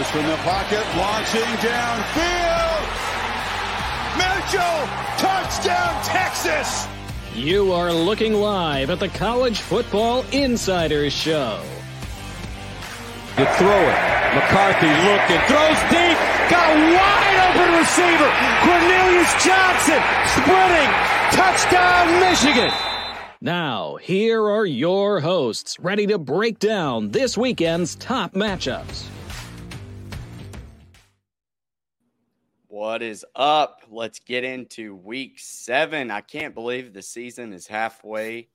Throws 0.00 0.10
from 0.12 0.26
the 0.30 0.36
pocket, 0.36 0.82
launching 0.96 1.42
downfield. 1.60 2.86
Mitchell, 4.16 4.88
touchdown, 5.18 6.02
Texas. 6.04 6.86
You 7.34 7.72
are 7.72 7.92
looking 7.92 8.32
live 8.32 8.88
at 8.88 8.98
the 8.98 9.10
College 9.10 9.60
Football 9.60 10.24
Insiders 10.32 11.12
Show. 11.12 11.60
To 13.36 13.44
throw 13.56 13.80
it. 13.82 14.34
McCarthy 14.34 14.88
looking, 14.88 15.40
throws 15.48 15.80
deep, 15.90 16.16
got 16.48 16.70
a 16.70 16.80
wide 16.96 17.36
open 17.50 17.78
receiver. 17.78 18.30
Cornelius 18.64 19.44
Johnson 19.44 20.00
sprinting. 20.32 20.90
Touchdown, 21.30 22.20
Michigan. 22.20 22.72
Now, 23.42 23.96
here 23.96 24.42
are 24.42 24.64
your 24.64 25.20
hosts, 25.20 25.78
ready 25.78 26.06
to 26.06 26.16
break 26.16 26.58
down 26.58 27.10
this 27.10 27.36
weekend's 27.36 27.96
top 27.96 28.32
matchups. 28.32 29.04
What 32.80 33.02
is 33.02 33.26
up? 33.36 33.82
Let's 33.90 34.20
get 34.20 34.42
into 34.42 34.96
week 34.96 35.34
seven. 35.38 36.10
I 36.10 36.22
can't 36.22 36.54
believe 36.54 36.94
the 36.94 37.02
season 37.02 37.52
is 37.52 37.66
halfway 37.66 38.48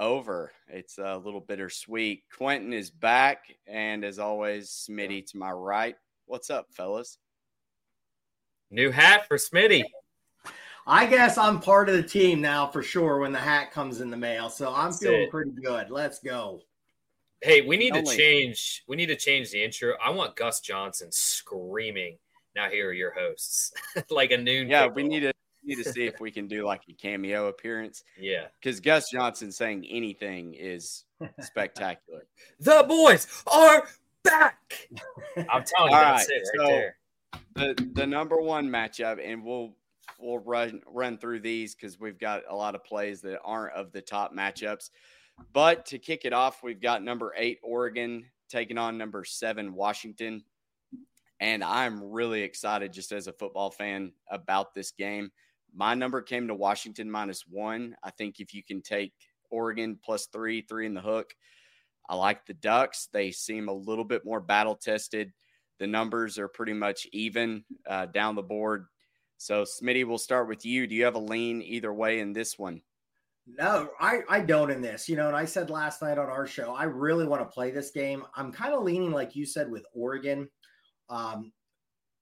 over. 0.00 0.50
It's 0.66 0.98
a 0.98 1.16
little 1.18 1.40
bittersweet. 1.40 2.24
Quentin 2.36 2.72
is 2.72 2.90
back, 2.90 3.54
and 3.68 4.04
as 4.04 4.18
always, 4.18 4.68
Smitty 4.68 5.24
to 5.30 5.36
my 5.36 5.52
right. 5.52 5.94
What's 6.26 6.50
up, 6.50 6.72
fellas? 6.72 7.18
New 8.72 8.90
hat 8.90 9.28
for 9.28 9.36
Smitty. 9.36 9.84
I 10.84 11.06
guess 11.06 11.38
I'm 11.38 11.60
part 11.60 11.88
of 11.88 11.94
the 11.94 12.02
team 12.02 12.40
now 12.40 12.66
for 12.66 12.82
sure 12.82 13.18
when 13.18 13.30
the 13.30 13.38
hat 13.38 13.70
comes 13.70 14.00
in 14.00 14.10
the 14.10 14.16
mail. 14.16 14.50
So 14.50 14.74
I'm 14.74 14.86
That's 14.86 15.00
feeling 15.00 15.22
it. 15.22 15.30
pretty 15.30 15.52
good. 15.52 15.88
Let's 15.88 16.18
go. 16.18 16.62
Hey, 17.42 17.60
we 17.60 17.76
need 17.76 17.92
to 17.92 18.00
Only- 18.00 18.16
change. 18.16 18.82
We 18.88 18.96
need 18.96 19.06
to 19.06 19.14
change 19.14 19.52
the 19.52 19.62
intro. 19.62 19.94
I 20.04 20.10
want 20.10 20.34
Gus 20.34 20.58
Johnson 20.58 21.12
screaming. 21.12 22.18
Now 22.54 22.68
here 22.68 22.88
are 22.88 22.92
your 22.92 23.12
hosts, 23.12 23.72
like 24.10 24.30
a 24.30 24.36
noon. 24.38 24.68
Yeah, 24.68 24.88
kickoff. 24.88 24.94
we 24.94 25.02
need 25.04 25.20
to 25.20 25.32
need 25.64 25.76
to 25.82 25.92
see 25.92 26.06
if 26.06 26.18
we 26.20 26.30
can 26.30 26.48
do 26.48 26.64
like 26.64 26.82
a 26.88 26.92
cameo 26.92 27.46
appearance 27.46 28.02
Yeah, 28.18 28.46
because 28.60 28.80
Gus 28.80 29.10
Johnson 29.10 29.52
saying 29.52 29.86
anything 29.88 30.54
is 30.54 31.04
spectacular. 31.40 32.26
the 32.60 32.84
boys 32.88 33.26
are 33.46 33.86
back. 34.24 34.88
I'm 35.36 35.64
telling 35.64 35.92
you, 35.92 35.96
All 35.98 36.02
that's 36.16 36.28
right, 36.28 36.36
it 36.36 36.58
right 36.58 36.58
so- 36.58 36.66
there. 36.66 36.96
the 37.76 37.88
the 37.94 38.06
number 38.06 38.36
one 38.40 38.68
matchup, 38.68 39.18
and 39.24 39.44
we'll 39.44 39.74
we'll 40.18 40.38
run 40.40 40.82
run 40.86 41.16
through 41.18 41.40
these 41.40 41.74
because 41.74 41.98
we've 41.98 42.18
got 42.18 42.42
a 42.48 42.54
lot 42.54 42.74
of 42.74 42.84
plays 42.84 43.20
that 43.22 43.40
aren't 43.44 43.74
of 43.74 43.92
the 43.92 44.02
top 44.02 44.34
matchups. 44.34 44.90
But 45.52 45.86
to 45.86 45.98
kick 45.98 46.24
it 46.24 46.32
off, 46.32 46.62
we've 46.62 46.80
got 46.80 47.02
number 47.02 47.32
eight 47.36 47.58
Oregon 47.62 48.26
taking 48.50 48.76
on 48.78 48.98
number 48.98 49.24
seven 49.24 49.74
Washington, 49.74 50.44
and 51.42 51.64
I'm 51.64 52.00
really 52.00 52.42
excited 52.42 52.92
just 52.92 53.10
as 53.10 53.26
a 53.26 53.32
football 53.32 53.72
fan 53.72 54.12
about 54.30 54.74
this 54.74 54.92
game. 54.92 55.32
My 55.74 55.92
number 55.92 56.22
came 56.22 56.46
to 56.46 56.54
Washington 56.54 57.10
minus 57.10 57.44
one. 57.48 57.96
I 58.04 58.12
think 58.12 58.38
if 58.38 58.54
you 58.54 58.62
can 58.62 58.80
take 58.80 59.12
Oregon 59.50 59.98
plus 60.02 60.26
three, 60.26 60.62
three 60.62 60.86
in 60.86 60.94
the 60.94 61.00
hook. 61.00 61.34
I 62.08 62.14
like 62.14 62.46
the 62.46 62.54
Ducks. 62.54 63.08
They 63.12 63.32
seem 63.32 63.68
a 63.68 63.72
little 63.72 64.04
bit 64.04 64.24
more 64.24 64.40
battle 64.40 64.76
tested. 64.76 65.32
The 65.80 65.86
numbers 65.88 66.38
are 66.38 66.46
pretty 66.46 66.74
much 66.74 67.08
even 67.12 67.64
uh, 67.88 68.06
down 68.06 68.36
the 68.36 68.42
board. 68.42 68.86
So, 69.36 69.64
Smitty, 69.64 70.06
we'll 70.06 70.18
start 70.18 70.46
with 70.46 70.64
you. 70.64 70.86
Do 70.86 70.94
you 70.94 71.04
have 71.04 71.16
a 71.16 71.18
lean 71.20 71.60
either 71.60 71.92
way 71.92 72.20
in 72.20 72.32
this 72.32 72.56
one? 72.56 72.82
No, 73.48 73.88
I, 73.98 74.20
I 74.28 74.40
don't 74.42 74.70
in 74.70 74.80
this. 74.80 75.08
You 75.08 75.16
know, 75.16 75.26
and 75.26 75.36
I 75.36 75.44
said 75.44 75.70
last 75.70 76.02
night 76.02 76.18
on 76.18 76.28
our 76.28 76.46
show, 76.46 76.72
I 76.72 76.84
really 76.84 77.26
want 77.26 77.42
to 77.42 77.52
play 77.52 77.72
this 77.72 77.90
game. 77.90 78.22
I'm 78.36 78.52
kind 78.52 78.74
of 78.74 78.84
leaning, 78.84 79.10
like 79.10 79.34
you 79.34 79.44
said, 79.44 79.68
with 79.68 79.84
Oregon. 79.92 80.48
Um, 81.12 81.52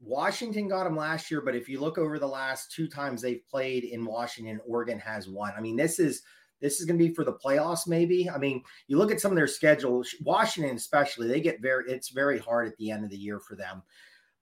Washington 0.01 0.69
got 0.69 0.85
them 0.85 0.97
last 0.97 1.31
year, 1.31 1.41
but 1.41 1.55
if 1.55 1.69
you 1.69 1.79
look 1.81 1.97
over 1.97 2.19
the 2.19 2.27
last 2.27 2.73
two 2.73 2.89
times 2.89 3.23
they've 3.23 3.47
played 3.49 3.85
in 3.85 4.05
Washington, 4.05 4.61
Oregon 4.67 4.99
has 4.99 5.29
won. 5.29 5.53
I 5.57 5.61
mean, 5.61 5.77
this 5.77 5.99
is 5.99 6.23
this 6.61 6.79
is 6.79 6.87
going 6.87 6.99
to 6.99 7.09
be 7.09 7.15
for 7.15 7.25
the 7.25 7.33
playoffs, 7.33 7.87
maybe. 7.87 8.29
I 8.29 8.37
mean, 8.37 8.63
you 8.87 8.99
look 8.99 9.11
at 9.11 9.21
some 9.21 9.31
of 9.31 9.37
their 9.37 9.47
schedule, 9.47 10.03
Washington 10.23 10.77
especially, 10.77 11.29
they 11.29 11.41
get 11.41 11.63
very 11.63 11.85
it's 11.87 12.11
very 12.11 12.39
hard 12.39 12.67
at 12.67 12.77
the 12.79 12.91
end 12.91 13.05
of 13.05 13.11
the 13.11 13.17
year 13.17 13.39
for 13.41 13.57
them. 13.57 13.83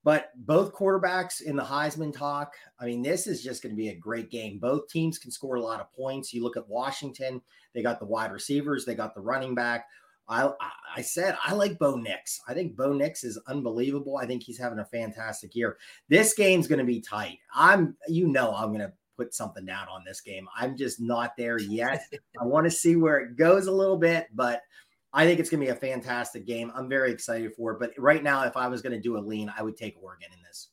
But 0.05 0.31
both 0.37 0.73
quarterbacks 0.73 1.43
in 1.43 1.57
the 1.57 1.65
Heisman 1.65 2.17
talk, 2.17 2.55
I 2.81 2.87
mean, 2.87 3.03
this 3.03 3.27
is 3.27 3.43
just 3.43 3.63
going 3.63 3.75
to 3.75 3.77
be 3.77 3.89
a 3.89 3.97
great 3.97 4.31
game. 4.31 4.59
Both 4.59 4.89
teams 4.89 5.19
can 5.19 5.31
score 5.31 5.57
a 5.57 5.61
lot 5.61 5.81
of 5.81 5.93
points. 5.93 6.33
You 6.33 6.43
look 6.43 6.57
at 6.57 6.69
Washington, 6.69 7.43
they 7.75 7.83
got 7.83 7.99
the 7.99 8.07
wide 8.07 8.33
receivers, 8.33 8.85
they 8.85 8.95
got 8.95 9.15
the 9.15 9.21
running 9.21 9.55
back. 9.55 9.87
I, 10.29 10.47
I- 10.47 10.73
I 10.97 11.03
said 11.03 11.37
I 11.45 11.53
like 11.53 11.79
Bo 11.79 11.97
Nix. 11.97 12.41
I 12.49 12.55
think 12.55 12.75
Bo 12.75 12.93
Nix 12.93 13.23
is 13.23 13.39
unbelievable. 13.47 14.17
I 14.17 14.27
think 14.27 14.43
he's 14.43 14.59
having 14.59 14.79
a 14.81 14.85
fantastic 14.87 15.55
year. 15.55 15.77
This 16.09 16.35
game's 16.35 16.67
going 16.67 16.81
to 16.81 16.85
be 16.85 17.01
tight. 17.01 17.39
I'm, 17.55 17.95
you 18.09 18.27
know, 18.27 18.53
I'm 18.55 18.69
going 18.69 18.81
to 18.81 18.93
put 19.17 19.35
something 19.35 19.67
down 19.67 19.87
on 19.89 20.03
this 20.05 20.21
game. 20.21 20.49
I'm 20.57 20.77
just 20.77 21.01
not 21.01 21.37
there 21.37 21.61
yet. 21.61 22.03
I 22.41 22.45
want 22.45 22.65
to 22.65 22.71
see 22.71 22.97
where 22.97 23.19
it 23.19 23.37
goes 23.37 23.67
a 23.67 23.73
little 23.73 23.99
bit, 23.99 24.29
but 24.35 24.63
I 25.13 25.25
think 25.25 25.41
it's 25.41 25.51
going 25.51 25.61
to 25.61 25.67
be 25.67 25.73
a 25.73 25.77
fantastic 25.77 26.47
game. 26.47 26.73
I'm 26.75 26.89
very 26.89 27.13
excited 27.13 27.55
for 27.55 27.73
it. 27.73 27.79
But 27.79 27.93
right 27.99 28.23
now, 28.23 28.45
if 28.45 28.57
I 28.57 28.67
was 28.69 28.83
going 28.83 28.95
to 28.95 29.01
do 29.01 29.17
a 29.17 29.21
lean, 29.21 29.53
I 29.57 29.63
would 29.63 29.77
take 29.77 29.97
Oregon 30.03 30.29
in 30.33 30.43
this. 30.43 30.69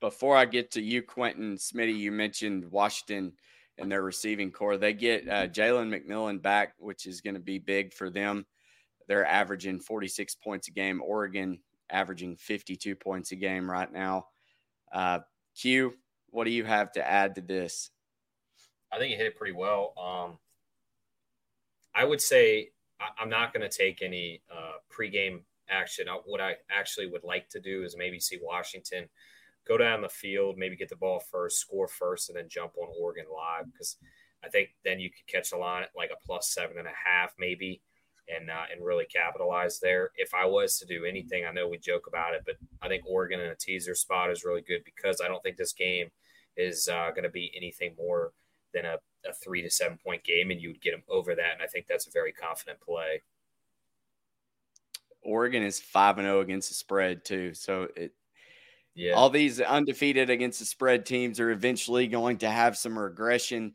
Before 0.00 0.36
I 0.36 0.44
get 0.44 0.70
to 0.72 0.80
you, 0.82 1.02
Quentin 1.02 1.56
Smitty, 1.56 1.96
you 1.96 2.12
mentioned 2.12 2.70
Washington 2.70 3.32
and 3.78 3.90
their 3.90 4.02
receiving 4.02 4.50
corps. 4.52 4.76
They 4.76 4.92
get 4.92 5.28
uh, 5.28 5.48
Jalen 5.48 5.88
McMillan 5.88 6.40
back, 6.40 6.74
which 6.78 7.06
is 7.06 7.20
going 7.20 7.34
to 7.34 7.40
be 7.40 7.58
big 7.58 7.92
for 7.92 8.10
them. 8.10 8.46
They're 9.08 9.26
averaging 9.26 9.80
46 9.80 10.36
points 10.36 10.68
a 10.68 10.70
game. 10.70 11.02
Oregon 11.04 11.58
averaging 11.90 12.36
52 12.36 12.94
points 12.94 13.32
a 13.32 13.36
game 13.36 13.68
right 13.68 13.90
now. 13.92 14.26
Uh, 14.92 15.20
Q, 15.56 15.94
what 16.30 16.44
do 16.44 16.50
you 16.50 16.64
have 16.64 16.92
to 16.92 17.06
add 17.06 17.34
to 17.34 17.40
this? 17.40 17.90
I 18.92 18.98
think 18.98 19.10
you 19.10 19.16
hit 19.16 19.26
it 19.26 19.36
pretty 19.36 19.54
well. 19.54 19.94
Um, 19.98 20.38
I 21.94 22.04
would 22.04 22.20
say 22.20 22.70
I, 23.00 23.08
I'm 23.18 23.30
not 23.30 23.52
going 23.52 23.68
to 23.68 23.76
take 23.76 24.02
any 24.02 24.42
uh, 24.54 24.74
pregame 24.90 25.40
action. 25.68 26.08
I, 26.08 26.18
what 26.26 26.40
I 26.40 26.56
actually 26.70 27.06
would 27.06 27.24
like 27.24 27.48
to 27.50 27.60
do 27.60 27.84
is 27.84 27.96
maybe 27.96 28.20
see 28.20 28.38
Washington 28.40 29.08
go 29.66 29.76
down 29.76 30.00
the 30.00 30.08
field, 30.08 30.56
maybe 30.56 30.76
get 30.76 30.88
the 30.88 30.96
ball 30.96 31.20
first, 31.20 31.58
score 31.58 31.88
first, 31.88 32.28
and 32.28 32.38
then 32.38 32.48
jump 32.48 32.72
on 32.78 32.88
Oregon 32.98 33.26
live 33.32 33.70
because 33.72 33.96
I 34.42 34.48
think 34.48 34.70
then 34.84 35.00
you 35.00 35.10
could 35.10 35.26
catch 35.26 35.52
a 35.52 35.56
line 35.56 35.82
at 35.82 35.90
like 35.96 36.10
a 36.10 36.26
plus 36.26 36.48
seven 36.48 36.78
and 36.78 36.86
a 36.86 36.92
half, 37.04 37.34
maybe, 37.38 37.82
and 38.34 38.50
uh, 38.50 38.64
and 38.72 38.84
really 38.84 39.06
capitalize 39.06 39.80
there. 39.80 40.10
If 40.16 40.34
I 40.34 40.44
was 40.46 40.78
to 40.78 40.86
do 40.86 41.04
anything, 41.04 41.44
I 41.44 41.52
know 41.52 41.68
we 41.68 41.78
joke 41.78 42.06
about 42.06 42.34
it, 42.34 42.42
but 42.46 42.56
I 42.82 42.88
think 42.88 43.04
Oregon 43.06 43.40
in 43.40 43.50
a 43.50 43.54
teaser 43.56 43.94
spot 43.94 44.30
is 44.30 44.44
really 44.44 44.62
good 44.62 44.82
because 44.84 45.20
I 45.20 45.28
don't 45.28 45.42
think 45.42 45.56
this 45.56 45.72
game 45.72 46.10
is 46.56 46.88
uh, 46.88 47.10
going 47.10 47.22
to 47.22 47.30
be 47.30 47.52
anything 47.56 47.94
more 47.96 48.32
than 48.74 48.84
a, 48.84 48.98
a 49.28 49.32
three 49.32 49.62
to 49.62 49.70
seven 49.70 49.98
point 50.04 50.24
game, 50.24 50.50
and 50.50 50.60
you 50.60 50.68
would 50.70 50.82
get 50.82 50.90
them 50.92 51.02
over 51.08 51.34
that. 51.34 51.52
And 51.54 51.62
I 51.62 51.66
think 51.66 51.86
that's 51.86 52.06
a 52.06 52.10
very 52.10 52.32
confident 52.32 52.80
play. 52.80 53.22
Oregon 55.22 55.62
is 55.62 55.80
5 55.80 56.18
and 56.18 56.26
0 56.26 56.40
against 56.40 56.68
the 56.68 56.74
spread, 56.74 57.24
too. 57.24 57.52
So 57.54 57.88
it, 57.96 58.14
Yeah. 58.94 59.12
all 59.12 59.30
these 59.30 59.60
undefeated 59.60 60.30
against 60.30 60.58
the 60.60 60.64
spread 60.64 61.04
teams 61.04 61.40
are 61.40 61.50
eventually 61.50 62.06
going 62.06 62.38
to 62.38 62.48
have 62.50 62.78
some 62.78 62.98
regression. 62.98 63.74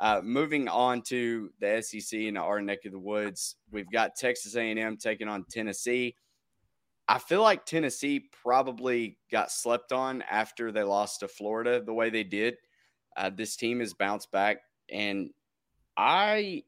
Uh, 0.00 0.20
moving 0.22 0.68
on 0.68 1.02
to 1.02 1.50
the 1.60 1.82
SEC 1.82 2.20
and 2.20 2.38
our 2.38 2.60
neck 2.60 2.84
of 2.84 2.92
the 2.92 2.98
woods, 2.98 3.56
we've 3.70 3.90
got 3.90 4.14
Texas 4.14 4.54
A&M 4.54 4.96
taking 4.96 5.28
on 5.28 5.44
Tennessee. 5.50 6.14
I 7.08 7.18
feel 7.18 7.42
like 7.42 7.64
Tennessee 7.64 8.28
probably 8.42 9.18
got 9.30 9.50
slept 9.50 9.92
on 9.92 10.22
after 10.30 10.70
they 10.70 10.82
lost 10.82 11.20
to 11.20 11.28
Florida 11.28 11.82
the 11.82 11.94
way 11.94 12.10
they 12.10 12.22
did. 12.22 12.56
Uh, 13.16 13.30
this 13.30 13.56
team 13.56 13.80
has 13.80 13.94
bounced 13.94 14.30
back, 14.30 14.58
and 14.90 15.30
I 15.96 16.62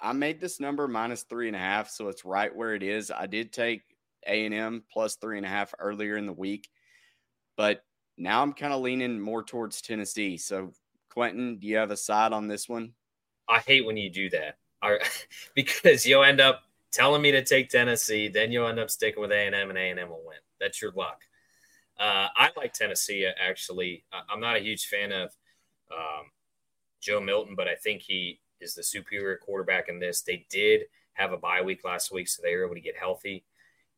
I 0.00 0.12
made 0.12 0.40
this 0.40 0.60
number 0.60 0.86
minus 0.86 1.22
three 1.22 1.46
and 1.46 1.56
a 1.56 1.60
half, 1.60 1.88
so 1.88 2.08
it's 2.08 2.26
right 2.26 2.54
where 2.54 2.74
it 2.74 2.82
is. 2.82 3.10
I 3.10 3.26
did 3.26 3.52
take 3.52 3.82
A 4.26 4.44
and 4.44 4.54
M 4.54 4.84
plus 4.92 5.16
three 5.16 5.38
and 5.38 5.46
a 5.46 5.48
half 5.48 5.74
earlier 5.78 6.16
in 6.18 6.26
the 6.26 6.32
week, 6.32 6.68
but 7.56 7.84
now 8.18 8.42
I'm 8.42 8.52
kind 8.52 8.72
of 8.72 8.82
leaning 8.82 9.18
more 9.18 9.42
towards 9.42 9.80
Tennessee. 9.80 10.36
So, 10.36 10.72
Quentin, 11.14 11.58
do 11.58 11.68
you 11.68 11.76
have 11.76 11.92
a 11.92 11.96
side 11.96 12.32
on 12.32 12.48
this 12.48 12.68
one? 12.68 12.92
I 13.48 13.60
hate 13.60 13.86
when 13.86 13.96
you 13.96 14.10
do 14.10 14.28
that 14.30 14.58
I, 14.82 14.98
because 15.54 16.04
you'll 16.04 16.24
end 16.24 16.40
up 16.40 16.62
telling 16.90 17.22
me 17.22 17.30
to 17.30 17.44
take 17.44 17.68
Tennessee, 17.68 18.28
then 18.28 18.50
you'll 18.50 18.66
end 18.66 18.80
up 18.80 18.90
sticking 18.90 19.20
with 19.20 19.30
A 19.30 19.46
and 19.46 19.54
M, 19.54 19.70
and 19.70 19.78
A 19.78 19.90
and 19.90 20.00
M 20.00 20.08
will 20.08 20.24
win. 20.26 20.38
That's 20.60 20.82
your 20.82 20.90
luck. 20.92 21.20
Uh, 21.98 22.26
I 22.36 22.50
like 22.56 22.72
Tennessee 22.72 23.26
actually. 23.26 24.04
I- 24.12 24.22
I'm 24.28 24.40
not 24.40 24.56
a 24.56 24.60
huge 24.60 24.86
fan 24.86 25.12
of 25.12 25.30
um, 25.92 26.32
Joe 27.00 27.20
Milton, 27.20 27.54
but 27.54 27.68
I 27.68 27.76
think 27.76 28.02
he 28.02 28.40
is 28.60 28.74
the 28.74 28.82
superior 28.82 29.36
quarterback 29.36 29.88
in 29.88 30.00
this. 30.00 30.22
They 30.22 30.46
did 30.50 30.82
have 31.12 31.32
a 31.32 31.36
bye 31.36 31.62
week 31.62 31.84
last 31.84 32.10
week, 32.10 32.26
so 32.26 32.42
they 32.42 32.56
were 32.56 32.64
able 32.64 32.74
to 32.74 32.80
get 32.80 32.96
healthy. 32.96 33.44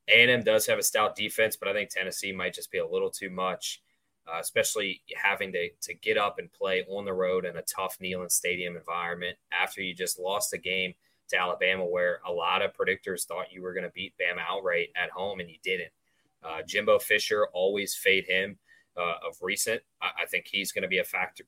A&M 0.09 0.43
does 0.43 0.67
have 0.67 0.79
a 0.79 0.83
stout 0.83 1.17
defense, 1.17 1.57
but 1.57 1.69
I 1.69 1.73
think 1.73 1.89
Tennessee 1.89 2.33
might 2.33 2.53
just 2.53 2.71
be 2.71 2.79
a 2.79 2.87
little 2.87 3.11
too 3.11 3.31
much, 3.31 3.83
uh, 4.27 4.39
especially 4.41 5.01
having 5.15 5.53
to, 5.53 5.69
to 5.83 5.95
get 5.95 6.19
up 6.19 6.39
and 6.39 6.53
play 6.53 6.85
on 6.91 7.05
the 7.05 7.13
road 7.13 7.45
in 7.45 7.57
a 7.57 7.63
tough 7.63 7.97
Neyland 8.03 8.33
Stadium 8.33 8.77
environment 8.77 9.37
after 9.53 9.83
you 9.83 9.95
just 9.95 10.19
lost 10.19 10.53
a 10.53 10.59
game 10.59 10.95
to 11.29 11.39
Alabama, 11.41 11.85
where 11.85 12.21
a 12.27 12.33
lot 12.33 12.63
of 12.63 12.73
predictors 12.73 13.25
thought 13.25 13.53
you 13.53 13.63
were 13.63 13.73
going 13.73 13.85
to 13.85 13.91
beat 13.91 14.15
Bama 14.19 14.43
outright 14.49 14.89
at 14.97 15.11
home, 15.11 15.41
and 15.41 15.51
you 15.51 15.57
didn't. 15.63 15.91
Uh, 16.45 16.63
Jimbo 16.67 16.99
Fisher 16.99 17.49
always 17.53 17.95
fade 17.95 18.27
him 18.27 18.59
uh, 18.97 19.15
of 19.27 19.37
recent. 19.43 19.83
I, 20.01 20.23
I 20.23 20.27
think 20.27 20.47
he's 20.47 20.73
going 20.73 20.83
to 20.83 20.89
be 20.89 20.99
a 20.99 21.05
factor 21.05 21.45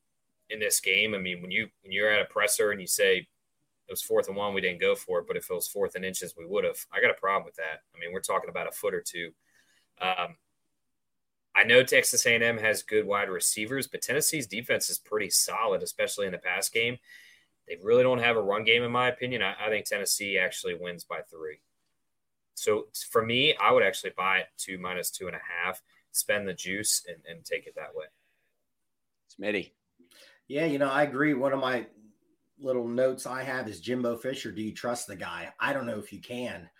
in 0.50 0.58
this 0.58 0.80
game. 0.80 1.14
I 1.14 1.18
mean, 1.18 1.42
when 1.42 1.50
you 1.50 1.68
when 1.82 1.92
you're 1.92 2.10
at 2.10 2.22
a 2.22 2.32
presser 2.32 2.70
and 2.70 2.80
you 2.80 2.86
say 2.86 3.18
it 3.18 3.92
was 3.92 4.02
fourth 4.02 4.28
and 4.28 4.36
one, 4.36 4.54
we 4.54 4.60
didn't 4.60 4.80
go 4.80 4.94
for 4.94 5.20
it, 5.20 5.26
but 5.26 5.36
if 5.36 5.50
it 5.50 5.54
was 5.54 5.68
fourth 5.68 5.94
and 5.94 6.04
inches, 6.04 6.34
we 6.36 6.46
would 6.46 6.64
have. 6.64 6.78
I 6.92 7.00
got 7.00 7.10
a 7.10 7.14
problem 7.14 7.44
with 7.44 7.56
that. 7.56 7.82
I 7.94 7.98
mean, 7.98 8.12
we're 8.12 8.20
talking 8.20 8.50
about 8.50 8.68
a 8.68 8.72
foot 8.72 8.94
or 8.94 9.00
two. 9.00 9.30
Um, 10.00 10.36
I 11.58 11.64
know 11.64 11.82
Texas 11.82 12.24
A&M 12.24 12.56
has 12.58 12.84
good 12.84 13.04
wide 13.04 13.28
receivers, 13.28 13.88
but 13.88 14.00
Tennessee's 14.00 14.46
defense 14.46 14.88
is 14.90 14.98
pretty 14.98 15.28
solid, 15.28 15.82
especially 15.82 16.26
in 16.26 16.32
the 16.32 16.38
pass 16.38 16.68
game. 16.68 16.98
They 17.66 17.76
really 17.82 18.04
don't 18.04 18.22
have 18.22 18.36
a 18.36 18.42
run 18.42 18.62
game, 18.62 18.84
in 18.84 18.92
my 18.92 19.08
opinion. 19.08 19.42
I, 19.42 19.54
I 19.60 19.68
think 19.68 19.84
Tennessee 19.84 20.38
actually 20.38 20.74
wins 20.74 21.02
by 21.02 21.22
three. 21.22 21.58
So 22.54 22.86
for 23.10 23.26
me, 23.26 23.56
I 23.60 23.72
would 23.72 23.82
actually 23.82 24.12
buy 24.16 24.38
it 24.38 24.46
to 24.58 24.78
minus 24.78 25.10
two 25.10 25.26
and 25.26 25.34
a 25.34 25.40
half, 25.64 25.82
spend 26.12 26.46
the 26.46 26.54
juice, 26.54 27.04
and, 27.08 27.18
and 27.28 27.44
take 27.44 27.66
it 27.66 27.74
that 27.74 27.92
way. 27.92 28.06
Smitty. 29.36 29.72
Yeah, 30.46 30.64
you 30.64 30.78
know, 30.78 30.88
I 30.88 31.02
agree. 31.02 31.34
One 31.34 31.52
of 31.52 31.58
my 31.58 31.86
little 32.60 32.86
notes 32.86 33.26
I 33.26 33.42
have 33.42 33.66
is 33.66 33.80
Jimbo 33.80 34.16
Fisher. 34.16 34.52
Do 34.52 34.62
you 34.62 34.72
trust 34.72 35.08
the 35.08 35.16
guy? 35.16 35.52
I 35.58 35.72
don't 35.72 35.86
know 35.86 35.98
if 35.98 36.12
you 36.12 36.20
can 36.20 36.70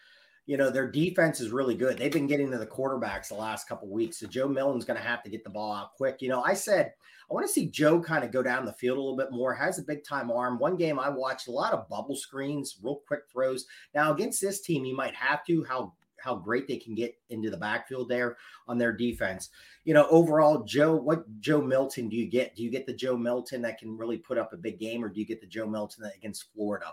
you 0.48 0.56
know, 0.56 0.70
their 0.70 0.90
defense 0.90 1.40
is 1.40 1.50
really 1.50 1.74
good. 1.74 1.98
They've 1.98 2.10
been 2.10 2.26
getting 2.26 2.50
to 2.50 2.56
the 2.56 2.66
quarterbacks 2.66 3.28
the 3.28 3.34
last 3.34 3.68
couple 3.68 3.86
weeks. 3.86 4.18
So 4.18 4.26
Joe 4.26 4.48
Milton's 4.48 4.86
going 4.86 4.98
to 4.98 5.06
have 5.06 5.22
to 5.24 5.30
get 5.30 5.44
the 5.44 5.50
ball 5.50 5.74
out 5.74 5.92
quick. 5.94 6.22
You 6.22 6.30
know, 6.30 6.42
I 6.42 6.54
said 6.54 6.94
I 7.30 7.34
want 7.34 7.46
to 7.46 7.52
see 7.52 7.66
Joe 7.66 8.00
kind 8.00 8.24
of 8.24 8.32
go 8.32 8.42
down 8.42 8.64
the 8.64 8.72
field 8.72 8.96
a 8.96 9.00
little 9.00 9.16
bit 9.18 9.30
more. 9.30 9.52
Has 9.52 9.78
a 9.78 9.82
big 9.82 10.04
time 10.04 10.30
arm. 10.30 10.58
One 10.58 10.78
game 10.78 10.98
I 10.98 11.10
watched 11.10 11.48
a 11.48 11.52
lot 11.52 11.74
of 11.74 11.86
bubble 11.90 12.16
screens, 12.16 12.78
real 12.82 13.02
quick 13.06 13.24
throws. 13.30 13.66
Now 13.94 14.10
against 14.10 14.40
this 14.40 14.62
team, 14.62 14.86
you 14.86 14.96
might 14.96 15.14
have 15.14 15.44
to. 15.44 15.64
How 15.64 15.92
how 16.18 16.34
great 16.34 16.66
they 16.66 16.78
can 16.78 16.94
get 16.94 17.16
into 17.28 17.50
the 17.50 17.56
backfield 17.56 18.08
there 18.08 18.38
on 18.66 18.78
their 18.78 18.92
defense. 18.92 19.50
You 19.84 19.94
know, 19.94 20.06
overall, 20.10 20.64
Joe, 20.64 20.96
what 20.96 21.24
Joe 21.40 21.60
Milton 21.60 22.08
do 22.08 22.16
you 22.16 22.26
get? 22.26 22.56
Do 22.56 22.62
you 22.62 22.70
get 22.70 22.86
the 22.86 22.92
Joe 22.92 23.16
Milton 23.16 23.62
that 23.62 23.78
can 23.78 23.96
really 23.96 24.16
put 24.18 24.38
up 24.38 24.52
a 24.52 24.56
big 24.56 24.78
game, 24.78 25.04
or 25.04 25.10
do 25.10 25.20
you 25.20 25.26
get 25.26 25.40
the 25.40 25.46
Joe 25.46 25.66
Milton 25.66 26.04
that 26.04 26.16
against 26.16 26.52
Florida? 26.54 26.86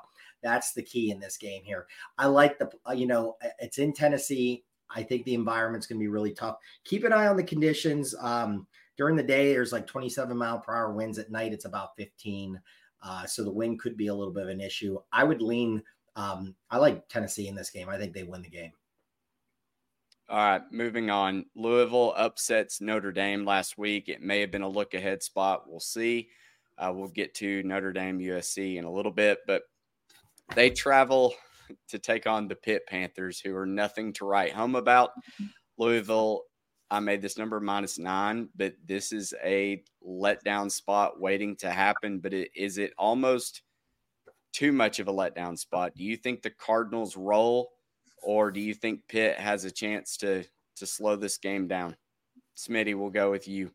That's 0.43 0.73
the 0.73 0.83
key 0.83 1.11
in 1.11 1.19
this 1.19 1.37
game 1.37 1.63
here. 1.63 1.87
I 2.17 2.27
like 2.27 2.59
the, 2.59 2.69
uh, 2.87 2.93
you 2.93 3.07
know, 3.07 3.37
it's 3.59 3.77
in 3.77 3.93
Tennessee. 3.93 4.63
I 4.89 5.03
think 5.03 5.25
the 5.25 5.33
environment's 5.33 5.87
going 5.87 5.99
to 5.99 6.03
be 6.03 6.07
really 6.07 6.33
tough. 6.33 6.57
Keep 6.83 7.03
an 7.03 7.13
eye 7.13 7.27
on 7.27 7.37
the 7.37 7.43
conditions. 7.43 8.13
Um, 8.19 8.67
during 8.97 9.15
the 9.15 9.23
day, 9.23 9.51
there's 9.53 9.71
like 9.71 9.87
27 9.87 10.37
mile 10.37 10.59
per 10.59 10.73
hour 10.75 10.93
winds. 10.93 11.17
At 11.17 11.31
night, 11.31 11.53
it's 11.53 11.65
about 11.65 11.95
15. 11.97 12.59
Uh, 13.03 13.25
so 13.25 13.43
the 13.43 13.51
wind 13.51 13.79
could 13.79 13.97
be 13.97 14.07
a 14.07 14.13
little 14.13 14.33
bit 14.33 14.43
of 14.43 14.49
an 14.49 14.61
issue. 14.61 14.97
I 15.11 15.23
would 15.23 15.41
lean. 15.41 15.81
Um, 16.15 16.55
I 16.69 16.77
like 16.77 17.07
Tennessee 17.09 17.47
in 17.47 17.55
this 17.55 17.69
game. 17.69 17.89
I 17.89 17.97
think 17.97 18.13
they 18.13 18.23
win 18.23 18.41
the 18.41 18.49
game. 18.49 18.71
All 20.27 20.37
right, 20.37 20.61
moving 20.71 21.11
on. 21.11 21.45
Louisville 21.55 22.13
upsets 22.17 22.81
Notre 22.81 23.11
Dame 23.11 23.45
last 23.45 23.77
week. 23.77 24.09
It 24.09 24.23
may 24.23 24.39
have 24.41 24.49
been 24.49 24.63
a 24.63 24.67
look 24.67 24.95
ahead 24.95 25.21
spot. 25.21 25.69
We'll 25.69 25.79
see. 25.79 26.29
Uh, 26.79 26.91
we'll 26.95 27.09
get 27.09 27.35
to 27.35 27.61
Notre 27.63 27.93
Dame 27.93 28.19
USC 28.19 28.77
in 28.77 28.85
a 28.85 28.91
little 28.91 29.11
bit, 29.11 29.39
but 29.45 29.63
they 30.53 30.69
travel 30.69 31.33
to 31.89 31.97
take 31.97 32.27
on 32.27 32.47
the 32.47 32.55
Pitt 32.55 32.83
Panthers, 32.87 33.39
who 33.39 33.55
are 33.55 33.65
nothing 33.65 34.13
to 34.13 34.25
write 34.25 34.53
home 34.53 34.75
about. 34.75 35.11
Louisville, 35.77 36.43
I 36.91 36.99
made 36.99 37.21
this 37.21 37.37
number 37.37 37.59
minus 37.59 37.97
nine, 37.97 38.49
but 38.55 38.75
this 38.85 39.11
is 39.11 39.33
a 39.43 39.83
letdown 40.05 40.71
spot 40.71 41.19
waiting 41.19 41.55
to 41.57 41.71
happen. 41.71 42.19
But 42.19 42.33
it, 42.33 42.51
is 42.55 42.77
it 42.77 42.93
almost 42.97 43.63
too 44.53 44.71
much 44.71 44.99
of 44.99 45.07
a 45.07 45.13
letdown 45.13 45.57
spot? 45.57 45.95
Do 45.95 46.03
you 46.03 46.15
think 46.15 46.41
the 46.41 46.51
Cardinals 46.51 47.17
roll? 47.17 47.71
or 48.25 48.51
do 48.51 48.59
you 48.59 48.73
think 48.73 49.07
Pitt 49.07 49.37
has 49.39 49.63
a 49.63 49.71
chance 49.71 50.17
to 50.17 50.43
to 50.75 50.85
slow 50.85 51.15
this 51.15 51.37
game 51.37 51.67
down? 51.67 51.95
Smitty, 52.57 52.95
we'll 52.95 53.09
go 53.09 53.31
with 53.31 53.47
you. 53.47 53.71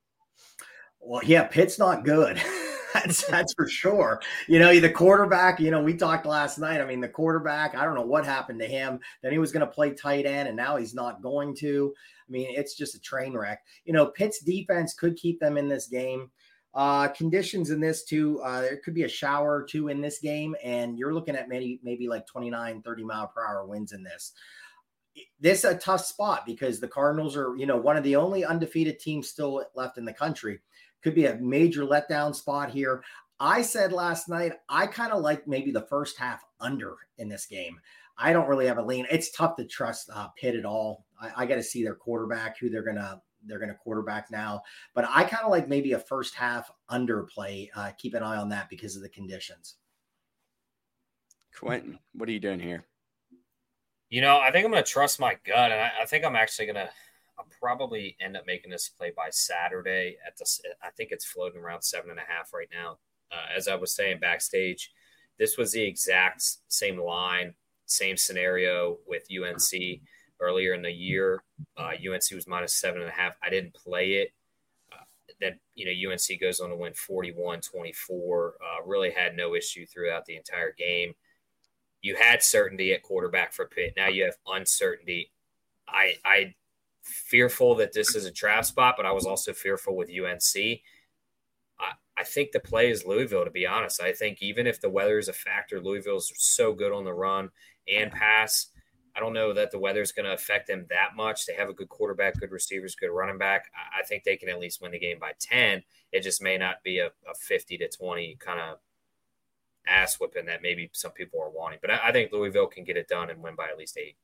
Well, 1.00 1.22
yeah, 1.24 1.44
Pitt's 1.44 1.78
not 1.78 2.04
good. 2.04 2.42
that's 2.94 3.26
that's 3.26 3.54
for 3.54 3.68
sure. 3.68 4.20
You 4.46 4.58
know, 4.58 4.78
the 4.78 4.90
quarterback, 4.90 5.60
you 5.60 5.70
know, 5.70 5.82
we 5.82 5.94
talked 5.94 6.26
last 6.26 6.58
night. 6.58 6.80
I 6.80 6.84
mean, 6.84 7.00
the 7.00 7.08
quarterback, 7.08 7.74
I 7.74 7.84
don't 7.84 7.94
know 7.94 8.02
what 8.02 8.24
happened 8.24 8.60
to 8.60 8.66
him. 8.66 9.00
Then 9.22 9.32
he 9.32 9.38
was 9.38 9.52
going 9.52 9.66
to 9.66 9.72
play 9.72 9.92
tight 9.94 10.26
end 10.26 10.48
and 10.48 10.56
now 10.56 10.76
he's 10.76 10.94
not 10.94 11.22
going 11.22 11.54
to. 11.56 11.94
I 11.96 12.30
mean, 12.30 12.48
it's 12.50 12.76
just 12.76 12.94
a 12.94 13.00
train 13.00 13.36
wreck. 13.36 13.62
You 13.84 13.92
know, 13.92 14.06
Pitt's 14.06 14.40
defense 14.40 14.94
could 14.94 15.16
keep 15.16 15.40
them 15.40 15.58
in 15.58 15.68
this 15.68 15.88
game. 15.88 16.30
Uh, 16.72 17.08
conditions 17.08 17.70
in 17.70 17.80
this 17.80 18.04
too, 18.04 18.40
uh, 18.44 18.60
there 18.60 18.76
could 18.76 18.94
be 18.94 19.02
a 19.02 19.08
shower 19.08 19.56
or 19.56 19.64
two 19.64 19.88
in 19.88 20.00
this 20.00 20.20
game, 20.20 20.54
and 20.62 20.96
you're 20.96 21.12
looking 21.12 21.34
at 21.34 21.48
maybe 21.48 21.80
maybe 21.82 22.08
like 22.08 22.26
29, 22.26 22.82
30 22.82 23.04
mile 23.04 23.26
per 23.26 23.44
hour 23.44 23.66
winds 23.66 23.92
in 23.92 24.04
this. 24.04 24.32
This 25.40 25.64
a 25.64 25.74
tough 25.74 26.04
spot 26.04 26.46
because 26.46 26.78
the 26.78 26.86
Cardinals 26.86 27.36
are, 27.36 27.56
you 27.56 27.66
know, 27.66 27.76
one 27.76 27.96
of 27.96 28.04
the 28.04 28.14
only 28.14 28.44
undefeated 28.44 29.00
teams 29.00 29.28
still 29.28 29.64
left 29.74 29.98
in 29.98 30.04
the 30.04 30.12
country. 30.12 30.60
Could 31.02 31.14
be 31.14 31.26
a 31.26 31.36
major 31.36 31.84
letdown 31.84 32.34
spot 32.34 32.70
here. 32.70 33.02
I 33.38 33.62
said 33.62 33.92
last 33.92 34.28
night, 34.28 34.52
I 34.68 34.86
kind 34.86 35.12
of 35.12 35.22
like 35.22 35.48
maybe 35.48 35.70
the 35.70 35.86
first 35.86 36.18
half 36.18 36.44
under 36.60 36.96
in 37.16 37.28
this 37.28 37.46
game. 37.46 37.78
I 38.18 38.34
don't 38.34 38.48
really 38.48 38.66
have 38.66 38.76
a 38.76 38.82
lean. 38.82 39.06
It's 39.10 39.30
tough 39.30 39.56
to 39.56 39.64
trust 39.64 40.10
uh, 40.12 40.28
Pitt 40.36 40.54
at 40.54 40.66
all. 40.66 41.06
I, 41.20 41.30
I 41.38 41.46
got 41.46 41.54
to 41.54 41.62
see 41.62 41.82
their 41.82 41.94
quarterback, 41.94 42.58
who 42.58 42.68
they're 42.68 42.84
gonna 42.84 43.22
they're 43.46 43.58
going 43.58 43.70
to 43.70 43.74
quarterback 43.74 44.30
now. 44.30 44.62
But 44.94 45.06
I 45.08 45.24
kind 45.24 45.44
of 45.44 45.50
like 45.50 45.68
maybe 45.68 45.92
a 45.92 45.98
first 45.98 46.34
half 46.34 46.70
underplay. 46.90 47.68
Uh, 47.74 47.90
keep 47.96 48.14
an 48.14 48.22
eye 48.22 48.36
on 48.36 48.50
that 48.50 48.68
because 48.68 48.96
of 48.96 49.02
the 49.02 49.08
conditions. 49.08 49.76
Quentin, 51.58 51.98
what 52.12 52.28
are 52.28 52.32
you 52.32 52.40
doing 52.40 52.60
here? 52.60 52.84
You 54.08 54.20
know, 54.20 54.38
I 54.38 54.50
think 54.50 54.64
I'm 54.64 54.72
going 54.72 54.82
to 54.82 54.90
trust 54.90 55.20
my 55.20 55.36
gut, 55.46 55.70
and 55.70 55.80
I, 55.80 55.90
I 56.02 56.04
think 56.06 56.24
I'm 56.24 56.36
actually 56.36 56.66
going 56.66 56.76
to. 56.76 56.82
I'll 56.82 56.90
probably 57.60 58.16
end 58.20 58.36
up 58.36 58.46
making 58.46 58.70
this 58.70 58.88
play 58.88 59.12
by 59.14 59.28
Saturday. 59.30 60.16
At 60.26 60.36
the, 60.36 60.44
I 60.82 60.90
think 60.90 61.10
it's 61.12 61.24
floating 61.24 61.60
around 61.60 61.82
seven 61.82 62.10
and 62.10 62.18
a 62.18 62.22
half 62.26 62.52
right 62.52 62.68
now. 62.72 62.98
Uh, 63.30 63.56
as 63.56 63.68
I 63.68 63.76
was 63.76 63.92
saying 63.92 64.18
backstage, 64.18 64.90
this 65.38 65.56
was 65.56 65.72
the 65.72 65.82
exact 65.82 66.42
same 66.68 66.98
line, 66.98 67.54
same 67.86 68.16
scenario 68.16 68.98
with 69.06 69.26
UNC 69.30 70.00
earlier 70.40 70.74
in 70.74 70.82
the 70.82 70.90
year. 70.90 71.42
Uh, 71.76 71.92
UNC 71.92 72.24
was 72.34 72.46
minus 72.46 72.74
seven 72.74 73.02
and 73.02 73.10
a 73.10 73.14
half. 73.14 73.36
I 73.42 73.50
didn't 73.50 73.74
play 73.74 74.12
it. 74.14 74.32
Uh, 74.92 75.04
then, 75.40 75.60
you 75.74 75.86
know, 75.86 76.12
UNC 76.12 76.40
goes 76.40 76.60
on 76.60 76.70
to 76.70 76.76
win 76.76 76.94
41 76.94 77.60
24. 77.60 78.54
Uh, 78.60 78.86
really 78.86 79.10
had 79.10 79.36
no 79.36 79.54
issue 79.54 79.86
throughout 79.86 80.26
the 80.26 80.36
entire 80.36 80.72
game. 80.72 81.14
You 82.02 82.16
had 82.16 82.42
certainty 82.42 82.92
at 82.92 83.02
quarterback 83.02 83.52
for 83.52 83.66
Pitt. 83.66 83.94
Now 83.96 84.08
you 84.08 84.24
have 84.24 84.36
uncertainty. 84.46 85.30
I, 85.86 86.14
I 86.24 86.54
fearful 87.02 87.74
that 87.76 87.92
this 87.92 88.14
is 88.14 88.26
a 88.26 88.30
trap 88.30 88.64
spot, 88.64 88.94
but 88.96 89.06
I 89.06 89.12
was 89.12 89.26
also 89.26 89.52
fearful 89.52 89.96
with 89.96 90.10
UNC. 90.10 90.80
I, 91.78 91.92
I 92.16 92.24
think 92.24 92.52
the 92.52 92.60
play 92.60 92.90
is 92.90 93.04
Louisville, 93.04 93.44
to 93.44 93.50
be 93.50 93.66
honest. 93.66 94.02
I 94.02 94.12
think 94.12 94.42
even 94.42 94.66
if 94.66 94.80
the 94.80 94.90
weather 94.90 95.18
is 95.18 95.28
a 95.28 95.32
factor, 95.32 95.80
Louisville's 95.80 96.32
so 96.36 96.72
good 96.72 96.92
on 96.92 97.04
the 97.04 97.14
run 97.14 97.50
and 97.88 98.12
pass 98.12 98.68
I 99.16 99.20
don't 99.20 99.32
know 99.32 99.52
that 99.52 99.70
the 99.70 99.78
weather 99.78 100.02
is 100.02 100.12
going 100.12 100.26
to 100.26 100.34
affect 100.34 100.66
them 100.66 100.86
that 100.90 101.16
much. 101.16 101.46
They 101.46 101.54
have 101.54 101.68
a 101.68 101.74
good 101.74 101.88
quarterback, 101.88 102.38
good 102.38 102.52
receivers, 102.52 102.94
good 102.94 103.10
running 103.10 103.38
back. 103.38 103.70
I 103.74 104.04
think 104.04 104.24
they 104.24 104.36
can 104.36 104.48
at 104.48 104.60
least 104.60 104.80
win 104.80 104.92
the 104.92 104.98
game 104.98 105.18
by 105.18 105.32
10. 105.38 105.82
It 106.12 106.20
just 106.20 106.42
may 106.42 106.56
not 106.56 106.82
be 106.82 106.98
a, 106.98 107.06
a 107.06 107.34
50 107.34 107.78
to 107.78 107.88
20 107.88 108.36
kind 108.38 108.60
of 108.60 108.78
ass 109.86 110.20
whipping 110.20 110.46
that 110.46 110.62
maybe 110.62 110.90
some 110.92 111.12
people 111.12 111.40
are 111.42 111.50
wanting. 111.50 111.80
But 111.80 111.90
I, 111.90 112.08
I 112.08 112.12
think 112.12 112.32
Louisville 112.32 112.68
can 112.68 112.84
get 112.84 112.96
it 112.96 113.08
done 113.08 113.30
and 113.30 113.42
win 113.42 113.56
by 113.56 113.68
at 113.68 113.78
least 113.78 113.98
eight. 113.98 114.16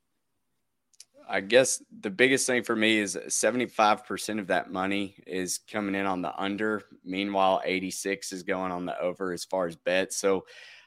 I 1.28 1.40
guess 1.40 1.83
the 2.00 2.11
biggest 2.11 2.47
thing 2.47 2.62
for 2.62 2.76
me 2.76 2.99
is 2.99 3.16
75% 3.16 4.38
of 4.38 4.47
that 4.47 4.71
money 4.71 5.16
is 5.26 5.59
coming 5.71 5.95
in 5.95 6.06
on 6.06 6.23
the 6.23 6.35
under. 6.40 6.83
Meanwhile, 7.04 7.62
86 7.64 8.33
is 8.33 8.42
going 8.42 8.71
on 8.71 8.87
the 8.87 8.99
over 9.00 9.33
as 9.33 9.45
far 9.45 9.66
as 9.66 9.76
bets. 9.76 10.16
So 10.16 10.47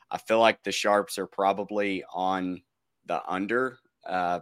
I 0.09 0.17
feel 0.17 0.39
like 0.39 0.63
the 0.63 0.71
sharps 0.71 1.17
are 1.17 1.27
probably 1.27 2.03
on 2.13 2.61
the 3.05 3.21
under. 3.27 3.79
Uh, 4.05 4.39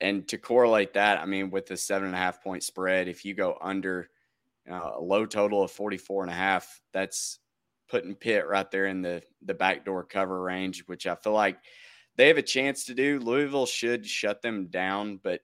and 0.00 0.26
to 0.28 0.38
correlate 0.38 0.94
that, 0.94 1.20
I 1.20 1.26
mean, 1.26 1.50
with 1.50 1.66
the 1.66 1.76
seven 1.76 2.06
and 2.06 2.14
a 2.14 2.18
half 2.18 2.42
point 2.42 2.62
spread, 2.62 3.08
if 3.08 3.24
you 3.24 3.34
go 3.34 3.58
under 3.60 4.08
uh, 4.70 4.92
a 4.96 5.00
low 5.00 5.26
total 5.26 5.62
of 5.62 5.70
44 5.70 6.24
and 6.24 6.32
a 6.32 6.34
half, 6.34 6.80
that's 6.92 7.38
putting 7.88 8.14
Pitt 8.14 8.48
right 8.48 8.70
there 8.70 8.86
in 8.86 9.02
the, 9.02 9.22
the 9.42 9.54
backdoor 9.54 10.04
cover 10.04 10.40
range, 10.40 10.82
which 10.86 11.06
I 11.06 11.14
feel 11.14 11.34
like 11.34 11.58
they 12.16 12.28
have 12.28 12.38
a 12.38 12.42
chance 12.42 12.84
to 12.84 12.94
do. 12.94 13.18
Louisville 13.18 13.66
should 13.66 14.06
shut 14.06 14.42
them 14.42 14.66
down, 14.66 15.18
but 15.22 15.40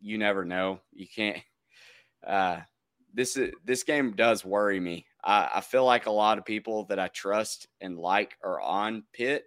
you 0.00 0.18
never 0.18 0.44
know. 0.44 0.80
You 0.92 1.06
can't. 1.06 1.38
Uh, 2.26 2.60
this 3.14 3.36
is 3.36 3.52
this 3.64 3.82
game 3.82 4.12
does 4.12 4.44
worry 4.44 4.80
me. 4.80 5.06
I, 5.22 5.50
I 5.56 5.60
feel 5.60 5.84
like 5.84 6.06
a 6.06 6.10
lot 6.10 6.38
of 6.38 6.44
people 6.44 6.84
that 6.84 6.98
I 6.98 7.08
trust 7.08 7.68
and 7.80 7.98
like 7.98 8.36
are 8.42 8.60
on 8.60 9.04
Pitt, 9.12 9.44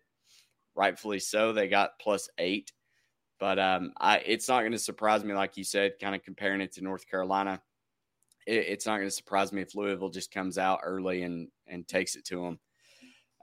rightfully 0.76 1.20
so. 1.20 1.54
They 1.54 1.68
got 1.68 2.00
plus 2.00 2.30
eight. 2.38 2.72
But 3.40 3.58
um, 3.58 3.94
I, 4.00 4.18
it's 4.20 4.48
not 4.48 4.60
going 4.60 4.72
to 4.72 4.78
surprise 4.78 5.24
me, 5.24 5.34
like 5.34 5.58
you 5.58 5.64
said, 5.64 5.94
kind 6.00 6.14
of 6.14 6.22
comparing 6.24 6.62
it 6.62 6.74
to 6.74 6.84
North 6.84 7.10
Carolina. 7.10 7.60
It, 8.46 8.68
it's 8.68 8.86
not 8.86 8.98
going 8.98 9.08
to 9.08 9.16
surprise 9.16 9.52
me 9.52 9.64
if 9.64 9.74
Louisville 9.74 10.10
just 10.10 10.32
comes 10.32 10.60
out 10.60 10.82
early 10.84 11.24
and 11.24 11.48
and 11.66 11.88
takes 11.88 12.16
it 12.16 12.26
to 12.26 12.42
them. 12.42 12.60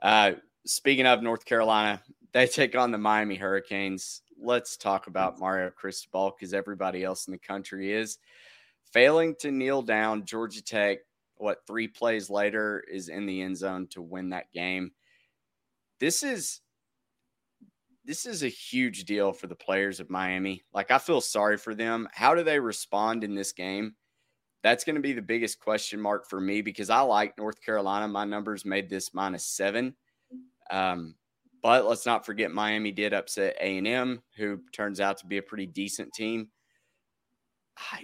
Uh, 0.01 0.31
speaking 0.65 1.05
of 1.05 1.21
North 1.21 1.43
Carolina, 1.43 2.01
they 2.31 2.47
take 2.47 2.75
on 2.75 2.91
the 2.91 2.97
Miami 2.97 3.35
Hurricanes. 3.35 4.21
let's 4.41 4.77
talk 4.77 5.07
about 5.07 5.39
Mario 5.39 5.69
Cristobal 5.69 6.31
because 6.31 6.53
everybody 6.53 7.03
else 7.03 7.27
in 7.27 7.31
the 7.31 7.37
country 7.37 7.91
is 7.91 8.17
failing 8.91 9.35
to 9.39 9.51
kneel 9.51 9.81
down. 9.81 10.25
Georgia 10.25 10.63
Tech, 10.63 10.99
what 11.35 11.65
three 11.67 11.87
plays 11.87 12.29
later, 12.29 12.83
is 12.91 13.09
in 13.09 13.25
the 13.25 13.41
end 13.41 13.57
zone 13.57 13.87
to 13.87 14.01
win 14.01 14.29
that 14.29 14.51
game. 14.51 14.91
This 15.99 16.23
is 16.23 16.61
this 18.05 18.25
is 18.25 18.43
a 18.43 18.47
huge 18.47 19.03
deal 19.05 19.31
for 19.33 19.47
the 19.47 19.55
players 19.55 19.99
of 19.99 20.09
Miami. 20.09 20.63
Like 20.73 20.89
I 20.89 20.97
feel 20.97 21.21
sorry 21.21 21.57
for 21.57 21.75
them. 21.75 22.07
How 22.11 22.33
do 22.33 22.43
they 22.43 22.59
respond 22.59 23.23
in 23.23 23.35
this 23.35 23.51
game? 23.51 23.95
That's 24.63 24.83
going 24.83 24.95
to 24.95 25.01
be 25.01 25.13
the 25.13 25.21
biggest 25.21 25.59
question 25.59 26.01
mark 26.01 26.27
for 26.27 26.41
me 26.41 26.61
because 26.61 26.89
I 26.89 27.01
like 27.01 27.37
North 27.37 27.61
Carolina. 27.61 28.07
My 28.07 28.25
numbers 28.25 28.65
made 28.65 28.89
this 28.89 29.13
minus 29.13 29.45
seven. 29.45 29.95
Um, 30.71 31.15
but 31.61 31.85
let's 31.85 32.05
not 32.05 32.25
forget 32.25 32.51
Miami 32.51 32.91
did 32.91 33.13
upset 33.13 33.55
A&M, 33.59 34.21
who 34.37 34.59
turns 34.73 34.99
out 34.99 35.17
to 35.17 35.25
be 35.25 35.37
a 35.37 35.43
pretty 35.43 35.65
decent 35.65 36.13
team. 36.13 36.49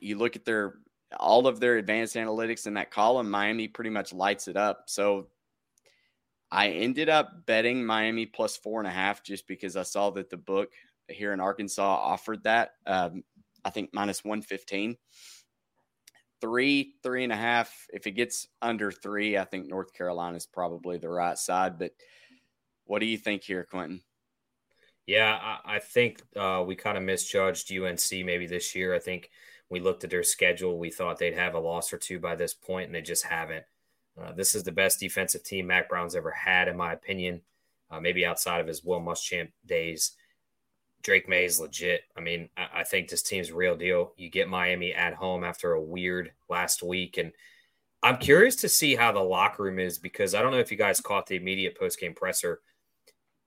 You 0.02 0.18
look 0.18 0.36
at 0.36 0.46
their 0.46 0.76
all 1.18 1.48
of 1.48 1.60
their 1.60 1.78
advanced 1.78 2.16
analytics 2.16 2.68
in 2.68 2.74
that 2.76 2.92
column, 2.92 3.30
Miami 3.30 3.68
pretty 3.68 3.90
much 3.90 4.14
lights 4.14 4.48
it 4.48 4.58
up. 4.58 4.84
So 4.88 5.28
I 6.52 6.70
ended 6.70 7.10
up 7.10 7.46
betting 7.46 7.86
Miami 7.86 8.26
plus 8.26 8.58
four 8.58 8.80
and 8.80 8.88
a 8.88 8.92
half 8.92 9.24
just 9.24 9.48
because 9.48 9.76
I 9.76 9.84
saw 9.84 10.10
that 10.12 10.30
the 10.30 10.38
book 10.38 10.72
here 11.08 11.34
in 11.34 11.40
Arkansas 11.40 11.84
offered 11.84 12.44
that. 12.44 12.72
Um, 12.86 13.24
I 13.64 13.70
think 13.70 13.90
minus 13.94 14.24
115. 14.24 14.96
Three, 16.42 16.94
three 17.02 17.24
and 17.24 17.34
a 17.34 17.38
half. 17.38 17.88
If 17.92 18.08
it 18.08 18.12
gets 18.12 18.48
under 18.62 18.92
three, 18.92 19.38
I 19.38 19.46
think 19.46 19.68
North 19.68 19.94
Carolina 19.94 20.38
is 20.38 20.46
probably 20.46 20.98
the 20.98 21.10
right 21.10 21.38
side. 21.38 21.80
But 21.80 21.92
what 22.86 23.00
do 23.00 23.06
you 23.06 23.18
think 23.18 23.44
here, 23.44 23.68
Quentin? 23.70 24.02
Yeah, 25.06 25.38
I, 25.42 25.76
I 25.76 25.80
think 25.80 26.22
uh, 26.36 26.64
we 26.66 26.76
kind 26.76 26.98
of 26.98 27.04
misjudged 27.04 27.72
UNC 27.72 28.26
maybe 28.26 28.48
this 28.48 28.74
year. 28.76 28.96
I 28.96 29.00
think 29.00 29.30
we 29.70 29.80
looked 29.80 30.04
at 30.04 30.10
their 30.10 30.24
schedule. 30.24 30.80
We 30.80 30.92
thought 30.92 31.20
they'd 31.20 31.36
have 31.36 31.54
a 31.54 31.60
loss 31.60 31.94
or 31.94 31.98
two 31.98 32.20
by 32.20 32.36
this 32.36 32.54
point, 32.54 32.88
and 32.88 32.96
they 32.96 33.02
just 33.02 33.26
haven't. 33.26 33.66
Uh, 34.20 34.32
this 34.32 34.56
is 34.56 34.64
the 34.64 34.72
best 34.72 35.00
defensive 35.00 35.44
team 35.44 35.68
Mack 35.68 35.90
Brown's 35.90 36.16
ever 36.16 36.32
had, 36.32 36.68
in 36.68 36.78
my 36.78 36.94
opinion. 36.94 37.42
Uh, 37.92 38.00
maybe 38.00 38.26
outside 38.26 38.62
of 38.62 38.68
his 38.68 38.84
Will 38.84 39.02
Muschamp 39.02 39.50
days. 39.66 40.14
Drake 41.04 41.30
Maye 41.30 41.46
is 41.46 41.60
legit. 41.60 42.02
I 42.18 42.22
mean, 42.22 42.50
I, 42.58 42.68
I, 42.78 42.84
think 42.84 43.10
this 43.10 43.22
team's 43.22 43.52
real 43.52 43.76
deal. 43.76 44.14
You 44.18 44.32
get 44.32 44.50
Miami 44.50 44.92
at 44.92 45.14
home 45.14 45.44
after 45.44 45.74
a 45.74 45.82
weird 45.82 46.32
last 46.50 46.82
week, 46.82 47.20
and 47.20 47.32
I'm 48.02 48.18
curious 48.18 48.56
to 48.58 48.70
see 48.70 48.96
how 48.96 49.12
the 49.12 49.20
locker 49.20 49.64
room 49.64 49.78
is 49.78 50.00
because 50.00 50.34
I 50.34 50.42
don't 50.42 50.52
know 50.52 50.58
if 50.58 50.72
you 50.72 50.78
guys 50.78 51.00
caught 51.02 51.28
the 51.28 51.36
immediate 51.36 51.78
post 51.78 52.00
game 52.00 52.16
presser. 52.16 52.62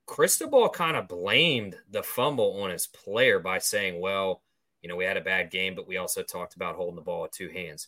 Cristobal 0.09 0.69
kind 0.69 0.97
of 0.97 1.07
blamed 1.07 1.77
the 1.87 2.01
fumble 2.01 2.63
on 2.63 2.71
his 2.71 2.87
player 2.87 3.37
by 3.39 3.59
saying, 3.59 3.99
"Well, 3.99 4.41
you 4.81 4.89
know, 4.89 4.95
we 4.95 5.05
had 5.05 5.17
a 5.17 5.21
bad 5.21 5.51
game, 5.51 5.75
but 5.75 5.87
we 5.87 5.97
also 5.97 6.23
talked 6.23 6.55
about 6.55 6.75
holding 6.75 6.95
the 6.95 7.01
ball 7.03 7.21
with 7.21 7.31
two 7.31 7.49
hands." 7.49 7.87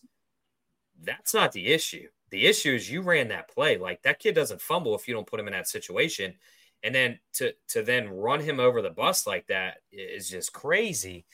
That's 1.01 1.33
not 1.33 1.51
the 1.51 1.67
issue. 1.73 2.09
The 2.29 2.45
issue 2.45 2.73
is 2.75 2.91
you 2.91 3.01
ran 3.01 3.29
that 3.29 3.49
play. 3.49 3.77
Like 3.77 4.03
that 4.03 4.19
kid 4.19 4.35
doesn't 4.35 4.61
fumble 4.61 4.93
if 4.95 5.07
you 5.07 5.15
don't 5.15 5.25
put 5.25 5.39
him 5.39 5.47
in 5.47 5.53
that 5.53 5.67
situation. 5.67 6.35
And 6.83 6.93
then 6.93 7.19
to 7.33 7.53
to 7.69 7.81
then 7.81 8.07
run 8.09 8.39
him 8.39 8.59
over 8.59 8.83
the 8.83 8.91
bus 8.91 9.25
like 9.25 9.47
that 9.47 9.77
is 9.91 10.29
just 10.29 10.53
crazy. 10.53 11.25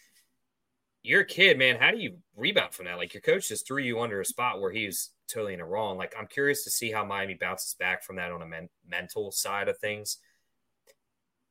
You're 1.04 1.22
a 1.22 1.26
kid, 1.26 1.58
man. 1.58 1.76
How 1.78 1.92
do 1.92 1.98
you 1.98 2.20
rebound 2.38 2.74
from 2.74 2.86
that? 2.86 2.98
Like 2.98 3.14
your 3.14 3.22
coach 3.22 3.50
just 3.50 3.68
threw 3.68 3.82
you 3.82 4.00
under 4.00 4.22
a 4.22 4.26
spot 4.26 4.62
where 4.62 4.72
he 4.72 4.86
was 4.86 5.10
totally 5.28 5.54
in 5.54 5.60
a 5.60 5.66
wrong. 5.66 5.98
Like 5.98 6.16
I'm 6.18 6.28
curious 6.28 6.64
to 6.64 6.70
see 6.70 6.92
how 6.92 7.04
Miami 7.04 7.34
bounces 7.34 7.74
back 7.74 8.04
from 8.04 8.16
that 8.18 8.32
on 8.32 8.42
a 8.42 8.46
men- 8.48 8.70
mental 8.88 9.32
side 9.34 9.68
of 9.68 9.78
things. 9.80 10.20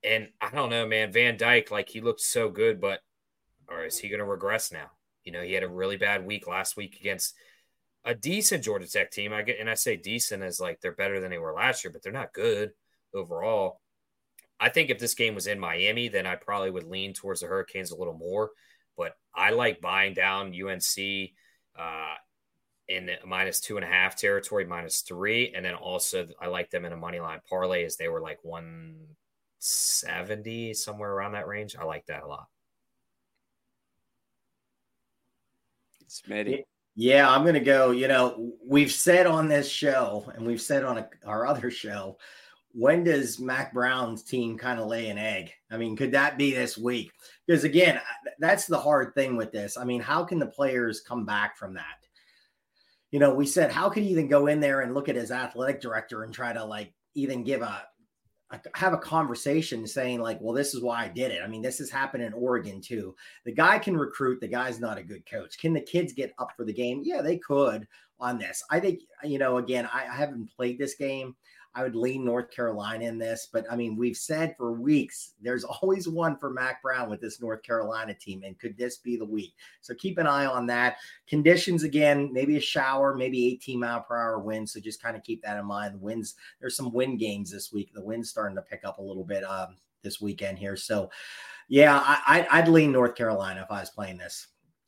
And 0.07 0.29
I 0.41 0.51
don't 0.51 0.71
know, 0.71 0.87
man. 0.87 1.13
Van 1.13 1.37
Dyke, 1.37 1.71
like 1.71 1.89
he 1.89 2.01
looked 2.01 2.21
so 2.21 2.49
good, 2.49 2.81
but 2.81 3.01
or 3.69 3.85
is 3.85 3.99
he 3.99 4.09
going 4.09 4.21
to 4.21 4.25
regress 4.25 4.71
now? 4.71 4.91
You 5.25 5.33
know, 5.33 5.43
he 5.43 5.53
had 5.53 5.65
a 5.65 5.69
really 5.69 5.97
bad 5.97 6.25
week 6.25 6.47
last 6.47 6.77
week 6.77 6.99
against 7.01 7.35
a 8.05 8.15
decent 8.15 8.63
Georgia 8.63 8.89
Tech 8.89 9.11
team. 9.11 9.33
I 9.33 9.43
get 9.43 9.59
and 9.59 9.69
I 9.69 9.75
say 9.75 9.97
decent 9.97 10.43
as 10.43 10.61
like 10.61 10.81
they're 10.81 10.93
better 10.93 11.21
than 11.21 11.31
they 11.31 11.39
were 11.39 11.53
last 11.53 11.83
year, 11.85 11.91
but 11.91 12.03
they're 12.03 12.13
not 12.13 12.33
good 12.33 12.71
overall. 13.13 13.81
I 14.59 14.69
think 14.69 14.89
if 14.89 14.99
this 14.99 15.15
game 15.15 15.35
was 15.35 15.49
in 15.49 15.59
Miami, 15.59 16.09
then 16.09 16.27
I 16.27 16.37
probably 16.37 16.71
would 16.71 16.85
lean 16.85 17.13
towards 17.13 17.41
the 17.41 17.47
Hurricanes 17.47 17.91
a 17.91 17.97
little 17.97 18.17
more. 18.17 18.51
But 18.97 19.15
I 19.35 19.51
like 19.51 19.81
buying 19.81 20.15
down 20.15 20.55
UNC 20.55 21.31
uh, 21.79 22.15
in 22.89 23.11
minus 23.27 23.61
two 23.61 23.77
and 23.77 23.85
a 23.85 23.89
half 23.89 24.17
territory, 24.17 24.65
minus 24.65 25.01
three, 25.01 25.53
and 25.55 25.65
then 25.65 25.75
also 25.75 26.29
I 26.41 26.47
like 26.47 26.71
them 26.71 26.85
in 26.85 26.93
a 26.93 26.97
money 26.97 27.21
line 27.21 27.41
parlay 27.49 27.85
as 27.85 27.97
they 27.97 28.09
were 28.09 28.21
like 28.21 28.39
one 28.43 28.95
seventy 29.67 30.73
somewhere 30.75 31.13
around 31.13 31.33
that 31.33 31.49
range. 31.49 31.77
I 31.77 31.85
like 31.85 32.07
that 32.07 32.23
a 32.23 32.27
lot. 32.27 32.47
Smitty. 36.09 36.63
Yeah, 36.95 37.29
I'm 37.29 37.43
going 37.43 37.55
to 37.55 37.61
go. 37.61 37.91
You 37.91 38.09
know, 38.09 38.53
we've 38.67 38.93
said 38.93 39.27
on 39.27 39.49
this 39.49 39.69
show 39.69 40.33
and 40.35 40.47
we've 40.47 40.63
said 40.63 40.85
on 40.85 40.99
a, 40.99 41.09
our 41.27 41.47
other 41.47 41.71
show, 41.71 42.17
when 42.73 43.05
does 43.05 43.41
Mack 43.41 43.75
Brown's 43.75 44.23
team 44.23 44.57
kind 44.57 44.79
of 44.79 44.87
lay 44.87 45.09
an 45.09 45.19
egg? 45.19 45.53
I 45.71 45.77
mean, 45.77 45.97
could 45.97 46.13
that 46.13 46.39
be 46.39 46.53
this 46.53 46.79
week? 46.79 47.11
Because 47.47 47.65
again, 47.65 48.01
that's 48.39 48.67
the 48.67 48.79
hard 48.79 49.15
thing 49.15 49.37
with 49.37 49.53
this. 49.53 49.77
I 49.77 49.85
mean, 49.85 50.01
how 50.01 50.25
can 50.25 50.39
the 50.39 50.47
players 50.47 51.01
come 51.01 51.27
back 51.27 51.57
from 51.57 51.75
that? 51.75 52.07
You 53.11 53.19
know, 53.19 53.35
we 53.35 53.47
said, 53.47 53.73
how 53.73 53.89
could 53.91 54.03
he 54.03 54.11
even 54.11 54.29
go 54.29 54.47
in 54.47 54.61
there 54.61 54.81
and 54.81 54.95
look 54.95 55.09
at 55.09 55.17
his 55.17 55.31
athletic 55.31 55.81
director 55.81 56.23
and 56.23 56.33
try 56.33 56.53
to 56.53 56.65
like 56.65 56.95
even 57.15 57.45
give 57.45 57.63
a 57.63 57.85
have 58.75 58.93
a 58.93 58.99
conversation 58.99 59.87
saying 59.87 60.21
like, 60.21 60.39
well, 60.41 60.55
this 60.55 60.75
is 60.75 60.83
why 60.83 61.05
I 61.05 61.09
did 61.09 61.33
it. 61.33 61.41
I 61.43 61.49
mean, 61.49 61.63
this 61.63 61.79
has 61.79 61.91
happened 61.91 62.23
in 62.23 62.33
Oregon 62.33 62.81
too. 62.81 63.15
The 63.45 63.53
guy 63.53 63.79
can 63.79 63.97
recruit. 63.97 64.41
The 64.41 64.49
guy's 64.49 64.79
not 64.79 64.99
a 64.99 65.03
good 65.03 65.29
coach. 65.29 65.59
Can 65.59 65.73
the 65.73 65.81
kids 65.81 66.13
get 66.13 66.33
up 66.39 66.53
for 66.57 66.65
the 66.65 66.73
game? 66.73 67.03
Yeah, 67.05 67.23
they 67.23 67.39
could 67.39 67.87
on 68.21 68.39
this. 68.39 68.63
I 68.71 68.81
think, 68.81 69.01
you 69.25 69.39
know, 69.39 69.59
again, 69.59 69.89
I, 69.93 70.07
I 70.07 70.15
haven't 70.15 70.55
played 70.55 70.79
this 70.79 70.95
game. 70.95 71.35
I 71.77 71.83
would 71.83 71.95
lean 71.95 72.25
North 72.25 72.51
Carolina 72.51 73.05
in 73.05 73.19
this, 73.19 73.49
but 73.53 73.71
I 73.71 73.77
mean, 73.77 73.97
we've 73.97 74.17
said 74.17 74.57
for 74.57 74.73
weeks 74.73 75.35
there's 75.43 75.65
always 75.83 76.09
one 76.09 76.39
for 76.39 76.49
Mack 76.49 76.81
Brown 76.83 77.11
with 77.11 77.21
this 77.21 77.41
North 77.41 77.63
Carolina 77.63 78.15
team, 78.15 78.43
and 78.45 78.59
could 78.59 78.79
this 78.79 78.97
be 78.97 79.17
the 79.17 79.27
week? 79.27 79.55
So 79.83 79.95
keep 79.95 80.17
an 80.17 80.27
eye 80.27 80.47
on 80.47 80.67
that. 80.69 80.97
Conditions 81.29 81.83
again, 81.83 82.33
maybe 82.33 82.57
a 82.57 82.61
shower, 82.61 83.15
maybe 83.15 83.47
18 83.49 83.79
mile 83.79 84.01
per 84.01 84.17
hour 84.17 84.39
wind. 84.39 84.69
So 84.69 84.81
just 84.81 85.03
kind 85.03 85.17
of 85.17 85.23
keep 85.23 85.43
that 85.43 85.59
in 85.59 85.67
mind. 85.67 85.95
The 85.95 85.99
winds, 85.99 86.35
there's 86.61 86.77
some 86.77 86.93
wind 86.93 87.19
games 87.19 87.51
this 87.51 87.71
week. 87.73 87.93
The 87.93 88.03
wind's 88.03 88.31
starting 88.31 88.57
to 88.57 88.63
pick 88.63 88.81
up 88.85 88.99
a 88.99 89.03
little 89.03 89.25
bit 89.25 89.45
um, 89.45 89.77
this 90.03 90.19
weekend 90.19 90.59
here. 90.59 90.77
So 90.77 91.11
yeah, 91.69 92.01
I, 92.03 92.47
I'd 92.51 92.69
lean 92.69 92.91
North 92.91 93.17
Carolina 93.17 93.61
if 93.63 93.71
I 93.71 93.81
was 93.81 93.91
playing 93.91 94.17
this 94.17 94.47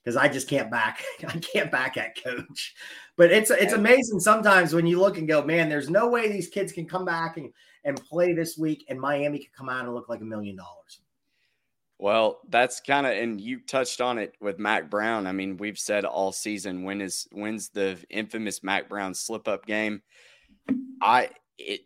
because 0.09 0.17
I 0.17 0.27
just 0.27 0.49
can't 0.49 0.71
back. 0.71 1.05
I 1.29 1.39
can't 1.39 1.71
back 1.71 1.99
at 1.99 2.23
coach. 2.23 2.75
But 3.19 3.31
it's 3.31 3.51
it's 3.51 3.75
amazing 3.75 4.21
sometimes 4.21 4.73
when 4.73 4.87
you 4.87 4.99
look 4.99 5.19
and 5.19 5.29
go, 5.29 5.45
man, 5.45 5.69
there's 5.69 5.91
no 5.91 6.09
way 6.09 6.33
these 6.33 6.49
kids 6.49 6.73
can 6.73 6.87
come 6.87 7.05
back 7.05 7.37
and, 7.37 7.53
and 7.85 8.03
play 8.03 8.33
this 8.33 8.57
week 8.57 8.87
and 8.89 8.99
Miami 8.99 9.41
could 9.41 9.53
come 9.53 9.69
out 9.69 9.85
and 9.85 9.95
look 9.95 10.09
like 10.09 10.23
a 10.23 10.25
million 10.25 10.57
dollars. 10.57 11.01
Well, 11.99 12.41
that's 12.49 12.81
kind 12.81 13.07
of 13.07 13.13
and 13.13 13.39
you 13.39 13.61
touched 13.61 14.01
on 14.01 14.17
it 14.17 14.35
with 14.41 14.59
Mack 14.59 14.89
Brown. 14.89 15.27
I 15.27 15.33
mean, 15.33 15.59
we've 15.59 15.79
said 15.79 16.07
all 16.07 16.33
season 16.33 16.85
when 16.85 17.03
is 17.03 17.29
when's 17.31 17.69
the 17.69 17.99
infamous 18.09 18.63
Mack 18.63 18.89
Brown 18.89 19.13
slip 19.13 19.47
up 19.47 19.67
game. 19.67 20.01
I 21.03 21.29
it 21.59 21.83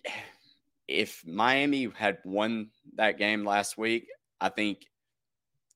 if 0.87 1.27
Miami 1.27 1.89
had 1.97 2.19
won 2.25 2.69
that 2.95 3.19
game 3.19 3.45
last 3.45 3.77
week, 3.77 4.07
I 4.41 4.49
think 4.49 4.87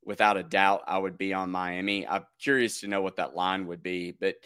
without 0.07 0.37
a 0.37 0.43
doubt, 0.43 0.85
I 0.87 0.97
would 0.97 1.19
be 1.19 1.35
on 1.35 1.51
Miami. 1.51 2.07
I'm 2.07 2.25
curious 2.41 2.81
to 2.81 2.87
know 2.87 3.03
what 3.03 3.17
that 3.17 3.35
line 3.35 3.67
would 3.67 3.83
be, 3.83 4.13
but 4.13 4.37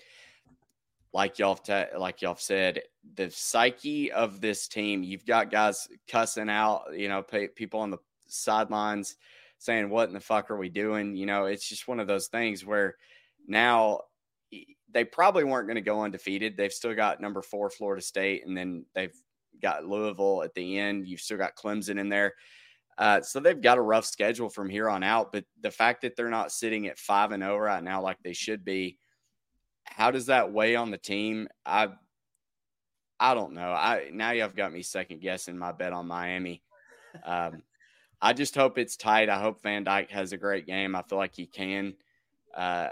like 1.13 1.39
y'all 1.39 1.55
te- 1.55 1.97
like 1.97 2.23
y'all 2.23 2.37
said, 2.37 2.83
the 3.15 3.31
psyche 3.31 4.11
of 4.11 4.41
this 4.41 4.67
team. 4.67 5.03
You've 5.03 5.27
got 5.27 5.51
guys 5.51 5.87
cussing 6.09 6.49
out, 6.49 6.85
you 6.97 7.09
know, 7.09 7.23
pay, 7.23 7.49
people 7.49 7.81
on 7.81 7.91
the 7.91 7.99
sidelines 8.27 9.17
saying, 9.59 9.91
"What 9.91 10.09
in 10.09 10.15
the 10.15 10.21
fuck 10.21 10.51
are 10.51 10.57
we 10.57 10.71
doing?" 10.71 11.15
You 11.15 11.27
know, 11.27 11.45
it's 11.45 11.69
just 11.69 11.89
one 11.89 12.01
of 12.01 12.07
those 12.07 12.29
things 12.29 12.65
where 12.65 12.97
now 13.47 14.03
they 14.93 15.05
probably 15.05 15.45
weren't 15.45 15.67
going 15.67 15.77
to 15.77 15.83
go 15.83 16.03
undefeated. 16.03 16.57
They've 16.57 16.73
still 16.73 16.95
got 16.95 17.21
number 17.21 17.43
four 17.43 17.71
Florida 17.71 18.03
State, 18.03 18.47
and 18.47 18.57
then 18.57 18.87
they've 18.95 19.15
got 19.61 19.85
Louisville 19.85 20.43
at 20.43 20.55
the 20.55 20.79
end. 20.79 21.07
You've 21.07 21.21
still 21.21 21.39
got 21.39 21.57
Clemson 21.57 21.99
in 21.99 22.09
there. 22.09 22.35
Uh, 22.99 23.23
so 23.23 23.41
they've 23.41 23.63
got 23.63 23.79
a 23.79 23.83
rough 23.83 24.05
schedule 24.05 24.49
from 24.49 24.69
here 24.69 24.89
on 24.89 25.03
out. 25.03 25.33
But 25.33 25.45
the 25.63 25.71
fact 25.71 26.03
that 26.03 26.17
they're 26.17 26.29
not 26.29 26.53
sitting 26.53 26.87
at 26.87 26.99
five 26.99 27.33
and 27.33 27.43
zero 27.43 27.55
oh 27.55 27.59
right 27.59 27.83
now 27.83 28.03
like 28.03 28.19
they 28.23 28.33
should 28.33 28.65
be, 28.65 28.99
how 29.85 30.11
does 30.11 30.27
that 30.27 30.53
weigh 30.53 30.77
on 30.77 30.91
the 30.91 30.99
team? 30.99 31.49
I 31.65 31.89
I 33.19 33.35
don't 33.35 33.53
know. 33.53 33.73
I 33.73 34.11
now 34.13 34.31
you've 34.31 34.57
got 34.57 34.73
me 34.73 34.83
second 34.83 35.21
guessing 35.21 35.59
my 35.59 35.73
bet 35.73 35.93
on 35.93 36.07
Miami. 36.07 36.63
Um, 37.25 37.63
I 38.23 38.35
just 38.35 38.55
hope 38.55 38.77
it's 38.77 38.97
tight. 38.97 39.31
I 39.31 39.41
hope 39.41 39.63
Van 39.63 39.83
Dyke 39.83 40.11
has 40.11 40.33
a 40.33 40.37
great 40.37 40.67
game. 40.67 40.95
I 40.95 41.03
feel 41.03 41.17
like 41.17 41.35
he 41.35 41.47
can 41.47 41.95
uh, 42.55 42.89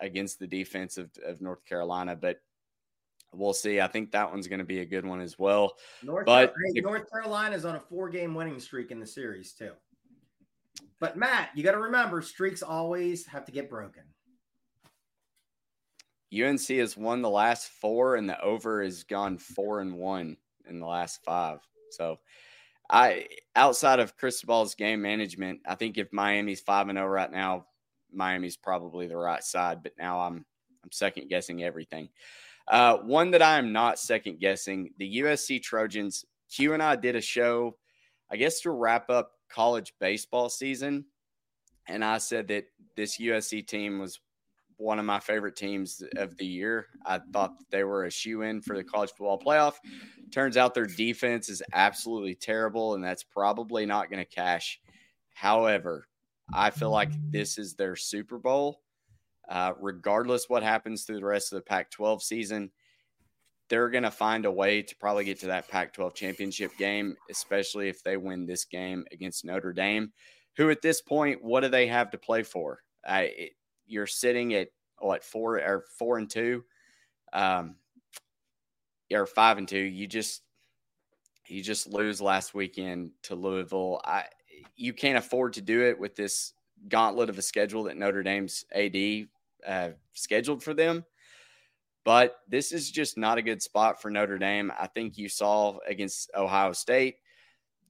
against 0.00 0.38
the 0.38 0.46
defense 0.46 0.98
of, 0.98 1.10
of 1.24 1.40
North 1.40 1.64
Carolina, 1.64 2.14
but 2.14 2.40
we'll 3.36 3.52
see. 3.52 3.80
I 3.80 3.86
think 3.86 4.12
that 4.12 4.30
one's 4.30 4.48
going 4.48 4.58
to 4.58 4.64
be 4.64 4.80
a 4.80 4.84
good 4.84 5.04
one 5.04 5.20
as 5.20 5.38
well. 5.38 5.74
North, 6.02 6.26
but 6.26 6.54
hey, 6.74 6.80
North 6.80 7.10
Carolina 7.10 7.56
is 7.56 7.64
on 7.64 7.76
a 7.76 7.80
four 7.80 8.08
game 8.08 8.34
winning 8.34 8.60
streak 8.60 8.90
in 8.90 9.00
the 9.00 9.06
series 9.06 9.52
too. 9.52 9.72
But 11.00 11.16
Matt, 11.16 11.50
you 11.54 11.62
got 11.62 11.72
to 11.72 11.78
remember, 11.78 12.22
streaks 12.22 12.62
always 12.62 13.26
have 13.26 13.44
to 13.46 13.52
get 13.52 13.68
broken. 13.68 14.02
UNC 16.34 16.66
has 16.68 16.96
won 16.96 17.22
the 17.22 17.30
last 17.30 17.68
four, 17.68 18.16
and 18.16 18.28
the 18.28 18.40
over 18.40 18.82
has 18.82 19.04
gone 19.04 19.38
four 19.38 19.80
and 19.80 19.94
one 19.94 20.36
in 20.68 20.80
the 20.80 20.86
last 20.86 21.22
five. 21.24 21.60
So, 21.90 22.18
I 22.90 23.26
outside 23.54 24.00
of 24.00 24.16
Cristobal's 24.16 24.74
game 24.74 25.00
management, 25.00 25.60
I 25.66 25.74
think 25.74 25.96
if 25.96 26.12
Miami's 26.12 26.60
five 26.60 26.88
and 26.88 26.96
zero 26.96 27.06
oh 27.06 27.10
right 27.10 27.30
now, 27.30 27.66
Miami's 28.12 28.56
probably 28.56 29.06
the 29.06 29.16
right 29.16 29.44
side. 29.44 29.82
But 29.82 29.92
now 29.98 30.20
I'm 30.20 30.44
I'm 30.82 30.92
second 30.92 31.28
guessing 31.28 31.62
everything. 31.62 32.08
Uh, 32.68 32.96
one 32.98 33.30
that 33.32 33.42
I 33.42 33.58
am 33.58 33.72
not 33.72 33.98
second 33.98 34.40
guessing 34.40 34.90
the 34.98 35.18
USC 35.20 35.62
Trojans. 35.62 36.24
Q 36.50 36.72
and 36.72 36.82
I 36.82 36.96
did 36.96 37.16
a 37.16 37.20
show, 37.20 37.76
I 38.30 38.36
guess, 38.36 38.60
to 38.60 38.70
wrap 38.70 39.10
up 39.10 39.32
college 39.50 39.92
baseball 40.00 40.48
season, 40.48 41.04
and 41.88 42.04
I 42.04 42.18
said 42.18 42.48
that 42.48 42.64
this 42.96 43.18
USC 43.18 43.66
team 43.66 43.98
was 43.98 44.20
one 44.76 44.98
of 44.98 45.04
my 45.04 45.20
favorite 45.20 45.56
teams 45.56 46.02
of 46.16 46.36
the 46.36 46.46
year. 46.46 46.86
I 47.04 47.20
thought 47.32 47.54
they 47.70 47.84
were 47.84 48.04
a 48.04 48.10
shoe 48.10 48.42
in 48.42 48.60
for 48.60 48.76
the 48.76 48.84
college 48.84 49.10
football 49.10 49.38
playoff. 49.38 49.74
Turns 50.32 50.56
out 50.56 50.74
their 50.74 50.86
defense 50.86 51.48
is 51.48 51.62
absolutely 51.72 52.34
terrible, 52.34 52.94
and 52.94 53.04
that's 53.04 53.22
probably 53.22 53.86
not 53.86 54.10
going 54.10 54.24
to 54.24 54.30
cash. 54.30 54.80
However, 55.34 56.06
I 56.52 56.70
feel 56.70 56.90
like 56.90 57.10
this 57.30 57.58
is 57.58 57.74
their 57.74 57.96
Super 57.96 58.38
Bowl. 58.38 58.80
Uh, 59.48 59.72
regardless 59.78 60.48
what 60.48 60.62
happens 60.62 61.04
through 61.04 61.18
the 61.18 61.24
rest 61.24 61.52
of 61.52 61.56
the 61.56 61.62
Pac 61.62 61.90
12 61.90 62.22
season, 62.22 62.70
they're 63.68 63.90
going 63.90 64.04
to 64.04 64.10
find 64.10 64.44
a 64.44 64.50
way 64.50 64.82
to 64.82 64.96
probably 64.96 65.24
get 65.24 65.40
to 65.40 65.46
that 65.46 65.68
Pac 65.68 65.92
12 65.92 66.14
championship 66.14 66.76
game, 66.78 67.16
especially 67.30 67.88
if 67.88 68.02
they 68.02 68.16
win 68.16 68.46
this 68.46 68.64
game 68.64 69.04
against 69.12 69.44
Notre 69.44 69.72
Dame, 69.72 70.12
who 70.56 70.70
at 70.70 70.82
this 70.82 71.00
point, 71.00 71.42
what 71.42 71.60
do 71.60 71.68
they 71.68 71.86
have 71.86 72.10
to 72.10 72.18
play 72.18 72.42
for? 72.42 72.80
It, 73.06 73.52
you're 73.86 74.06
sitting 74.06 74.54
at 74.54 74.68
what 74.98 75.24
four 75.24 75.56
or 75.56 75.84
four 75.98 76.18
and 76.18 76.30
two, 76.30 76.64
um, 77.32 77.76
or 79.12 79.26
five 79.26 79.58
and 79.58 79.68
two. 79.68 79.78
You 79.78 80.06
just 80.06 80.42
you 81.46 81.62
just 81.62 81.92
lose 81.92 82.20
last 82.20 82.54
weekend 82.54 83.10
to 83.24 83.34
Louisville. 83.34 84.00
I 84.04 84.24
you 84.76 84.92
can't 84.92 85.18
afford 85.18 85.54
to 85.54 85.60
do 85.60 85.82
it 85.82 85.98
with 85.98 86.16
this 86.16 86.52
gauntlet 86.88 87.28
of 87.28 87.38
a 87.38 87.42
schedule 87.42 87.84
that 87.84 87.96
Notre 87.96 88.22
Dame's 88.22 88.64
AD 88.72 88.94
uh, 89.66 89.90
scheduled 90.12 90.62
for 90.62 90.74
them. 90.74 91.04
But 92.04 92.36
this 92.48 92.72
is 92.72 92.90
just 92.90 93.16
not 93.16 93.38
a 93.38 93.42
good 93.42 93.62
spot 93.62 94.00
for 94.00 94.10
Notre 94.10 94.38
Dame. 94.38 94.70
I 94.78 94.86
think 94.88 95.16
you 95.16 95.28
saw 95.28 95.78
against 95.86 96.30
Ohio 96.36 96.72
State 96.72 97.16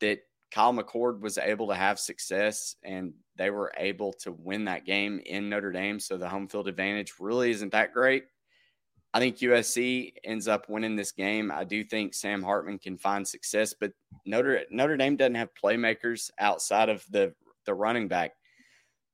that 0.00 0.20
Kyle 0.52 0.72
McCord 0.72 1.20
was 1.20 1.36
able 1.36 1.66
to 1.68 1.74
have 1.74 1.98
success 1.98 2.76
and 2.84 3.12
they 3.36 3.50
were 3.50 3.72
able 3.76 4.12
to 4.12 4.30
win 4.30 4.66
that 4.66 4.86
game 4.86 5.20
in 5.26 5.48
Notre 5.48 5.72
Dame. 5.72 5.98
So 5.98 6.16
the 6.16 6.28
home 6.28 6.46
field 6.46 6.68
advantage 6.68 7.14
really 7.18 7.50
isn't 7.50 7.72
that 7.72 7.92
great. 7.92 8.26
I 9.12 9.18
think 9.18 9.38
USC 9.38 10.14
ends 10.24 10.46
up 10.46 10.68
winning 10.68 10.94
this 10.96 11.12
game. 11.12 11.50
I 11.52 11.64
do 11.64 11.82
think 11.84 12.14
Sam 12.14 12.42
Hartman 12.42 12.78
can 12.78 12.98
find 12.98 13.26
success, 13.26 13.74
but 13.78 13.92
Notre 14.26 14.62
Notre 14.70 14.96
Dame 14.96 15.16
doesn't 15.16 15.36
have 15.36 15.50
playmakers 15.60 16.30
outside 16.38 16.88
of 16.88 17.04
the 17.10 17.32
the 17.64 17.74
running 17.74 18.08
back. 18.08 18.32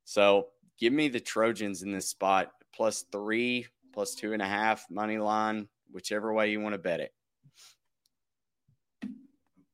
So 0.04 0.48
give 0.80 0.92
me 0.92 1.08
the 1.08 1.20
Trojans 1.20 1.82
in 1.82 1.92
this 1.92 2.08
spot 2.08 2.50
plus 2.74 3.04
three, 3.12 3.66
plus 3.92 4.14
two 4.14 4.32
and 4.32 4.42
a 4.42 4.46
half 4.46 4.86
money 4.90 5.18
line, 5.18 5.68
whichever 5.92 6.32
way 6.32 6.50
you 6.50 6.60
want 6.60 6.72
to 6.72 6.78
bet 6.78 7.00
it. 7.00 7.12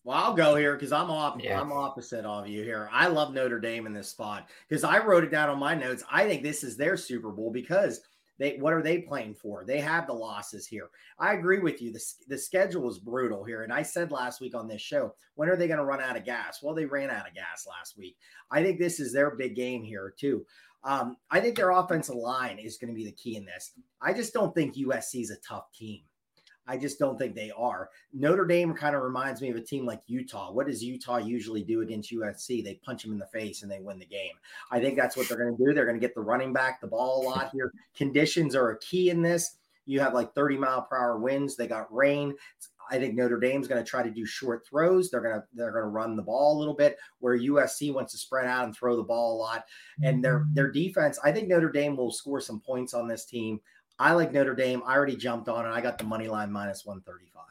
Well, 0.05 0.17
I'll 0.17 0.35
go 0.35 0.55
here 0.55 0.75
because 0.75 0.93
I'm 0.93 1.11
off. 1.11 1.41
Yeah. 1.41 1.61
I'm 1.61 1.73
opposite 1.73 2.25
of 2.25 2.47
you 2.47 2.63
here. 2.63 2.89
I 2.93 3.09
love 3.09 3.35
Notre 3.35 3.59
Dame 3.59 3.87
in 3.87 3.93
this 3.93 4.09
spot 4.09 4.49
because 4.69 4.85
I 4.85 5.05
wrote 5.05 5.25
it 5.25 5.33
down 5.33 5.49
on 5.49 5.59
my 5.59 5.75
notes. 5.75 6.05
I 6.11 6.29
think 6.29 6.43
this 6.43 6.63
is 6.63 6.77
their 6.77 6.97
Super 6.97 7.31
Bowl 7.31 7.51
because 7.51 8.03
they 8.39 8.57
what 8.59 8.73
are 8.73 8.83
they 8.83 8.99
playing 8.99 9.35
for? 9.35 9.65
They 9.65 9.81
have 9.81 10.07
the 10.07 10.13
losses 10.13 10.67
here. 10.67 10.89
I 11.19 11.35
agree 11.35 11.59
with 11.59 11.81
you. 11.81 11.93
The, 11.93 12.03
the 12.29 12.39
schedule 12.39 12.89
is 12.89 12.99
brutal 12.99 13.45
here. 13.45 13.63
And 13.63 13.73
I 13.73 13.83
said 13.83 14.13
last 14.13 14.41
week 14.41 14.55
on 14.55 14.69
this 14.69 14.83
show, 14.83 15.15
when 15.35 15.49
are 15.49 15.57
they 15.57 15.69
going 15.69 15.79
to 15.79 15.85
run 15.85 16.01
out 16.01 16.17
of 16.17 16.25
gas? 16.25 16.63
Well, 16.63 16.75
they 16.75 16.85
ran 16.85 17.11
out 17.11 17.27
of 17.29 17.35
gas 17.35 17.67
last 17.67 17.97
week. 17.97 18.17
I 18.51 18.63
think 18.63 18.79
this 18.79 19.01
is 19.01 19.13
their 19.13 19.35
big 19.37 19.57
game 19.57 19.83
here, 19.83 20.15
too. 20.19 20.45
Um, 20.85 21.17
I 21.31 21.41
think 21.41 21.57
their 21.57 21.71
offensive 21.71 22.15
line 22.15 22.59
is 22.59 22.79
going 22.79 22.93
to 22.93 22.97
be 22.97 23.05
the 23.05 23.13
key 23.13 23.37
in 23.37 23.45
this. 23.45 23.73
I 24.01 24.13
just 24.13 24.33
don't 24.33 24.55
think 24.55 24.77
USC 24.77 25.23
is 25.23 25.31
a 25.31 25.37
tough 25.47 25.73
team. 25.73 26.03
I 26.67 26.77
just 26.77 26.99
don't 26.99 27.19
think 27.19 27.35
they 27.35 27.51
are. 27.57 27.91
Notre 28.13 28.45
Dame 28.45 28.75
kind 28.75 28.97
of 28.97 29.03
reminds 29.03 29.41
me 29.41 29.51
of 29.51 29.57
a 29.57 29.61
team 29.61 29.87
like 29.87 30.03
Utah. 30.07 30.53
What 30.53 30.67
does 30.67 30.83
Utah 30.83 31.19
usually 31.19 31.63
do 31.63 31.83
against 31.83 32.13
USC? 32.13 32.65
They 32.65 32.81
punch 32.85 33.03
them 33.03 33.13
in 33.13 33.19
the 33.19 33.27
face 33.27 33.63
and 33.63 33.71
they 33.71 33.81
win 33.81 33.99
the 33.99 34.07
game. 34.07 34.35
I 34.71 34.81
think 34.81 34.97
that's 34.97 35.17
what 35.17 35.29
they're 35.29 35.39
going 35.39 35.57
to 35.57 35.65
do. 35.65 35.73
They're 35.73 35.87
going 35.87 35.99
to 35.99 36.07
get 36.07 36.15
the 36.15 36.21
running 36.21 36.53
back 36.53 36.81
the 36.81 36.89
ball 36.89 37.23
a 37.23 37.25
lot 37.25 37.51
here. 37.53 37.73
Conditions 37.95 38.55
are 38.55 38.71
a 38.71 38.79
key 38.79 39.11
in 39.11 39.23
this. 39.23 39.57
You 39.87 40.01
have 40.01 40.15
like 40.15 40.35
30 40.35 40.59
mile 40.59 40.83
per 40.83 40.97
hour 40.99 41.19
winds. 41.19 41.57
They 41.57 41.69
got 41.69 41.93
rain. 41.95 42.35
I 42.91 42.99
think 42.99 43.15
Notre 43.15 43.39
Dame's 43.39 43.69
going 43.69 43.83
to 43.83 43.89
try 43.89 44.03
to 44.03 44.11
do 44.11 44.25
short 44.25 44.67
throws. 44.67 45.11
They're 45.11 45.21
going 45.21 45.35
to 45.35 45.45
they're 45.55 45.73
going 45.73 45.85
to 45.85 45.89
run 45.89 46.17
the 46.17 46.23
ball 46.23 46.57
a 46.57 46.59
little 46.59 46.75
bit. 46.75 46.99
Where 47.21 47.39
USC 47.39 47.93
wants 47.93 48.13
to 48.13 48.19
spread 48.19 48.47
out 48.47 48.65
and 48.65 48.77
throw 48.77 48.97
the 48.97 49.03
ball 49.03 49.37
a 49.37 49.39
lot. 49.39 49.65
And 50.03 50.25
their 50.25 50.47
their 50.53 50.71
defense, 50.71 51.19
I 51.25 51.33
think 51.33 51.49
Notre 51.49 51.71
Dame 51.71 51.97
will 51.97 52.13
score 52.13 52.41
some 52.41 52.61
points 52.61 52.95
on 52.95 53.09
this 53.09 53.25
team. 53.25 53.61
I 53.99 54.13
like 54.13 54.33
Notre 54.33 54.55
Dame. 54.55 54.83
I 54.85 54.95
already 54.95 55.17
jumped 55.17 55.49
on 55.49 55.65
it. 55.67 55.71
I 55.71 55.81
got 55.81 55.99
the 55.99 56.05
money 56.05 56.29
line 56.29 56.53
minus 56.53 56.85
135. 56.85 57.43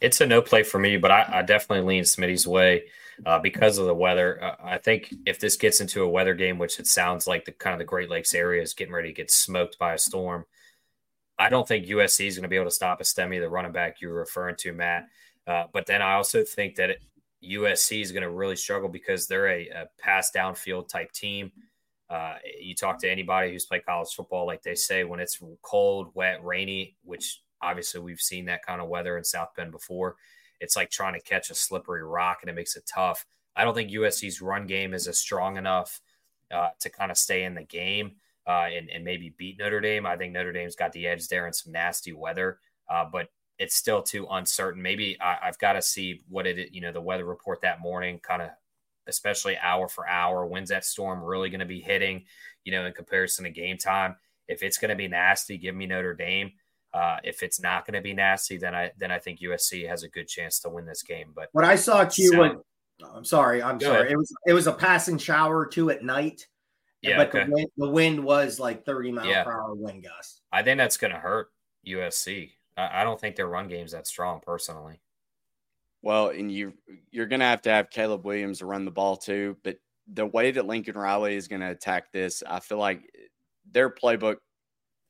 It's 0.00 0.20
a 0.20 0.26
no 0.26 0.40
play 0.40 0.62
for 0.62 0.78
me, 0.78 0.96
but 0.96 1.10
I, 1.10 1.28
I 1.28 1.42
definitely 1.42 1.86
lean 1.86 2.04
Smitty's 2.04 2.46
way 2.46 2.84
uh, 3.26 3.38
because 3.38 3.78
of 3.78 3.86
the 3.86 3.94
weather. 3.94 4.42
Uh, 4.42 4.54
I 4.62 4.78
think 4.78 5.12
if 5.26 5.40
this 5.40 5.56
gets 5.56 5.80
into 5.80 6.02
a 6.02 6.08
weather 6.08 6.34
game, 6.34 6.58
which 6.58 6.78
it 6.78 6.86
sounds 6.86 7.26
like 7.26 7.44
the 7.44 7.52
kind 7.52 7.74
of 7.74 7.78
the 7.78 7.84
Great 7.84 8.10
Lakes 8.10 8.34
area 8.34 8.62
is 8.62 8.74
getting 8.74 8.94
ready 8.94 9.08
to 9.08 9.14
get 9.14 9.30
smoked 9.30 9.78
by 9.78 9.94
a 9.94 9.98
storm, 9.98 10.44
I 11.38 11.48
don't 11.48 11.66
think 11.66 11.86
USC 11.86 12.26
is 12.26 12.36
going 12.36 12.44
to 12.44 12.48
be 12.48 12.56
able 12.56 12.66
to 12.66 12.70
stop 12.70 13.00
Estime, 13.00 13.40
the 13.40 13.48
running 13.48 13.72
back 13.72 14.00
you 14.00 14.08
were 14.08 14.14
referring 14.14 14.56
to, 14.56 14.72
Matt. 14.72 15.08
Uh, 15.46 15.64
but 15.72 15.86
then 15.86 16.02
I 16.02 16.14
also 16.14 16.44
think 16.44 16.76
that 16.76 16.90
it, 16.90 17.02
USC 17.44 18.02
is 18.02 18.12
going 18.12 18.22
to 18.22 18.30
really 18.30 18.56
struggle 18.56 18.88
because 18.88 19.26
they're 19.26 19.48
a, 19.48 19.68
a 19.68 19.86
pass 19.98 20.30
downfield 20.34 20.88
type 20.88 21.12
team. 21.12 21.52
Uh, 22.10 22.36
you 22.60 22.74
talk 22.74 22.98
to 22.98 23.10
anybody 23.10 23.52
who's 23.52 23.66
played 23.66 23.84
college 23.84 24.08
football, 24.14 24.46
like 24.46 24.62
they 24.62 24.74
say, 24.74 25.04
when 25.04 25.20
it's 25.20 25.40
cold, 25.62 26.08
wet, 26.14 26.42
rainy, 26.42 26.96
which 27.04 27.42
obviously 27.60 28.00
we've 28.00 28.20
seen 28.20 28.46
that 28.46 28.64
kind 28.64 28.80
of 28.80 28.88
weather 28.88 29.18
in 29.18 29.24
South 29.24 29.50
Bend 29.56 29.72
before. 29.72 30.16
It's 30.60 30.76
like 30.76 30.90
trying 30.90 31.14
to 31.14 31.20
catch 31.20 31.50
a 31.50 31.54
slippery 31.54 32.02
rock 32.02 32.38
and 32.42 32.50
it 32.50 32.54
makes 32.54 32.76
it 32.76 32.90
tough. 32.92 33.26
I 33.54 33.64
don't 33.64 33.74
think 33.74 33.90
USC's 33.90 34.40
run 34.40 34.66
game 34.66 34.94
is 34.94 35.06
as 35.06 35.18
strong 35.18 35.56
enough 35.56 36.00
uh, 36.50 36.68
to 36.80 36.90
kind 36.90 37.10
of 37.10 37.18
stay 37.18 37.44
in 37.44 37.54
the 37.54 37.64
game 37.64 38.12
uh, 38.46 38.66
and, 38.72 38.88
and, 38.88 39.04
maybe 39.04 39.34
beat 39.36 39.58
Notre 39.58 39.80
Dame. 39.80 40.06
I 40.06 40.16
think 40.16 40.32
Notre 40.32 40.52
Dame's 40.52 40.76
got 40.76 40.92
the 40.92 41.06
edge 41.06 41.28
there 41.28 41.46
in 41.46 41.52
some 41.52 41.72
nasty 41.72 42.12
weather, 42.12 42.58
uh, 42.88 43.04
but 43.04 43.28
it's 43.58 43.74
still 43.74 44.02
too 44.02 44.26
uncertain. 44.30 44.80
Maybe 44.80 45.18
I, 45.20 45.36
have 45.42 45.58
got 45.58 45.74
to 45.74 45.82
see 45.82 46.22
what 46.28 46.46
it, 46.46 46.72
you 46.72 46.80
know, 46.80 46.92
the 46.92 47.00
weather 47.00 47.26
report 47.26 47.60
that 47.62 47.80
morning 47.80 48.18
kind 48.20 48.40
of 48.40 48.50
especially 49.08 49.56
hour 49.58 49.88
for 49.88 50.08
hour. 50.08 50.46
When's 50.46 50.68
that 50.68 50.84
storm 50.84 51.22
really 51.22 51.50
going 51.50 51.60
to 51.60 51.66
be 51.66 51.80
hitting, 51.80 52.24
you 52.64 52.72
know, 52.72 52.86
in 52.86 52.92
comparison 52.92 53.44
to 53.44 53.50
game 53.50 53.78
time? 53.78 54.16
If 54.46 54.62
it's 54.62 54.78
going 54.78 54.90
to 54.90 54.96
be 54.96 55.08
nasty, 55.08 55.58
give 55.58 55.74
me 55.74 55.86
Notre 55.86 56.14
Dame. 56.14 56.52
Uh, 56.94 57.18
if 57.22 57.42
it's 57.42 57.60
not 57.60 57.86
going 57.86 57.94
to 57.94 58.00
be 58.00 58.14
nasty, 58.14 58.56
then 58.56 58.74
I 58.74 58.92
then 58.96 59.10
I 59.10 59.18
think 59.18 59.40
USC 59.40 59.86
has 59.88 60.04
a 60.04 60.08
good 60.08 60.26
chance 60.26 60.60
to 60.60 60.70
win 60.70 60.86
this 60.86 61.02
game. 61.02 61.32
But 61.34 61.48
what 61.52 61.64
I 61.64 61.76
saw 61.76 62.04
Q, 62.04 62.30
sound, 62.30 62.58
I'm 63.14 63.24
sorry, 63.24 63.62
I'm 63.62 63.78
sorry. 63.78 64.00
Ahead. 64.00 64.12
It 64.12 64.16
was 64.16 64.34
it 64.46 64.52
was 64.54 64.66
a 64.66 64.72
passing 64.72 65.18
shower 65.18 65.66
too 65.66 65.90
at 65.90 66.02
night. 66.02 66.46
Yeah, 67.02 67.18
but 67.18 67.28
okay. 67.28 67.44
the, 67.44 67.52
wind, 67.52 67.68
the 67.76 67.88
wind 67.88 68.24
was 68.24 68.58
like 68.58 68.84
30 68.84 69.12
mile 69.12 69.26
yeah. 69.26 69.44
per 69.44 69.52
hour 69.52 69.74
wind 69.74 70.02
gust. 70.02 70.40
I 70.50 70.62
think 70.62 70.78
that's 70.78 70.96
going 70.96 71.12
to 71.12 71.18
hurt 71.18 71.48
USC. 71.86 72.50
I, 72.76 73.02
I 73.02 73.04
don't 73.04 73.20
think 73.20 73.36
their 73.36 73.46
run 73.46 73.68
game's 73.68 73.92
that 73.92 74.06
strong 74.06 74.40
personally. 74.40 75.00
Well, 76.02 76.28
and 76.28 76.50
you 76.50 76.74
you're 77.10 77.26
going 77.26 77.40
to 77.40 77.46
have 77.46 77.62
to 77.62 77.70
have 77.70 77.90
Caleb 77.90 78.24
Williams 78.24 78.58
to 78.58 78.66
run 78.66 78.84
the 78.84 78.90
ball 78.90 79.16
too. 79.16 79.56
But 79.64 79.78
the 80.12 80.26
way 80.26 80.50
that 80.50 80.66
Lincoln 80.66 80.96
Riley 80.96 81.36
is 81.36 81.48
going 81.48 81.60
to 81.60 81.70
attack 81.70 82.12
this, 82.12 82.42
I 82.46 82.60
feel 82.60 82.78
like 82.78 83.02
their 83.70 83.90
playbook 83.90 84.36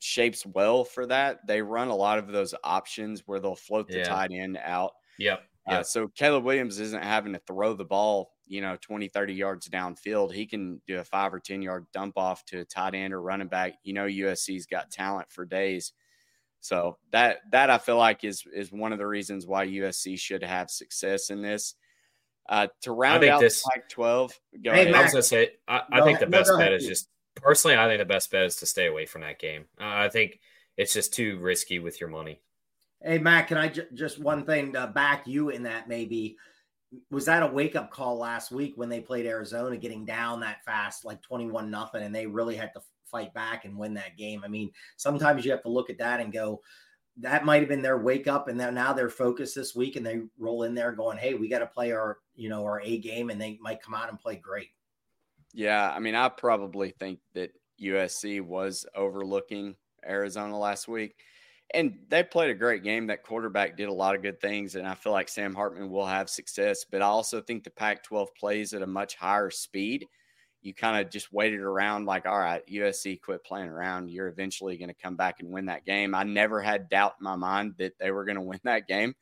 shapes 0.00 0.46
well 0.46 0.84
for 0.84 1.06
that. 1.06 1.46
They 1.46 1.62
run 1.62 1.88
a 1.88 1.94
lot 1.94 2.18
of 2.18 2.28
those 2.28 2.54
options 2.64 3.22
where 3.26 3.40
they'll 3.40 3.54
float 3.54 3.88
the 3.88 3.98
yeah. 3.98 4.04
tight 4.04 4.30
end 4.32 4.58
out. 4.62 4.92
Yep. 5.18 5.42
Uh, 5.68 5.82
so 5.82 6.08
Caleb 6.08 6.44
Williams 6.44 6.80
isn't 6.80 7.04
having 7.04 7.34
to 7.34 7.40
throw 7.40 7.74
the 7.74 7.84
ball, 7.84 8.30
you 8.46 8.62
know, 8.62 8.78
20, 8.80 9.08
30 9.08 9.34
yards 9.34 9.68
downfield. 9.68 10.32
He 10.32 10.46
can 10.46 10.80
do 10.86 10.98
a 10.98 11.04
five 11.04 11.34
or 11.34 11.40
10 11.40 11.60
yard 11.60 11.86
dump 11.92 12.16
off 12.16 12.44
to 12.46 12.60
a 12.60 12.64
tight 12.64 12.94
end 12.94 13.12
or 13.12 13.20
running 13.20 13.48
back. 13.48 13.74
You 13.82 13.92
know, 13.92 14.06
USC's 14.06 14.64
got 14.64 14.90
talent 14.90 15.30
for 15.30 15.44
days. 15.44 15.92
So 16.60 16.98
that 17.12 17.38
that 17.52 17.70
I 17.70 17.78
feel 17.78 17.96
like 17.96 18.24
is 18.24 18.44
is 18.52 18.72
one 18.72 18.92
of 18.92 18.98
the 18.98 19.06
reasons 19.06 19.46
why 19.46 19.66
USC 19.66 20.18
should 20.18 20.42
have 20.42 20.70
success 20.70 21.30
in 21.30 21.42
this. 21.42 21.74
Uh, 22.48 22.68
to 22.80 22.92
round 22.92 23.22
out 23.24 23.40
this, 23.40 23.62
Pac-12, 23.62 24.32
go 24.64 24.72
hey, 24.72 24.82
ahead. 24.82 24.94
I 24.94 25.02
was 25.02 25.12
gonna 25.12 25.22
say 25.22 25.50
I, 25.68 25.82
I 25.92 26.02
think 26.02 26.18
the 26.18 26.26
best 26.26 26.50
no, 26.50 26.58
bet 26.58 26.72
is 26.72 26.86
just 26.86 27.08
personally. 27.34 27.76
I 27.76 27.86
think 27.86 27.98
the 27.98 28.06
best 28.06 28.30
bet 28.30 28.44
is 28.44 28.56
to 28.56 28.66
stay 28.66 28.86
away 28.86 29.06
from 29.06 29.20
that 29.20 29.38
game. 29.38 29.66
Uh, 29.78 29.84
I 29.84 30.08
think 30.08 30.40
it's 30.76 30.94
just 30.94 31.12
too 31.12 31.38
risky 31.40 31.78
with 31.78 32.00
your 32.00 32.08
money. 32.08 32.40
Hey 33.02 33.18
Matt, 33.18 33.48
can 33.48 33.58
I 33.58 33.68
j- 33.68 33.86
just 33.94 34.18
one 34.18 34.44
thing 34.44 34.72
to 34.72 34.86
back 34.86 35.26
you 35.26 35.50
in 35.50 35.64
that 35.64 35.88
maybe? 35.88 36.36
was 37.10 37.26
that 37.26 37.42
a 37.42 37.46
wake 37.46 37.76
up 37.76 37.90
call 37.90 38.18
last 38.18 38.50
week 38.50 38.72
when 38.76 38.88
they 38.88 39.00
played 39.00 39.26
Arizona, 39.26 39.76
getting 39.76 40.04
down 40.04 40.40
that 40.40 40.64
fast, 40.64 41.04
like 41.04 41.20
21 41.22 41.70
nothing, 41.70 42.02
and 42.02 42.14
they 42.14 42.26
really 42.26 42.56
had 42.56 42.72
to 42.74 42.80
fight 43.10 43.32
back 43.34 43.64
and 43.64 43.76
win 43.76 43.94
that 43.94 44.16
game. 44.16 44.42
I 44.44 44.48
mean, 44.48 44.70
sometimes 44.96 45.44
you 45.44 45.50
have 45.50 45.62
to 45.62 45.68
look 45.68 45.90
at 45.90 45.98
that 45.98 46.20
and 46.20 46.32
go, 46.32 46.62
that 47.16 47.44
might 47.44 47.60
have 47.60 47.68
been 47.68 47.82
their 47.82 47.98
wake 47.98 48.28
up, 48.28 48.48
and 48.48 48.56
now 48.56 48.92
they're 48.92 49.10
focused 49.10 49.54
this 49.54 49.74
week, 49.74 49.96
and 49.96 50.06
they 50.06 50.20
roll 50.38 50.62
in 50.62 50.74
there 50.74 50.92
going, 50.92 51.18
"Hey, 51.18 51.34
we 51.34 51.48
got 51.48 51.58
to 51.58 51.66
play 51.66 51.90
our, 51.90 52.18
you 52.36 52.48
know, 52.48 52.62
our 52.64 52.80
A 52.80 52.98
game," 52.98 53.30
and 53.30 53.40
they 53.40 53.58
might 53.60 53.82
come 53.82 53.92
out 53.94 54.08
and 54.08 54.20
play 54.20 54.36
great. 54.36 54.68
Yeah, 55.52 55.90
I 55.90 55.98
mean, 55.98 56.14
I 56.14 56.28
probably 56.28 56.90
think 56.90 57.18
that 57.34 57.50
USC 57.80 58.40
was 58.40 58.86
overlooking 58.94 59.74
Arizona 60.06 60.56
last 60.56 60.88
week. 60.88 61.16
And 61.74 61.98
they 62.08 62.22
played 62.22 62.50
a 62.50 62.54
great 62.54 62.82
game. 62.82 63.06
That 63.06 63.22
quarterback 63.22 63.76
did 63.76 63.88
a 63.88 63.92
lot 63.92 64.14
of 64.14 64.22
good 64.22 64.40
things. 64.40 64.74
And 64.74 64.86
I 64.86 64.94
feel 64.94 65.12
like 65.12 65.28
Sam 65.28 65.54
Hartman 65.54 65.90
will 65.90 66.06
have 66.06 66.30
success. 66.30 66.84
But 66.90 67.02
I 67.02 67.06
also 67.06 67.40
think 67.40 67.62
the 67.62 67.70
Pac 67.70 68.02
12 68.04 68.34
plays 68.34 68.72
at 68.72 68.82
a 68.82 68.86
much 68.86 69.16
higher 69.16 69.50
speed 69.50 70.06
you 70.62 70.74
kind 70.74 71.00
of 71.00 71.10
just 71.10 71.32
waited 71.32 71.60
around 71.60 72.06
like, 72.06 72.26
all 72.26 72.38
right, 72.38 72.66
USC 72.66 73.20
quit 73.20 73.44
playing 73.44 73.68
around. 73.68 74.10
You're 74.10 74.28
eventually 74.28 74.76
going 74.76 74.88
to 74.88 74.94
come 74.94 75.16
back 75.16 75.40
and 75.40 75.50
win 75.50 75.66
that 75.66 75.84
game. 75.84 76.14
I 76.14 76.24
never 76.24 76.60
had 76.60 76.88
doubt 76.88 77.14
in 77.20 77.24
my 77.24 77.36
mind 77.36 77.74
that 77.78 77.98
they 77.98 78.10
were 78.10 78.24
going 78.24 78.36
to 78.36 78.42
win 78.42 78.60
that 78.64 78.88
game, 78.88 79.14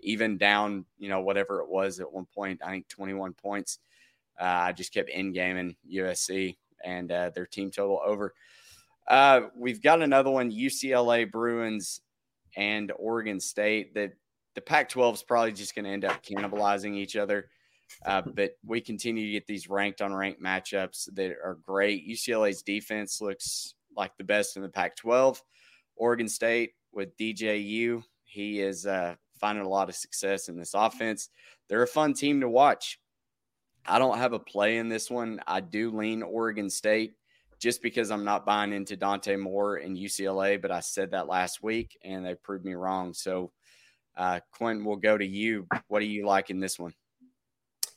even 0.00 0.36
down, 0.36 0.84
you 0.98 1.08
know, 1.08 1.20
whatever 1.20 1.60
it 1.60 1.68
was 1.68 2.00
at 2.00 2.12
one 2.12 2.26
point, 2.34 2.60
I 2.64 2.70
think 2.70 2.88
21 2.88 3.32
points. 3.34 3.78
Uh, 4.40 4.44
I 4.44 4.72
just 4.72 4.92
kept 4.92 5.10
in 5.10 5.32
gaming 5.32 5.76
USC 5.90 6.56
and 6.84 7.10
uh, 7.10 7.30
their 7.34 7.46
team 7.46 7.70
total 7.70 8.00
over. 8.04 8.34
Uh, 9.08 9.42
we've 9.56 9.82
got 9.82 10.02
another 10.02 10.30
one 10.30 10.50
UCLA 10.50 11.30
Bruins 11.30 12.00
and 12.56 12.92
Oregon 12.96 13.40
State 13.40 13.94
that 13.94 14.12
the 14.54 14.60
Pac 14.60 14.88
12 14.90 15.16
is 15.16 15.22
probably 15.22 15.52
just 15.52 15.74
going 15.74 15.84
to 15.84 15.90
end 15.90 16.04
up 16.04 16.22
cannibalizing 16.22 16.96
each 16.96 17.16
other. 17.16 17.48
Uh, 18.04 18.22
but 18.34 18.52
we 18.64 18.80
continue 18.80 19.26
to 19.26 19.32
get 19.32 19.46
these 19.46 19.68
ranked 19.68 20.02
on 20.02 20.14
ranked 20.14 20.42
matchups 20.42 21.08
that 21.14 21.32
are 21.42 21.58
great. 21.62 22.08
UCLA's 22.08 22.62
defense 22.62 23.20
looks 23.20 23.74
like 23.96 24.16
the 24.16 24.24
best 24.24 24.56
in 24.56 24.62
the 24.62 24.68
Pac 24.68 24.96
12. 24.96 25.42
Oregon 25.96 26.28
State 26.28 26.72
with 26.92 27.16
DJU, 27.16 28.02
he 28.24 28.60
is 28.60 28.86
uh, 28.86 29.14
finding 29.40 29.64
a 29.64 29.68
lot 29.68 29.88
of 29.88 29.94
success 29.94 30.48
in 30.48 30.56
this 30.56 30.74
offense. 30.74 31.28
They're 31.68 31.82
a 31.82 31.88
fun 31.88 32.14
team 32.14 32.40
to 32.40 32.48
watch. 32.48 32.98
I 33.86 33.98
don't 33.98 34.18
have 34.18 34.32
a 34.32 34.38
play 34.38 34.78
in 34.78 34.88
this 34.88 35.10
one. 35.10 35.40
I 35.46 35.60
do 35.60 35.90
lean 35.90 36.22
Oregon 36.22 36.70
State 36.70 37.14
just 37.58 37.82
because 37.82 38.10
I'm 38.10 38.24
not 38.24 38.46
buying 38.46 38.72
into 38.72 38.96
Dante 38.96 39.36
Moore 39.36 39.76
and 39.76 39.96
UCLA, 39.96 40.60
but 40.60 40.70
I 40.70 40.80
said 40.80 41.10
that 41.12 41.28
last 41.28 41.62
week 41.62 41.96
and 42.02 42.24
they 42.24 42.34
proved 42.34 42.64
me 42.64 42.74
wrong. 42.74 43.12
So, 43.14 43.52
uh, 44.16 44.40
Quentin, 44.52 44.84
we'll 44.84 44.96
go 44.96 45.16
to 45.16 45.26
you. 45.26 45.66
What 45.88 46.00
do 46.00 46.06
you 46.06 46.26
like 46.26 46.50
in 46.50 46.60
this 46.60 46.78
one? 46.78 46.94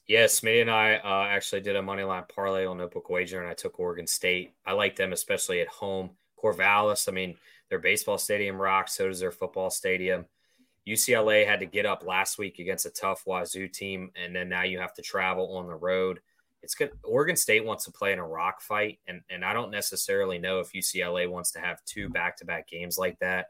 Yes, 0.07 0.43
me 0.43 0.61
and 0.61 0.69
I 0.69 0.95
uh, 0.97 1.27
actually 1.29 1.61
did 1.61 1.75
a 1.75 1.81
money 1.81 2.03
line 2.03 2.25
parlay 2.33 2.65
on 2.65 2.77
Notebook 2.77 3.09
Wager, 3.09 3.41
and 3.41 3.49
I 3.49 3.55
took 3.55 3.79
Oregon 3.79 4.05
State. 4.05 4.53
I 4.65 4.73
like 4.73 4.95
them, 4.95 5.13
especially 5.13 5.61
at 5.61 5.67
home. 5.67 6.11
Corvallis, 6.41 7.09
I 7.09 7.11
mean, 7.11 7.35
their 7.69 7.79
baseball 7.79 8.19
stadium 8.19 8.61
rocks. 8.61 8.95
So 8.95 9.07
does 9.07 9.19
their 9.19 9.31
football 9.31 9.71
stadium. 9.71 10.25
UCLA 10.87 11.47
had 11.47 11.59
to 11.61 11.65
get 11.65 11.87
up 11.87 12.05
last 12.05 12.37
week 12.37 12.59
against 12.59 12.85
a 12.85 12.91
tough 12.91 13.23
Wazoo 13.25 13.67
team, 13.67 14.11
and 14.15 14.35
then 14.35 14.47
now 14.47 14.61
you 14.61 14.77
have 14.77 14.93
to 14.93 15.01
travel 15.01 15.57
on 15.57 15.65
the 15.65 15.75
road. 15.75 16.19
It's 16.61 16.75
good. 16.75 16.91
Oregon 17.03 17.35
State 17.35 17.65
wants 17.65 17.85
to 17.85 17.91
play 17.91 18.13
in 18.13 18.19
a 18.19 18.27
rock 18.27 18.61
fight, 18.61 18.99
and 19.07 19.21
and 19.31 19.43
I 19.43 19.53
don't 19.53 19.71
necessarily 19.71 20.37
know 20.37 20.59
if 20.59 20.73
UCLA 20.73 21.27
wants 21.27 21.51
to 21.53 21.59
have 21.59 21.83
two 21.85 22.09
back 22.09 22.37
to 22.37 22.45
back 22.45 22.67
games 22.67 22.99
like 22.99 23.17
that. 23.19 23.47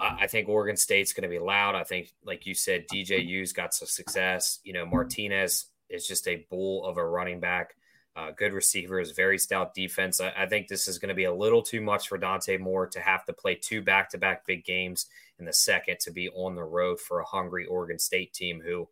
I 0.00 0.26
think 0.26 0.48
Oregon 0.48 0.76
State's 0.76 1.12
going 1.12 1.28
to 1.28 1.28
be 1.28 1.38
loud. 1.38 1.74
I 1.74 1.84
think, 1.84 2.12
like 2.24 2.46
you 2.46 2.54
said, 2.54 2.86
DJU's 2.92 3.52
got 3.52 3.74
some 3.74 3.88
success. 3.88 4.60
You 4.62 4.72
know, 4.72 4.86
Martinez 4.86 5.66
is 5.88 6.06
just 6.06 6.28
a 6.28 6.46
bull 6.50 6.84
of 6.84 6.98
a 6.98 7.06
running 7.06 7.40
back. 7.40 7.74
Uh, 8.14 8.32
good 8.36 8.52
receivers, 8.52 9.12
very 9.12 9.38
stout 9.38 9.74
defense. 9.74 10.20
I, 10.20 10.32
I 10.36 10.46
think 10.46 10.66
this 10.66 10.88
is 10.88 10.98
going 10.98 11.10
to 11.10 11.14
be 11.14 11.24
a 11.24 11.34
little 11.34 11.62
too 11.62 11.80
much 11.80 12.08
for 12.08 12.18
Dante 12.18 12.58
Moore 12.58 12.86
to 12.88 13.00
have 13.00 13.24
to 13.26 13.32
play 13.32 13.54
two 13.54 13.80
back 13.80 14.10
to 14.10 14.18
back 14.18 14.44
big 14.44 14.64
games 14.64 15.06
in 15.38 15.44
the 15.44 15.52
second 15.52 16.00
to 16.00 16.10
be 16.10 16.28
on 16.30 16.56
the 16.56 16.64
road 16.64 16.98
for 17.00 17.20
a 17.20 17.24
hungry 17.24 17.66
Oregon 17.66 17.98
State 17.98 18.32
team 18.32 18.60
who, 18.64 18.88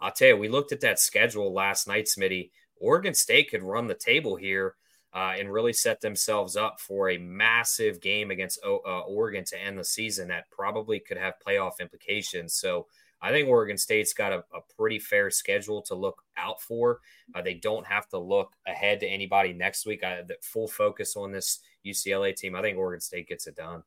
I'll 0.00 0.12
tell 0.12 0.28
you, 0.28 0.36
we 0.36 0.48
looked 0.48 0.70
at 0.70 0.80
that 0.82 1.00
schedule 1.00 1.52
last 1.52 1.88
night, 1.88 2.06
Smitty. 2.06 2.50
Oregon 2.76 3.14
State 3.14 3.50
could 3.50 3.62
run 3.62 3.88
the 3.88 3.94
table 3.94 4.36
here 4.36 4.76
uh, 5.14 5.34
and 5.38 5.52
really 5.52 5.72
set 5.72 6.00
themselves 6.00 6.56
up 6.56 6.80
for 6.80 7.10
a 7.10 7.18
massive 7.18 8.00
game 8.00 8.30
against 8.30 8.58
uh, 8.64 9.00
Oregon 9.00 9.44
to 9.44 9.60
end 9.60 9.78
the 9.78 9.84
season 9.84 10.28
that 10.28 10.50
probably 10.50 11.00
could 11.00 11.18
have 11.18 11.34
playoff 11.46 11.80
implications. 11.80 12.54
So 12.54 12.86
I 13.20 13.30
think 13.30 13.48
Oregon 13.48 13.78
State's 13.78 14.12
got 14.12 14.32
a, 14.32 14.38
a 14.54 14.60
pretty 14.76 14.98
fair 14.98 15.30
schedule 15.30 15.80
to 15.82 15.94
look 15.94 16.22
out 16.36 16.60
for. 16.60 17.00
Uh, 17.34 17.42
they 17.42 17.54
don't 17.54 17.86
have 17.86 18.08
to 18.08 18.18
look 18.18 18.52
ahead 18.66 19.00
to 19.00 19.06
anybody 19.06 19.52
next 19.52 19.86
week. 19.86 20.02
I, 20.02 20.22
the 20.22 20.36
full 20.42 20.66
focus 20.66 21.14
on 21.16 21.30
this 21.30 21.60
UCLA 21.86 22.34
team. 22.34 22.56
I 22.56 22.62
think 22.62 22.78
Oregon 22.78 23.00
State 23.00 23.28
gets 23.28 23.46
it 23.46 23.54
done. 23.54 23.84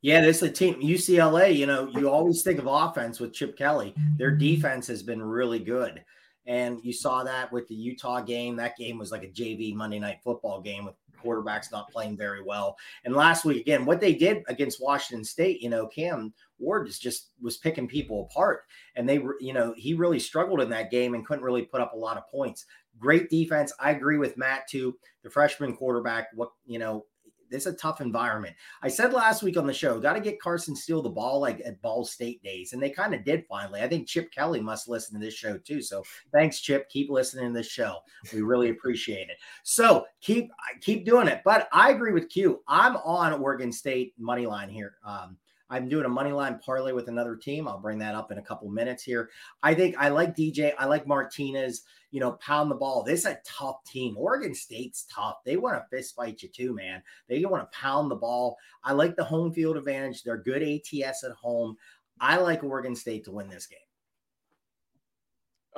Yeah, 0.00 0.20
this 0.20 0.38
is 0.38 0.42
a 0.44 0.52
team 0.52 0.74
UCLA. 0.80 1.54
You 1.54 1.66
know, 1.66 1.88
you 1.88 2.08
always 2.08 2.42
think 2.42 2.58
of 2.58 2.66
offense 2.66 3.20
with 3.20 3.32
Chip 3.32 3.56
Kelly. 3.56 3.94
Their 4.16 4.30
defense 4.30 4.86
has 4.86 5.02
been 5.02 5.22
really 5.22 5.58
good. 5.58 6.04
And 6.46 6.78
you 6.82 6.92
saw 6.92 7.24
that 7.24 7.52
with 7.52 7.66
the 7.68 7.74
Utah 7.74 8.20
game. 8.20 8.56
That 8.56 8.76
game 8.76 8.98
was 8.98 9.10
like 9.10 9.22
a 9.22 9.28
JV 9.28 9.74
Monday 9.74 9.98
night 9.98 10.18
football 10.22 10.60
game 10.60 10.84
with 10.84 10.94
quarterbacks 11.24 11.72
not 11.72 11.90
playing 11.90 12.16
very 12.16 12.42
well. 12.42 12.76
And 13.04 13.14
last 13.14 13.44
week, 13.44 13.60
again, 13.60 13.84
what 13.84 14.00
they 14.00 14.14
did 14.14 14.42
against 14.48 14.82
Washington 14.82 15.24
State, 15.24 15.62
you 15.62 15.70
know, 15.70 15.86
Cam 15.86 16.32
Ward 16.58 16.86
just, 16.86 17.02
just 17.02 17.30
was 17.40 17.56
picking 17.56 17.88
people 17.88 18.28
apart. 18.30 18.64
And 18.96 19.08
they 19.08 19.18
were, 19.18 19.36
you 19.40 19.52
know, 19.52 19.74
he 19.76 19.94
really 19.94 20.18
struggled 20.18 20.60
in 20.60 20.68
that 20.70 20.90
game 20.90 21.14
and 21.14 21.26
couldn't 21.26 21.44
really 21.44 21.62
put 21.62 21.80
up 21.80 21.94
a 21.94 21.98
lot 21.98 22.18
of 22.18 22.28
points. 22.28 22.66
Great 22.98 23.30
defense. 23.30 23.72
I 23.80 23.90
agree 23.90 24.18
with 24.18 24.36
Matt 24.36 24.68
too. 24.68 24.96
The 25.22 25.30
freshman 25.30 25.74
quarterback, 25.76 26.28
what, 26.34 26.50
you 26.66 26.78
know, 26.78 27.06
it's 27.54 27.66
a 27.66 27.72
tough 27.72 28.00
environment. 28.00 28.54
I 28.82 28.88
said 28.88 29.12
last 29.12 29.42
week 29.42 29.56
on 29.56 29.66
the 29.66 29.72
show, 29.72 29.98
got 30.00 30.14
to 30.14 30.20
get 30.20 30.40
Carson 30.40 30.76
Steele 30.76 31.02
the 31.02 31.08
ball 31.08 31.40
like 31.40 31.62
at 31.64 31.80
Ball 31.80 32.04
State 32.04 32.42
days, 32.42 32.72
and 32.72 32.82
they 32.82 32.90
kind 32.90 33.14
of 33.14 33.24
did 33.24 33.44
finally. 33.48 33.80
I 33.80 33.88
think 33.88 34.08
Chip 34.08 34.30
Kelly 34.32 34.60
must 34.60 34.88
listen 34.88 35.18
to 35.18 35.24
this 35.24 35.34
show 35.34 35.56
too. 35.58 35.80
So 35.80 36.02
thanks, 36.32 36.60
Chip. 36.60 36.88
Keep 36.90 37.10
listening 37.10 37.52
to 37.52 37.56
this 37.58 37.68
show. 37.68 37.98
We 38.32 38.42
really 38.42 38.70
appreciate 38.70 39.28
it. 39.28 39.36
So 39.62 40.04
keep 40.20 40.50
keep 40.80 41.04
doing 41.04 41.28
it. 41.28 41.42
But 41.44 41.68
I 41.72 41.90
agree 41.90 42.12
with 42.12 42.28
Q. 42.28 42.62
I'm 42.68 42.96
on 42.96 43.32
Oregon 43.32 43.72
State 43.72 44.14
money 44.18 44.46
line 44.46 44.68
here. 44.68 44.96
Um, 45.04 45.36
I'm 45.70 45.88
doing 45.88 46.04
a 46.04 46.10
money 46.10 46.32
line 46.32 46.58
parlay 46.58 46.92
with 46.92 47.08
another 47.08 47.36
team. 47.36 47.66
I'll 47.66 47.80
bring 47.80 47.98
that 47.98 48.14
up 48.14 48.30
in 48.30 48.38
a 48.38 48.42
couple 48.42 48.68
minutes 48.68 49.02
here. 49.02 49.30
I 49.62 49.74
think 49.74 49.96
I 49.98 50.08
like 50.08 50.36
DJ. 50.36 50.72
I 50.78 50.86
like 50.86 51.06
Martinez. 51.06 51.82
You 52.10 52.20
know, 52.20 52.32
pound 52.32 52.70
the 52.70 52.76
ball. 52.76 53.02
This 53.02 53.20
is 53.20 53.26
a 53.26 53.40
tough 53.44 53.82
team. 53.84 54.14
Oregon 54.16 54.54
State's 54.54 55.04
tough. 55.12 55.38
They 55.44 55.56
want 55.56 55.76
to 55.76 55.96
fist 55.96 56.14
fight 56.14 56.42
you 56.42 56.48
too, 56.48 56.74
man. 56.74 57.02
They 57.28 57.44
want 57.44 57.70
to 57.70 57.76
pound 57.76 58.10
the 58.10 58.16
ball. 58.16 58.56
I 58.84 58.92
like 58.92 59.16
the 59.16 59.24
home 59.24 59.52
field 59.52 59.76
advantage. 59.76 60.22
They're 60.22 60.36
good 60.36 60.62
ATS 60.62 61.24
at 61.24 61.32
home. 61.32 61.76
I 62.20 62.36
like 62.36 62.62
Oregon 62.62 62.94
State 62.94 63.24
to 63.24 63.32
win 63.32 63.48
this 63.48 63.66
game. 63.66 63.78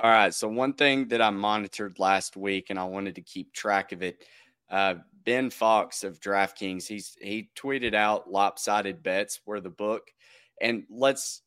All 0.02 0.10
right. 0.10 0.34
So 0.34 0.46
one 0.46 0.74
thing 0.74 1.08
that 1.08 1.22
I 1.22 1.30
monitored 1.30 1.98
last 1.98 2.36
week, 2.36 2.68
and 2.68 2.78
I 2.78 2.84
wanted 2.84 3.14
to 3.14 3.22
keep 3.22 3.54
track 3.54 3.92
of 3.92 4.02
it. 4.02 4.22
Uh, 4.68 4.96
Ben 5.26 5.50
Fox 5.50 6.04
of 6.04 6.20
DraftKings, 6.20 6.86
he's 6.86 7.16
he 7.20 7.50
tweeted 7.54 7.94
out 7.94 8.30
lopsided 8.30 9.02
bets 9.02 9.40
were 9.44 9.60
the 9.60 9.68
book, 9.68 10.10
and 10.62 10.84
let's 10.88 11.42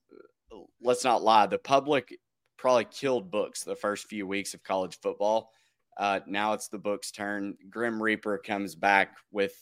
let's 0.82 1.04
not 1.04 1.24
lie, 1.24 1.48
the 1.48 1.58
public 1.58 2.15
probably 2.58 2.86
killed 2.86 3.32
books 3.32 3.63
the 3.63 3.76
first 3.76 4.08
few 4.08 4.28
weeks 4.28 4.54
of 4.54 4.63
college 4.63 5.00
football. 5.02 5.52
Uh, 5.98 6.20
now 6.28 6.54
it's 6.54 6.68
the 6.68 6.78
book's 6.78 7.10
turn. 7.12 7.56
Grim 7.70 8.02
Reaper 8.02 8.38
comes 8.38 8.76
back 8.76 9.15
with 9.32 9.54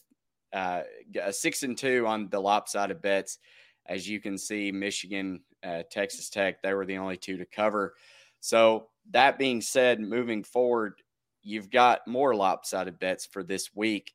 uh, 0.52 0.82
a 1.22 1.32
six 1.32 1.64
and 1.64 1.78
two 1.78 2.06
on 2.08 2.28
the 2.30 2.40
lopsided 2.40 3.02
bets. 3.02 3.38
As 3.86 4.08
you 4.10 4.20
can 4.20 4.38
see, 4.38 4.72
Michigan, 4.72 5.42
uh, 5.64 5.84
Texas 5.90 6.30
Tech, 6.30 6.62
they 6.62 6.74
were 6.74 6.86
the 6.86 6.98
only 6.98 7.18
two 7.18 7.38
to 7.38 7.46
cover. 7.46 7.94
So 8.40 8.88
that 9.12 9.38
being 9.38 9.62
said, 9.62 10.00
moving 10.00 10.44
forward, 10.44 10.94
you've 11.48 11.70
got 11.70 12.06
more 12.06 12.36
lopsided 12.36 13.00
bets 13.00 13.26
for 13.26 13.42
this 13.42 13.74
week. 13.74 14.14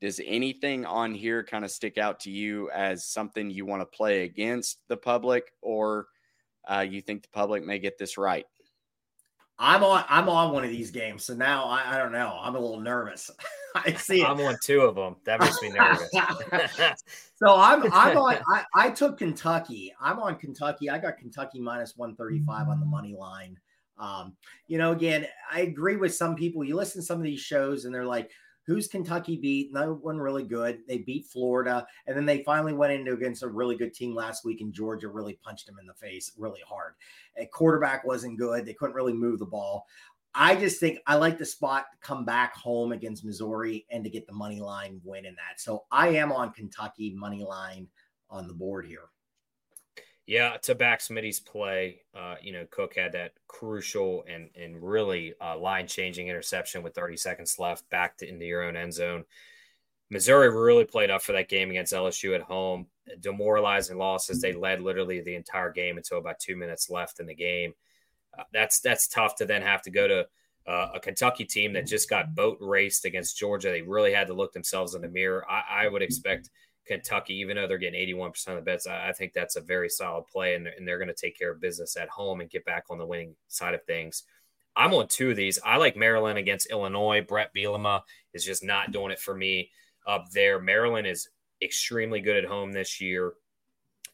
Does 0.00 0.20
anything 0.24 0.84
on 0.84 1.14
here 1.14 1.44
kind 1.44 1.64
of 1.64 1.70
stick 1.70 1.96
out 1.96 2.20
to 2.20 2.30
you 2.30 2.68
as 2.70 3.06
something 3.06 3.50
you 3.50 3.64
want 3.64 3.82
to 3.82 3.86
play 3.86 4.24
against 4.24 4.80
the 4.88 4.96
public, 4.96 5.52
or 5.62 6.08
uh, 6.68 6.80
you 6.80 7.00
think 7.00 7.22
the 7.22 7.28
public 7.28 7.64
may 7.64 7.78
get 7.78 7.98
this 7.98 8.18
right? 8.18 8.44
I'm 9.58 9.82
on. 9.82 10.04
I'm 10.08 10.28
on 10.28 10.52
one 10.52 10.64
of 10.64 10.70
these 10.70 10.90
games, 10.90 11.24
so 11.24 11.34
now 11.34 11.64
I, 11.64 11.94
I 11.94 11.98
don't 11.98 12.12
know. 12.12 12.38
I'm 12.42 12.56
a 12.56 12.58
little 12.58 12.80
nervous. 12.80 13.30
I 13.74 13.94
see. 13.94 14.20
It. 14.20 14.28
I'm 14.28 14.40
on 14.40 14.56
two 14.62 14.82
of 14.82 14.96
them. 14.96 15.16
That 15.24 15.40
makes 15.40 15.62
me 15.62 15.70
nervous. 15.70 16.10
so 17.36 17.56
I'm. 17.56 17.90
I'm 17.90 18.18
on. 18.18 18.36
I, 18.52 18.64
I 18.74 18.90
took 18.90 19.16
Kentucky. 19.16 19.94
I'm 19.98 20.18
on 20.18 20.36
Kentucky. 20.36 20.90
I 20.90 20.98
got 20.98 21.16
Kentucky 21.16 21.58
minus 21.58 21.96
135 21.96 22.68
on 22.68 22.80
the 22.80 22.86
money 22.86 23.14
line. 23.14 23.58
Um, 23.98 24.36
you 24.66 24.78
know, 24.78 24.92
again, 24.92 25.26
I 25.50 25.60
agree 25.60 25.96
with 25.96 26.14
some 26.14 26.34
people. 26.34 26.64
You 26.64 26.76
listen 26.76 27.00
to 27.00 27.06
some 27.06 27.18
of 27.18 27.24
these 27.24 27.40
shows 27.40 27.84
and 27.84 27.94
they're 27.94 28.04
like, 28.04 28.30
Who's 28.66 28.88
Kentucky 28.88 29.36
beat? 29.36 29.72
No 29.72 29.94
one 30.02 30.18
really 30.18 30.42
good. 30.42 30.80
They 30.88 30.98
beat 30.98 31.26
Florida, 31.26 31.86
and 32.06 32.16
then 32.16 32.26
they 32.26 32.42
finally 32.42 32.72
went 32.72 32.92
into 32.92 33.12
against 33.12 33.44
a 33.44 33.48
really 33.48 33.76
good 33.76 33.94
team 33.94 34.12
last 34.12 34.44
week, 34.44 34.60
and 34.60 34.72
Georgia 34.72 35.08
really 35.08 35.38
punched 35.44 35.66
them 35.66 35.78
in 35.80 35.86
the 35.86 35.94
face 35.94 36.32
really 36.36 36.62
hard. 36.66 36.94
A 37.36 37.46
quarterback 37.46 38.04
wasn't 38.04 38.38
good. 38.38 38.66
They 38.66 38.74
couldn't 38.74 38.96
really 38.96 39.12
move 39.12 39.38
the 39.38 39.46
ball. 39.46 39.86
I 40.34 40.56
just 40.56 40.80
think 40.80 40.98
I 41.06 41.14
like 41.14 41.38
the 41.38 41.46
spot 41.46 41.86
to 41.92 42.06
come 42.06 42.24
back 42.24 42.56
home 42.56 42.90
against 42.90 43.24
Missouri 43.24 43.86
and 43.90 44.02
to 44.02 44.10
get 44.10 44.26
the 44.26 44.34
money 44.34 44.60
line 44.60 45.00
win 45.04 45.26
in 45.26 45.34
that. 45.36 45.60
So 45.60 45.84
I 45.92 46.08
am 46.08 46.32
on 46.32 46.52
Kentucky 46.52 47.14
money 47.16 47.44
line 47.44 47.86
on 48.28 48.48
the 48.48 48.52
board 48.52 48.84
here. 48.84 49.08
Yeah, 50.26 50.56
to 50.62 50.74
back 50.74 51.00
Smitty's 51.00 51.38
play, 51.38 52.02
uh, 52.12 52.34
you 52.42 52.52
know, 52.52 52.66
Cook 52.70 52.96
had 52.96 53.12
that 53.12 53.32
crucial 53.46 54.24
and 54.28 54.50
and 54.56 54.82
really 54.82 55.34
uh, 55.40 55.56
line 55.56 55.86
changing 55.86 56.26
interception 56.26 56.82
with 56.82 56.94
30 56.94 57.16
seconds 57.16 57.58
left, 57.60 57.88
back 57.90 58.16
to 58.18 58.28
into 58.28 58.44
your 58.44 58.64
own 58.64 58.76
end 58.76 58.92
zone. 58.92 59.24
Missouri 60.10 60.50
really 60.50 60.84
played 60.84 61.10
up 61.10 61.22
for 61.22 61.32
that 61.32 61.48
game 61.48 61.70
against 61.70 61.92
LSU 61.92 62.34
at 62.34 62.42
home. 62.42 62.86
Demoralizing 63.20 63.98
losses. 63.98 64.40
They 64.40 64.52
led 64.52 64.80
literally 64.80 65.20
the 65.20 65.34
entire 65.36 65.70
game 65.70 65.96
until 65.96 66.18
about 66.18 66.40
two 66.40 66.56
minutes 66.56 66.90
left 66.90 67.20
in 67.20 67.26
the 67.26 67.34
game. 67.34 67.74
Uh, 68.36 68.44
that's 68.52 68.80
that's 68.80 69.06
tough 69.06 69.36
to 69.36 69.46
then 69.46 69.62
have 69.62 69.82
to 69.82 69.90
go 69.90 70.08
to 70.08 70.26
uh, 70.66 70.88
a 70.94 71.00
Kentucky 71.00 71.44
team 71.44 71.72
that 71.74 71.86
just 71.86 72.10
got 72.10 72.34
boat 72.34 72.58
raced 72.60 73.04
against 73.04 73.38
Georgia. 73.38 73.70
They 73.70 73.82
really 73.82 74.12
had 74.12 74.26
to 74.26 74.34
look 74.34 74.52
themselves 74.52 74.96
in 74.96 75.02
the 75.02 75.08
mirror. 75.08 75.44
I, 75.48 75.84
I 75.84 75.88
would 75.88 76.02
expect 76.02 76.50
Kentucky, 76.86 77.34
even 77.34 77.56
though 77.56 77.66
they're 77.66 77.78
getting 77.78 78.00
81% 78.16 78.48
of 78.48 78.56
the 78.56 78.62
bets, 78.62 78.86
I, 78.86 79.12
think 79.12 79.32
that's 79.32 79.56
a 79.56 79.60
very 79.60 79.88
solid 79.88 80.26
play, 80.26 80.54
and, 80.54 80.66
and 80.66 80.86
they're 80.86 80.98
going 80.98 81.08
to 81.08 81.14
take 81.14 81.38
care 81.38 81.50
of 81.50 81.60
business 81.60 81.96
at 81.96 82.08
home 82.08 82.40
and 82.40 82.50
get 82.50 82.64
back 82.64 82.84
on 82.90 82.98
the 82.98 83.06
winning 83.06 83.34
side 83.48 83.74
of 83.74 83.84
things. 83.84 84.24
I'm 84.76 84.92
on 84.94 85.08
two 85.08 85.30
of 85.30 85.36
these. 85.36 85.58
I 85.64 85.78
like 85.78 85.96
Maryland 85.96 86.38
against 86.38 86.70
Illinois. 86.70 87.22
Bret 87.26 87.54
Bielema 87.54 88.02
is 88.34 88.44
just 88.44 88.62
not 88.62 88.92
doing 88.92 89.10
it 89.10 89.18
for 89.18 89.34
me 89.34 89.70
up 90.06 90.30
there. 90.32 90.60
Maryland 90.60 91.06
is 91.06 91.28
extremely 91.62 92.20
good 92.20 92.36
at 92.36 92.44
home 92.44 92.72
this 92.72 93.00
year. 93.00 93.32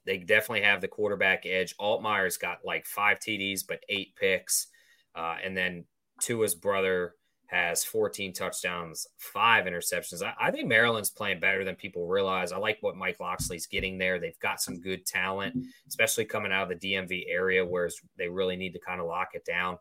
They 0.04 0.18
definitely 0.18 0.62
have 0.62 0.80
the 0.80 0.88
quarterback 0.88 1.46
edge. 1.46 1.76
Altmyer's 1.78 2.36
got 2.36 2.64
like 2.64 2.86
five 2.86 3.18
TDs, 3.18 3.62
but 3.66 3.84
eight 3.88 4.14
picks. 4.16 4.68
Uh, 5.14 5.36
and 5.44 5.56
then 5.56 5.84
Tua's 6.20 6.54
brother 6.54 7.14
has 7.52 7.84
14 7.84 8.32
touchdowns, 8.32 9.06
five 9.18 9.66
interceptions. 9.66 10.22
I, 10.22 10.32
I, 10.40 10.50
think 10.50 10.68
Maryland's 10.68 11.10
playing 11.10 11.38
better 11.38 11.64
than 11.64 11.76
people 11.76 12.06
realize. 12.06 12.50
I 12.50 12.56
like 12.56 12.78
what 12.80 12.96
Mike 12.96 13.20
Locksley's 13.20 13.66
getting 13.66 13.98
there. 13.98 14.18
They've 14.18 14.38
got 14.38 14.62
some 14.62 14.80
good 14.80 15.04
talent, 15.04 15.62
especially 15.86 16.24
coming 16.24 16.50
out 16.50 16.72
of 16.72 16.80
the 16.80 16.94
DMV 16.94 17.24
area 17.28 17.64
where 17.64 17.90
they 18.16 18.28
really 18.28 18.56
need 18.56 18.72
to 18.72 18.80
kind 18.80 19.02
of 19.02 19.06
lock 19.06 19.34
it 19.34 19.44
down. 19.44 19.76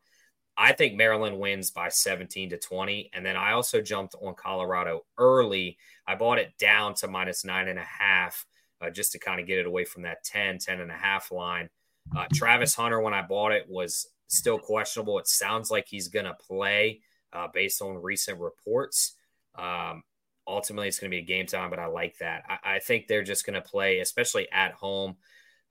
I 0.57 0.73
think 0.73 0.95
Maryland 0.95 1.39
wins 1.39 1.71
by 1.71 1.87
17 1.87 2.49
to 2.49 2.57
20. 2.57 3.09
And 3.13 3.25
then 3.25 3.37
I 3.37 3.53
also 3.53 3.79
jumped 3.79 4.15
on 4.21 4.35
Colorado 4.35 5.05
early. 5.17 5.77
I 6.05 6.15
bought 6.15 6.39
it 6.39 6.51
down 6.59 6.93
to 6.95 7.07
minus 7.07 7.45
nine 7.45 7.69
and 7.69 7.79
a 7.79 7.83
half 7.83 8.45
uh, 8.81 8.89
just 8.89 9.13
to 9.13 9.19
kind 9.19 9.39
of 9.39 9.47
get 9.47 9.59
it 9.59 9.65
away 9.65 9.85
from 9.85 10.01
that 10.03 10.25
10, 10.25 10.57
10 10.57 10.81
and 10.81 10.91
a 10.91 10.95
half 10.95 11.31
line. 11.31 11.69
Uh, 12.13 12.25
Travis 12.33 12.75
Hunter, 12.75 12.99
when 12.99 13.13
I 13.13 13.21
bought 13.21 13.53
it, 13.53 13.65
was 13.69 14.07
still 14.27 14.59
questionable. 14.59 15.19
It 15.19 15.27
sounds 15.27 15.71
like 15.71 15.87
he's 15.87 16.09
going 16.09 16.25
to 16.25 16.33
play 16.33 16.99
uh, 17.33 17.47
based 17.53 17.81
on 17.81 18.01
recent 18.01 18.39
reports. 18.39 19.13
Um, 19.57 20.03
ultimately, 20.47 20.87
it's 20.87 20.99
going 20.99 21.11
to 21.11 21.15
be 21.15 21.21
a 21.21 21.25
game 21.25 21.45
time, 21.45 21.69
but 21.69 21.79
I 21.79 21.87
like 21.87 22.17
that. 22.19 22.43
I, 22.47 22.75
I 22.75 22.79
think 22.79 23.07
they're 23.07 23.23
just 23.23 23.45
going 23.45 23.61
to 23.61 23.67
play, 23.67 23.99
especially 23.99 24.47
at 24.51 24.73
home. 24.73 25.15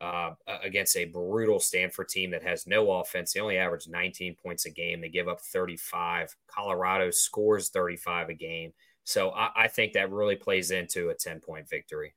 Uh, 0.01 0.31
against 0.63 0.97
a 0.97 1.05
brutal 1.05 1.61
Stanford 1.61 2.09
team 2.09 2.31
that 2.31 2.43
has 2.43 2.67
no 2.67 2.91
offense. 2.91 3.35
They 3.35 3.41
only 3.41 3.59
average 3.59 3.87
19 3.87 4.35
points 4.43 4.65
a 4.65 4.71
game. 4.71 5.03
They 5.03 5.11
give 5.11 5.29
up 5.29 5.43
35. 5.43 6.35
Colorado 6.47 7.11
scores 7.11 7.69
35 7.69 8.31
a 8.31 8.35
game. 8.35 8.73
So 9.05 9.33
I, 9.33 9.51
I 9.55 9.69
think 9.69 9.93
that 9.93 10.11
really 10.11 10.37
plays 10.37 10.71
into 10.71 11.11
a 11.11 11.15
10 11.15 11.41
point 11.41 11.69
victory. 11.69 12.15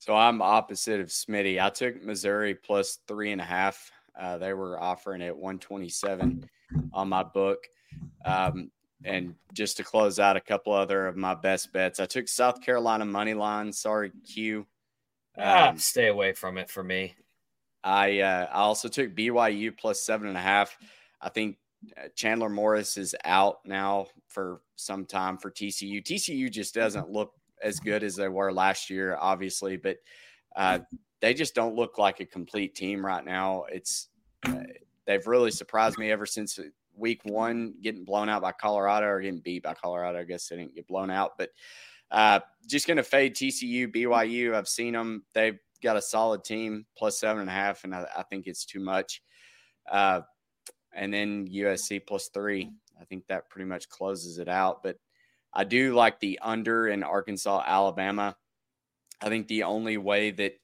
So 0.00 0.16
I'm 0.16 0.40
opposite 0.40 1.00
of 1.00 1.08
Smitty. 1.08 1.62
I 1.62 1.68
took 1.68 2.02
Missouri 2.02 2.54
plus 2.54 2.98
three 3.06 3.32
and 3.32 3.40
a 3.40 3.44
half. 3.44 3.90
Uh, 4.18 4.38
they 4.38 4.54
were 4.54 4.82
offering 4.82 5.20
it 5.20 5.36
127 5.36 6.48
on 6.92 7.08
my 7.08 7.22
book. 7.22 7.58
Um, 8.24 8.70
and 9.04 9.34
just 9.54 9.76
to 9.78 9.84
close 9.84 10.18
out 10.18 10.36
a 10.36 10.40
couple 10.40 10.72
other 10.72 11.06
of 11.06 11.16
my 11.16 11.34
best 11.34 11.72
bets, 11.72 12.00
I 12.00 12.06
took 12.06 12.28
South 12.28 12.60
Carolina 12.60 13.04
money 13.04 13.34
line. 13.34 13.72
Sorry, 13.72 14.12
Q. 14.26 14.66
Ah, 15.38 15.70
um, 15.70 15.78
stay 15.78 16.08
away 16.08 16.32
from 16.32 16.58
it 16.58 16.68
for 16.68 16.82
me. 16.82 17.14
I 17.82 18.20
uh, 18.20 18.46
I 18.52 18.58
also 18.58 18.88
took 18.88 19.14
BYU 19.14 19.76
plus 19.76 20.02
seven 20.02 20.28
and 20.28 20.36
a 20.36 20.40
half. 20.40 20.76
I 21.20 21.30
think 21.30 21.56
uh, 21.96 22.08
Chandler 22.14 22.50
Morris 22.50 22.98
is 22.98 23.14
out 23.24 23.60
now 23.64 24.06
for 24.28 24.60
some 24.76 25.06
time 25.06 25.38
for 25.38 25.50
TCU. 25.50 26.02
TCU 26.02 26.50
just 26.50 26.74
doesn't 26.74 27.10
look 27.10 27.32
as 27.62 27.80
good 27.80 28.02
as 28.02 28.16
they 28.16 28.28
were 28.28 28.52
last 28.52 28.90
year, 28.90 29.16
obviously, 29.18 29.76
but 29.76 29.96
uh, 30.56 30.80
they 31.20 31.34
just 31.34 31.54
don't 31.54 31.76
look 31.76 31.98
like 31.98 32.20
a 32.20 32.26
complete 32.26 32.74
team 32.74 33.04
right 33.04 33.24
now. 33.24 33.64
It's 33.70 34.08
uh, 34.46 34.64
they've 35.06 35.26
really 35.26 35.50
surprised 35.50 35.98
me 35.98 36.10
ever 36.10 36.26
since 36.26 36.58
week 37.00 37.22
one, 37.24 37.74
getting 37.82 38.04
blown 38.04 38.28
out 38.28 38.42
by 38.42 38.52
Colorado 38.52 39.06
or 39.06 39.20
getting 39.20 39.40
beat 39.40 39.62
by 39.62 39.74
Colorado. 39.74 40.20
I 40.20 40.24
guess 40.24 40.48
they 40.48 40.56
didn't 40.56 40.74
get 40.74 40.86
blown 40.86 41.10
out, 41.10 41.32
but 41.38 41.50
uh, 42.10 42.40
just 42.66 42.86
going 42.86 42.96
to 42.96 43.02
fade 43.02 43.34
TCU, 43.34 43.88
BYU. 43.88 44.54
I've 44.54 44.68
seen 44.68 44.92
them. 44.92 45.24
They've 45.34 45.58
got 45.82 45.96
a 45.96 46.02
solid 46.02 46.44
team, 46.44 46.86
plus 46.96 47.18
seven 47.18 47.40
and 47.40 47.50
a 47.50 47.52
half, 47.52 47.84
and 47.84 47.94
I, 47.94 48.06
I 48.16 48.22
think 48.24 48.46
it's 48.46 48.64
too 48.64 48.80
much. 48.80 49.22
Uh, 49.90 50.20
and 50.92 51.12
then 51.12 51.48
USC 51.48 52.04
plus 52.06 52.28
three. 52.32 52.70
I 53.00 53.04
think 53.04 53.26
that 53.28 53.48
pretty 53.48 53.68
much 53.68 53.88
closes 53.88 54.38
it 54.38 54.48
out. 54.48 54.82
But 54.82 54.96
I 55.54 55.64
do 55.64 55.94
like 55.94 56.20
the 56.20 56.38
under 56.42 56.88
in 56.88 57.02
Arkansas, 57.02 57.62
Alabama. 57.66 58.36
I 59.20 59.28
think 59.28 59.48
the 59.48 59.64
only 59.64 59.96
way 59.96 60.30
that 60.32 60.52
that 60.52 60.54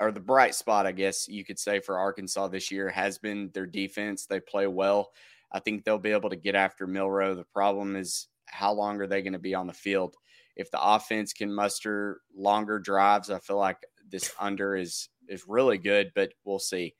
or 0.00 0.10
the 0.10 0.18
bright 0.20 0.54
spot, 0.54 0.86
I 0.86 0.92
guess 0.92 1.28
you 1.28 1.44
could 1.44 1.58
say, 1.58 1.78
for 1.78 1.98
Arkansas 1.98 2.48
this 2.48 2.70
year 2.70 2.88
has 2.88 3.18
been 3.18 3.50
their 3.52 3.66
defense. 3.66 4.26
They 4.26 4.40
play 4.40 4.66
well. 4.66 5.10
I 5.52 5.60
think 5.60 5.84
they'll 5.84 5.98
be 5.98 6.12
able 6.12 6.30
to 6.30 6.36
get 6.36 6.54
after 6.54 6.86
Milroe. 6.86 7.34
The 7.34 7.44
problem 7.44 7.96
is 7.96 8.28
how 8.46 8.72
long 8.72 9.00
are 9.00 9.06
they 9.06 9.20
going 9.20 9.34
to 9.34 9.38
be 9.38 9.54
on 9.54 9.66
the 9.66 9.74
field? 9.74 10.16
If 10.56 10.70
the 10.70 10.82
offense 10.82 11.32
can 11.32 11.54
muster 11.54 12.22
longer 12.34 12.78
drives, 12.78 13.30
I 13.30 13.38
feel 13.38 13.58
like 13.58 13.78
this 14.08 14.32
under 14.40 14.74
is 14.74 15.08
is 15.28 15.44
really 15.46 15.78
good, 15.78 16.10
but 16.14 16.32
we'll 16.44 16.58
see. 16.58 16.94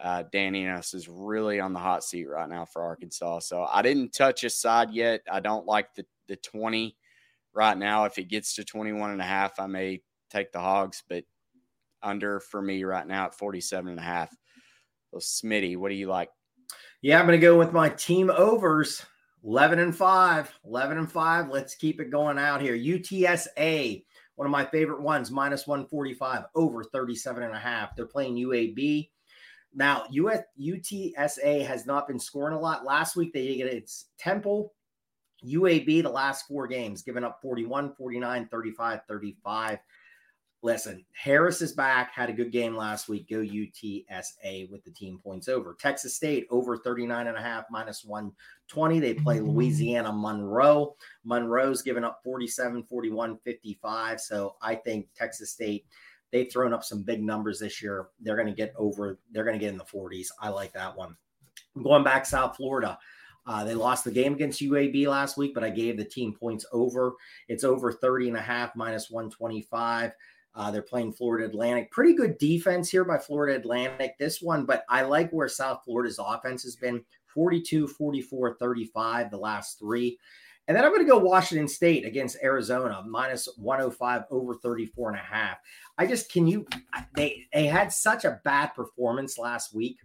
Uh, 0.00 0.24
Dan 0.30 0.54
Enos 0.54 0.94
is 0.94 1.08
really 1.08 1.58
on 1.60 1.72
the 1.72 1.78
hot 1.78 2.04
seat 2.04 2.26
right 2.26 2.48
now 2.48 2.64
for 2.64 2.82
Arkansas. 2.82 3.40
So 3.40 3.66
I 3.70 3.82
didn't 3.82 4.14
touch 4.14 4.44
a 4.44 4.50
side 4.50 4.90
yet. 4.92 5.22
I 5.30 5.40
don't 5.40 5.66
like 5.66 5.94
the, 5.94 6.04
the 6.28 6.36
20 6.36 6.96
right 7.54 7.76
now. 7.76 8.04
If 8.04 8.18
it 8.18 8.28
gets 8.28 8.54
to 8.56 8.64
21 8.64 9.10
and 9.10 9.20
a 9.20 9.24
half, 9.24 9.58
I 9.58 9.66
may 9.66 10.02
take 10.30 10.52
the 10.52 10.60
hogs, 10.60 11.02
but 11.08 11.24
under 12.06 12.40
for 12.40 12.62
me 12.62 12.84
right 12.84 13.06
now 13.06 13.26
at 13.26 13.34
47 13.34 13.90
and 13.90 13.98
a 13.98 14.02
half. 14.02 14.34
Smitty, 15.14 15.76
what 15.76 15.88
do 15.88 15.94
you 15.94 16.08
like? 16.08 16.30
Yeah, 17.02 17.18
I'm 17.18 17.26
going 17.26 17.38
to 17.38 17.46
go 17.46 17.58
with 17.58 17.72
my 17.72 17.88
team 17.88 18.30
overs 18.30 19.04
11 19.44 19.78
and 19.78 19.96
5. 19.96 20.52
11 20.64 20.98
and 20.98 21.10
5. 21.10 21.48
Let's 21.48 21.74
keep 21.74 22.00
it 22.00 22.10
going 22.10 22.38
out 22.38 22.60
here. 22.60 22.76
UTSA, 22.76 24.04
one 24.34 24.46
of 24.46 24.52
my 24.52 24.64
favorite 24.66 25.02
ones, 25.02 25.30
minus 25.30 25.66
145, 25.66 26.44
over 26.54 26.84
37 26.84 27.42
and 27.42 27.54
a 27.54 27.58
half. 27.58 27.94
They're 27.96 28.06
playing 28.06 28.36
UAB. 28.36 29.10
Now, 29.74 30.04
US, 30.10 30.40
UTSA 30.60 31.66
has 31.66 31.86
not 31.86 32.08
been 32.08 32.18
scoring 32.18 32.56
a 32.56 32.60
lot. 32.60 32.84
Last 32.84 33.16
week, 33.16 33.32
they 33.32 33.46
did 33.46 33.72
its 33.72 34.06
Temple. 34.18 34.72
UAB, 35.44 36.02
the 36.02 36.08
last 36.08 36.46
four 36.48 36.66
games, 36.66 37.02
giving 37.02 37.22
up 37.22 37.40
41, 37.42 37.94
49, 37.94 38.48
35, 38.50 39.00
35 39.08 39.78
listen, 40.62 41.04
Harris 41.12 41.62
is 41.62 41.72
back, 41.72 42.12
had 42.12 42.30
a 42.30 42.32
good 42.32 42.50
game 42.50 42.76
last 42.76 43.08
week. 43.08 43.28
Go 43.28 43.36
UTSA 43.36 44.70
with 44.70 44.84
the 44.84 44.90
team 44.90 45.18
points 45.22 45.48
over. 45.48 45.76
Texas 45.78 46.14
State 46.14 46.46
over 46.50 46.76
39 46.76 47.26
and 47.26 47.36
a 47.36 47.40
half 47.40 47.64
minus 47.70 48.04
120. 48.04 49.00
They 49.00 49.14
play 49.14 49.38
mm-hmm. 49.38 49.50
Louisiana 49.50 50.12
Monroe. 50.12 50.96
Monroe's 51.24 51.82
given 51.82 52.04
up 52.04 52.20
47, 52.24 52.84
41, 52.84 53.38
55. 53.44 54.20
So 54.20 54.56
I 54.62 54.74
think 54.74 55.08
Texas 55.14 55.52
State, 55.52 55.86
they've 56.32 56.50
thrown 56.50 56.72
up 56.72 56.84
some 56.84 57.02
big 57.02 57.22
numbers 57.22 57.60
this 57.60 57.82
year. 57.82 58.08
They're 58.20 58.36
going 58.36 58.48
to 58.48 58.54
get 58.54 58.74
over, 58.76 59.18
they're 59.32 59.44
going 59.44 59.58
to 59.58 59.64
get 59.64 59.72
in 59.72 59.78
the 59.78 59.84
40s. 59.84 60.28
I 60.40 60.48
like 60.48 60.72
that 60.72 60.96
one. 60.96 61.16
going 61.82 62.04
back 62.04 62.26
South 62.26 62.56
Florida. 62.56 62.98
Uh, 63.46 63.62
they 63.62 63.74
lost 63.74 64.02
the 64.04 64.10
game 64.10 64.34
against 64.34 64.60
UAB 64.60 65.06
last 65.06 65.36
week, 65.36 65.54
but 65.54 65.62
I 65.62 65.70
gave 65.70 65.96
the 65.96 66.04
team 66.04 66.32
points 66.32 66.66
over. 66.72 67.14
It's 67.46 67.62
over 67.62 67.92
30 67.92 68.28
and 68.28 68.36
a 68.36 68.40
half 68.40 68.74
minus 68.74 69.08
125. 69.08 70.12
Uh, 70.56 70.70
they're 70.70 70.82
playing 70.82 71.12
Florida 71.12 71.46
Atlantic. 71.46 71.90
Pretty 71.90 72.14
good 72.14 72.38
defense 72.38 72.90
here 72.90 73.04
by 73.04 73.18
Florida 73.18 73.58
Atlantic. 73.58 74.16
This 74.18 74.40
one, 74.40 74.64
but 74.64 74.84
I 74.88 75.02
like 75.02 75.30
where 75.30 75.48
South 75.48 75.82
Florida's 75.84 76.18
offense 76.18 76.62
has 76.62 76.76
been 76.76 77.04
42, 77.26 77.86
44, 77.86 78.56
35 78.58 79.30
the 79.30 79.36
last 79.36 79.78
three. 79.78 80.18
And 80.66 80.76
then 80.76 80.84
I'm 80.84 80.90
going 80.90 81.04
to 81.04 81.10
go 81.10 81.18
Washington 81.18 81.68
State 81.68 82.04
against 82.04 82.38
Arizona, 82.42 83.04
minus 83.06 83.48
105 83.58 84.22
over 84.30 84.54
34 84.54 85.10
and 85.10 85.18
a 85.18 85.22
half. 85.22 85.58
I 85.98 86.06
just 86.06 86.32
can 86.32 86.46
you 86.46 86.66
they 87.14 87.46
they 87.52 87.66
had 87.66 87.92
such 87.92 88.24
a 88.24 88.40
bad 88.44 88.68
performance 88.74 89.38
last 89.38 89.74
week 89.74 89.98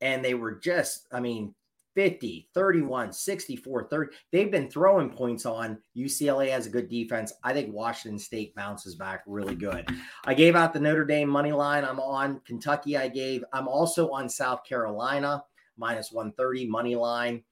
and 0.00 0.24
they 0.24 0.34
were 0.34 0.54
just 0.54 1.06
I 1.12 1.20
mean 1.20 1.54
50, 1.94 2.48
31, 2.54 3.12
64, 3.12 3.88
30. 3.88 4.16
They've 4.30 4.50
been 4.50 4.70
throwing 4.70 5.10
points 5.10 5.46
on. 5.46 5.78
UCLA 5.96 6.50
has 6.50 6.66
a 6.66 6.70
good 6.70 6.88
defense. 6.88 7.32
I 7.44 7.52
think 7.52 7.74
Washington 7.74 8.18
State 8.18 8.54
bounces 8.54 8.94
back 8.94 9.22
really 9.26 9.54
good. 9.54 9.88
I 10.24 10.34
gave 10.34 10.56
out 10.56 10.72
the 10.72 10.80
Notre 10.80 11.04
Dame 11.04 11.28
money 11.28 11.52
line. 11.52 11.84
I'm 11.84 12.00
on 12.00 12.40
Kentucky. 12.46 12.96
I 12.96 13.08
gave, 13.08 13.44
I'm 13.52 13.68
also 13.68 14.10
on 14.10 14.28
South 14.28 14.64
Carolina 14.64 15.44
minus 15.76 16.12
130 16.12 16.66
money 16.68 16.96
line. 16.96 17.42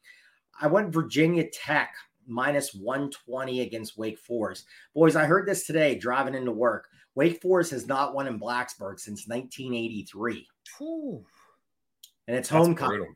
I 0.60 0.66
went 0.66 0.92
Virginia 0.92 1.48
Tech 1.50 1.94
minus 2.26 2.74
120 2.74 3.60
against 3.60 3.98
Wake 3.98 4.18
Forest. 4.18 4.66
Boys, 4.94 5.16
I 5.16 5.24
heard 5.24 5.46
this 5.46 5.66
today 5.66 5.96
driving 5.96 6.34
into 6.34 6.52
work. 6.52 6.88
Wake 7.14 7.42
Forest 7.42 7.72
has 7.72 7.86
not 7.86 8.14
won 8.14 8.26
in 8.26 8.38
Blacksburg 8.38 9.00
since 9.00 9.26
1983. 9.26 10.46
Ooh. 10.82 11.24
And 12.28 12.36
it's 12.36 12.48
homecoming. 12.48 13.14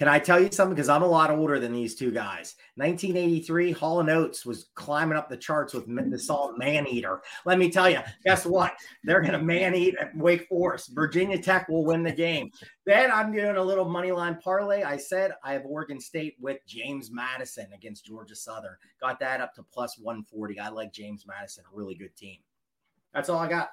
Can 0.00 0.08
I 0.08 0.18
tell 0.18 0.40
you 0.40 0.48
something? 0.50 0.74
Because 0.74 0.88
I'm 0.88 1.02
a 1.02 1.06
lot 1.06 1.30
older 1.30 1.60
than 1.60 1.74
these 1.74 1.94
two 1.94 2.10
guys. 2.10 2.54
1983, 2.76 3.72
Hall 3.72 4.00
and 4.00 4.08
Oates 4.08 4.46
was 4.46 4.70
climbing 4.74 5.18
up 5.18 5.28
the 5.28 5.36
charts 5.36 5.74
with 5.74 5.84
the 6.10 6.18
song 6.18 6.54
Man 6.56 6.86
Eater. 6.86 7.20
Let 7.44 7.58
me 7.58 7.70
tell 7.70 7.90
you, 7.90 7.98
guess 8.24 8.46
what? 8.46 8.72
They're 9.04 9.20
going 9.20 9.34
to 9.34 9.42
man 9.42 9.74
eat 9.74 9.96
at 10.00 10.16
Wake 10.16 10.48
Forest. 10.48 10.92
Virginia 10.94 11.36
Tech 11.36 11.68
will 11.68 11.84
win 11.84 12.02
the 12.02 12.12
game. 12.12 12.50
Then 12.86 13.10
I'm 13.10 13.30
doing 13.30 13.56
a 13.56 13.62
little 13.62 13.84
money 13.84 14.10
line 14.10 14.38
parlay. 14.42 14.84
I 14.84 14.96
said 14.96 15.32
I 15.44 15.52
have 15.52 15.66
Oregon 15.66 16.00
State 16.00 16.36
with 16.40 16.60
James 16.66 17.10
Madison 17.10 17.66
against 17.74 18.06
Georgia 18.06 18.34
Southern. 18.34 18.76
Got 19.02 19.20
that 19.20 19.42
up 19.42 19.54
to 19.56 19.62
plus 19.62 19.98
140. 19.98 20.58
I 20.58 20.70
like 20.70 20.94
James 20.94 21.26
Madison, 21.26 21.64
a 21.70 21.76
really 21.76 21.94
good 21.94 22.16
team. 22.16 22.38
That's 23.12 23.28
all 23.28 23.38
I 23.38 23.50
got. 23.50 23.68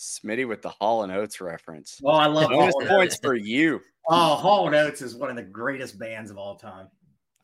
Smitty 0.00 0.48
with 0.48 0.62
the 0.62 0.70
Hall 0.70 1.02
and 1.02 1.12
Oates 1.12 1.40
reference. 1.42 2.00
Oh, 2.04 2.10
I 2.10 2.26
love 2.26 2.48
bonus 2.48 2.74
points 2.88 3.18
for 3.22 3.34
you. 3.34 3.80
Oh, 4.08 4.34
Hall 4.34 4.66
and 4.66 4.74
Oates 4.74 5.02
is 5.02 5.14
one 5.14 5.28
of 5.28 5.36
the 5.36 5.42
greatest 5.42 5.98
bands 5.98 6.30
of 6.30 6.38
all 6.38 6.56
time. 6.56 6.88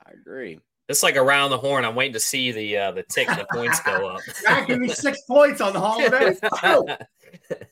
I 0.05 0.13
agree. 0.13 0.59
It's 0.89 1.03
like 1.03 1.17
around 1.17 1.51
the 1.51 1.59
horn. 1.59 1.85
I'm 1.85 1.95
waiting 1.95 2.15
to 2.15 2.21
see 2.21 2.53
the 2.53 2.77
uh, 2.79 2.93
the 2.93 3.03
tick, 3.03 3.29
the 3.29 3.47
points 3.53 3.81
go 3.81 4.09
up. 4.09 4.21
God, 4.47 4.67
give 4.67 4.79
me 4.79 4.89
six 4.89 5.21
points 5.23 5.61
on 5.61 5.75
the 5.75 5.81
Hall 5.81 6.01
and 6.01 6.15
Oates. 6.15 6.41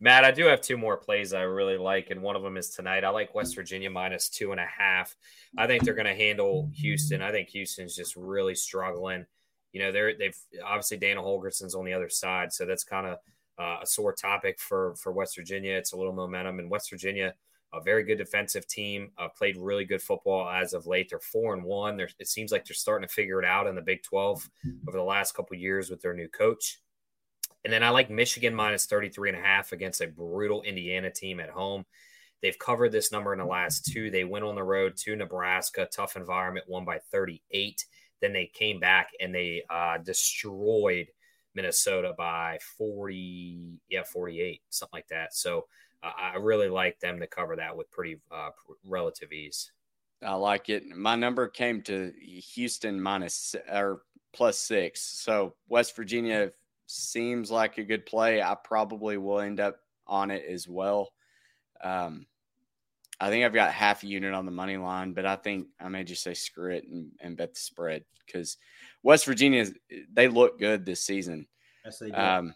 Matt, 0.00 0.24
I 0.24 0.32
do 0.32 0.46
have 0.46 0.60
two 0.60 0.76
more 0.76 0.96
plays 0.96 1.32
I 1.32 1.42
really 1.42 1.76
like, 1.76 2.10
and 2.10 2.20
one 2.20 2.36
of 2.36 2.42
them 2.42 2.56
is 2.56 2.70
tonight. 2.70 3.04
I 3.04 3.10
like 3.10 3.34
West 3.34 3.54
Virginia 3.54 3.88
minus 3.88 4.28
two 4.28 4.50
and 4.50 4.60
a 4.60 4.66
half. 4.66 5.14
I 5.56 5.66
think 5.66 5.84
they're 5.84 5.94
going 5.94 6.06
to 6.06 6.14
handle 6.14 6.70
Houston. 6.74 7.22
I 7.22 7.30
think 7.30 7.50
Houston's 7.50 7.94
just 7.94 8.16
really 8.16 8.54
struggling. 8.56 9.26
You 9.72 9.82
know, 9.82 9.92
they're 9.92 10.18
they've 10.18 10.36
obviously 10.64 10.96
Dana 10.96 11.22
Holgorsen's 11.22 11.74
on 11.74 11.84
the 11.84 11.92
other 11.92 12.08
side, 12.08 12.52
so 12.52 12.66
that's 12.66 12.84
kind 12.84 13.06
of 13.06 13.18
uh, 13.58 13.78
a 13.82 13.86
sore 13.86 14.12
topic 14.12 14.58
for 14.58 14.94
for 14.96 15.12
West 15.12 15.36
Virginia. 15.36 15.74
It's 15.74 15.92
a 15.92 15.96
little 15.96 16.12
momentum, 16.12 16.58
and 16.58 16.70
West 16.70 16.90
Virginia, 16.90 17.34
a 17.72 17.80
very 17.80 18.04
good 18.04 18.18
defensive 18.18 18.66
team, 18.66 19.12
uh, 19.18 19.28
played 19.28 19.56
really 19.56 19.84
good 19.84 20.02
football 20.02 20.48
as 20.48 20.74
of 20.74 20.86
late. 20.86 21.08
They're 21.10 21.20
four 21.20 21.54
and 21.54 21.64
one. 21.64 21.96
They're, 21.96 22.10
it 22.18 22.28
seems 22.28 22.52
like 22.52 22.64
they're 22.64 22.74
starting 22.74 23.06
to 23.08 23.14
figure 23.14 23.40
it 23.40 23.46
out 23.46 23.66
in 23.66 23.74
the 23.74 23.82
Big 23.82 24.02
Twelve 24.02 24.48
over 24.88 24.96
the 24.96 25.04
last 25.04 25.34
couple 25.34 25.56
years 25.56 25.90
with 25.90 26.00
their 26.00 26.14
new 26.14 26.28
coach. 26.28 26.78
And 27.64 27.72
then 27.72 27.82
I 27.82 27.88
like 27.88 28.10
Michigan 28.10 28.54
minus 28.54 28.84
33 28.84 29.30
and 29.30 29.38
a 29.38 29.42
half 29.42 29.72
against 29.72 30.02
a 30.02 30.06
brutal 30.06 30.62
Indiana 30.62 31.10
team 31.10 31.40
at 31.40 31.48
home. 31.48 31.86
They've 32.42 32.58
covered 32.58 32.92
this 32.92 33.10
number 33.10 33.32
in 33.32 33.38
the 33.38 33.46
last 33.46 33.86
two. 33.86 34.10
They 34.10 34.24
went 34.24 34.44
on 34.44 34.54
the 34.54 34.62
road 34.62 34.98
to 34.98 35.16
Nebraska, 35.16 35.88
tough 35.90 36.14
environment, 36.14 36.66
won 36.68 36.84
by 36.84 36.98
38. 37.10 37.86
Then 38.20 38.34
they 38.34 38.50
came 38.52 38.78
back 38.78 39.12
and 39.18 39.34
they 39.34 39.62
uh, 39.70 39.96
destroyed 39.98 41.06
Minnesota 41.54 42.14
by 42.16 42.58
40, 42.76 43.80
yeah, 43.88 44.02
48, 44.02 44.62
something 44.70 44.96
like 44.96 45.08
that. 45.08 45.34
So 45.34 45.66
uh, 46.02 46.12
I 46.16 46.36
really 46.36 46.68
like 46.68 47.00
them 47.00 47.20
to 47.20 47.26
cover 47.26 47.56
that 47.56 47.76
with 47.76 47.90
pretty 47.90 48.20
uh, 48.30 48.50
relative 48.84 49.32
ease. 49.32 49.70
I 50.22 50.34
like 50.34 50.68
it. 50.68 50.88
My 50.88 51.16
number 51.16 51.48
came 51.48 51.82
to 51.82 52.12
Houston 52.54 53.00
minus 53.00 53.54
or 53.70 54.02
plus 54.32 54.58
six. 54.58 55.00
So 55.00 55.54
West 55.68 55.94
Virginia 55.96 56.50
seems 56.86 57.50
like 57.50 57.78
a 57.78 57.84
good 57.84 58.06
play. 58.06 58.42
I 58.42 58.56
probably 58.62 59.16
will 59.16 59.40
end 59.40 59.60
up 59.60 59.76
on 60.06 60.30
it 60.30 60.44
as 60.48 60.68
well. 60.68 61.10
Um, 61.82 62.26
I 63.20 63.30
think 63.30 63.44
I've 63.44 63.54
got 63.54 63.72
half 63.72 64.02
a 64.02 64.06
unit 64.06 64.34
on 64.34 64.44
the 64.44 64.50
money 64.52 64.76
line, 64.76 65.12
but 65.12 65.24
I 65.24 65.36
think 65.36 65.68
I 65.80 65.88
may 65.88 66.04
just 66.04 66.22
say 66.22 66.34
screw 66.34 66.74
it 66.74 66.84
and, 66.84 67.12
and 67.20 67.36
bet 67.36 67.54
the 67.54 67.60
spread 67.60 68.04
because 68.26 68.56
West 69.04 69.26
Virginia 69.26 69.66
they 70.12 70.26
look 70.26 70.58
good 70.58 70.84
this 70.84 71.04
season. 71.04 71.46
Yes, 71.84 71.98
they 71.98 72.10
do. 72.10 72.16
Um, 72.16 72.54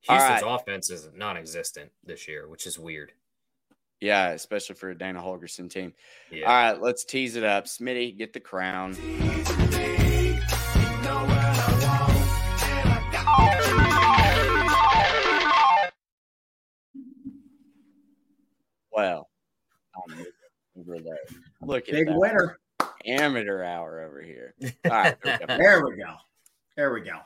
Houston's 0.00 0.42
right. 0.42 0.54
offense 0.60 0.90
is 0.90 1.08
non-existent 1.14 1.90
this 2.04 2.26
year, 2.26 2.48
which 2.48 2.66
is 2.66 2.78
weird. 2.78 3.12
Yeah, 4.00 4.30
especially 4.30 4.74
for 4.74 4.90
a 4.90 4.98
Dana 4.98 5.20
Holgorsen 5.20 5.70
team. 5.70 5.94
Yeah. 6.32 6.46
All 6.46 6.72
right, 6.72 6.82
let's 6.82 7.04
tease 7.04 7.36
it 7.36 7.44
up. 7.44 7.66
Smitty, 7.66 8.18
get 8.18 8.32
the 8.32 8.40
crown. 8.40 8.96
Well, 18.90 19.30
over 20.76 20.98
there. 20.98 21.18
Look 21.62 21.88
at 21.88 21.94
big 21.94 22.08
that. 22.08 22.18
winner. 22.18 22.58
Amateur 23.06 23.62
hour 23.62 24.00
over 24.00 24.22
here. 24.22 24.54
All 24.84 24.90
right, 24.90 25.16
there 25.22 25.38
we 25.38 25.46
go. 25.46 25.56
there 25.56 25.84
we 25.84 25.96
go. 25.96 26.16
There 26.76 26.92
we 26.92 27.00
go. 27.00 27.18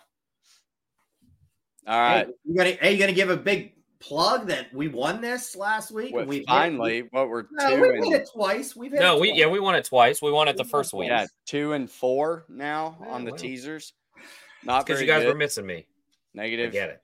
All 1.87 2.01
right. 2.01 2.27
Hey, 2.27 2.33
you 2.45 2.57
gonna, 2.57 2.71
hey, 2.71 2.93
you 2.93 2.99
gonna 2.99 3.13
give 3.13 3.31
a 3.31 3.37
big 3.37 3.75
plug 4.01 4.49
that 4.49 4.73
we 4.75 4.89
won 4.89 5.21
this 5.21 5.55
last 5.55 5.91
week? 5.93 6.15
Well, 6.15 6.27
we 6.27 6.45
finally, 6.45 6.97
hit, 6.97 7.13
what 7.13 7.29
we're 7.29 7.45
no, 7.53 7.71
two 7.71 7.83
we 7.83 7.89
and, 7.91 8.05
won 8.05 8.15
it 8.15 8.29
twice. 8.33 8.77
We've 8.77 8.93
no, 8.93 9.19
we 9.19 9.29
twice. 9.29 9.39
yeah, 9.39 9.47
we 9.47 9.61
won 9.61 9.75
it 9.75 9.85
twice. 9.85 10.21
We 10.21 10.33
won 10.33 10.49
it 10.49 10.57
the 10.57 10.65
first 10.65 10.93
week. 10.93 11.09
Yeah, 11.09 11.27
two 11.47 11.73
and 11.73 11.91
four 11.91 12.45
now 12.49 12.99
yeah, 13.01 13.09
on 13.09 13.25
the 13.25 13.33
teasers. 13.33 13.93
Not 14.65 14.85
because 14.85 15.01
you 15.01 15.07
guys 15.07 15.23
good. 15.23 15.29
were 15.29 15.39
missing 15.39 15.67
me. 15.67 15.87
Negative. 16.35 16.69
I 16.69 16.73
get 16.73 16.91
it. 16.91 17.03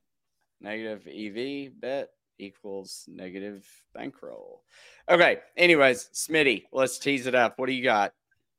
Negative 0.61 1.07
EV 1.07 1.81
bet 1.81 2.11
equals 2.39 3.05
negative 3.09 3.67
bankroll. 3.95 4.63
Okay. 5.09 5.39
Anyways, 5.57 6.09
Smitty, 6.13 6.65
let's 6.73 6.99
tease 6.99 7.27
it 7.27 7.35
up. 7.35 7.59
What 7.59 7.67
do 7.67 7.73
you 7.73 7.85
got? 7.85 8.13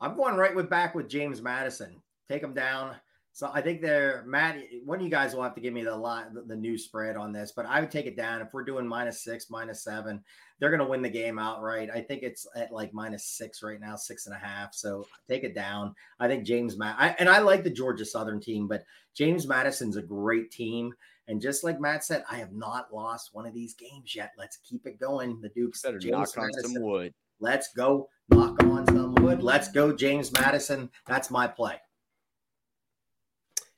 I'm 0.04 0.18
going 0.18 0.36
right 0.36 0.54
with 0.54 0.70
back 0.70 0.94
with 0.96 1.08
James 1.08 1.42
Madison. 1.42 2.02
Take 2.30 2.44
him 2.44 2.54
down. 2.54 2.96
So 3.32 3.50
I 3.52 3.62
think 3.62 3.82
they're 3.82 4.24
Matt. 4.28 4.58
One 4.84 5.00
of 5.00 5.04
you 5.04 5.10
guys 5.10 5.34
will 5.34 5.42
have 5.42 5.56
to 5.56 5.62
give 5.62 5.74
me 5.74 5.84
the 5.84 5.96
line, 5.96 6.26
the 6.46 6.56
new 6.56 6.78
spread 6.78 7.16
on 7.16 7.32
this, 7.32 7.54
but 7.56 7.66
I 7.66 7.80
would 7.80 7.89
take 7.89 8.06
it 8.06 8.18
down 8.18 8.42
if 8.42 8.54
we're 8.54 8.66
doing 8.66 8.86
minus 8.86 9.24
six, 9.24 9.50
minus 9.50 9.84
seven. 9.84 10.22
They're 10.60 10.70
going 10.70 10.82
to 10.82 10.86
win 10.86 11.02
the 11.02 11.10
game 11.10 11.39
outright. 11.39 11.89
I 11.89 12.02
think 12.02 12.22
it's 12.22 12.46
at 12.56 12.72
like 12.72 12.94
minus 12.94 13.26
six 13.26 13.63
right 13.63 13.80
now, 13.80 13.96
six 13.96 14.28
and 14.28 14.36
a 14.36 14.38
half. 14.38 14.76
So 14.76 15.08
take 15.28 15.44
it 15.44 15.56
down. 15.56 15.96
I 16.20 16.28
think 16.28 16.46
James 16.46 16.78
Matt, 16.78 16.98
I, 17.00 17.16
and 17.18 17.30
I 17.30 17.39
like 17.39 17.63
the 17.63 17.70
Georgia 17.70 18.06
Southern 18.06 18.42
team, 18.42 18.68
but 18.68 18.84
James 19.16 19.48
Madison's 19.48 19.98
a 19.98 20.02
great 20.04 20.52
team. 20.52 20.94
And 21.28 21.42
just 21.42 21.63
like 21.63 21.80
Matt 21.80 22.04
said, 22.04 22.26
I 22.30 22.38
have 22.38 22.52
not 22.52 22.94
lost 22.94 23.30
one 23.34 23.48
of 23.48 23.54
these 23.54 23.74
games 23.74 24.13
yet. 24.13 24.34
Let's 24.38 24.58
keep 24.58 24.86
it 24.86 25.00
going. 25.00 25.39
The 25.42 25.50
Dukes 25.50 25.82
better 25.82 25.98
James 25.98 26.12
knock 26.12 26.38
Madison. 26.38 26.66
on 26.66 26.74
some 26.74 26.84
wood. 26.84 27.13
Let's 27.39 27.74
go 27.74 28.10
knock 28.30 28.62
on 28.63 28.86
some 28.88 29.15
wood. 29.15 29.43
Let's 29.43 29.72
go, 29.72 29.93
James 29.93 30.32
Madison. 30.32 30.89
That's 31.08 31.30
my 31.30 31.48
play. 31.48 31.76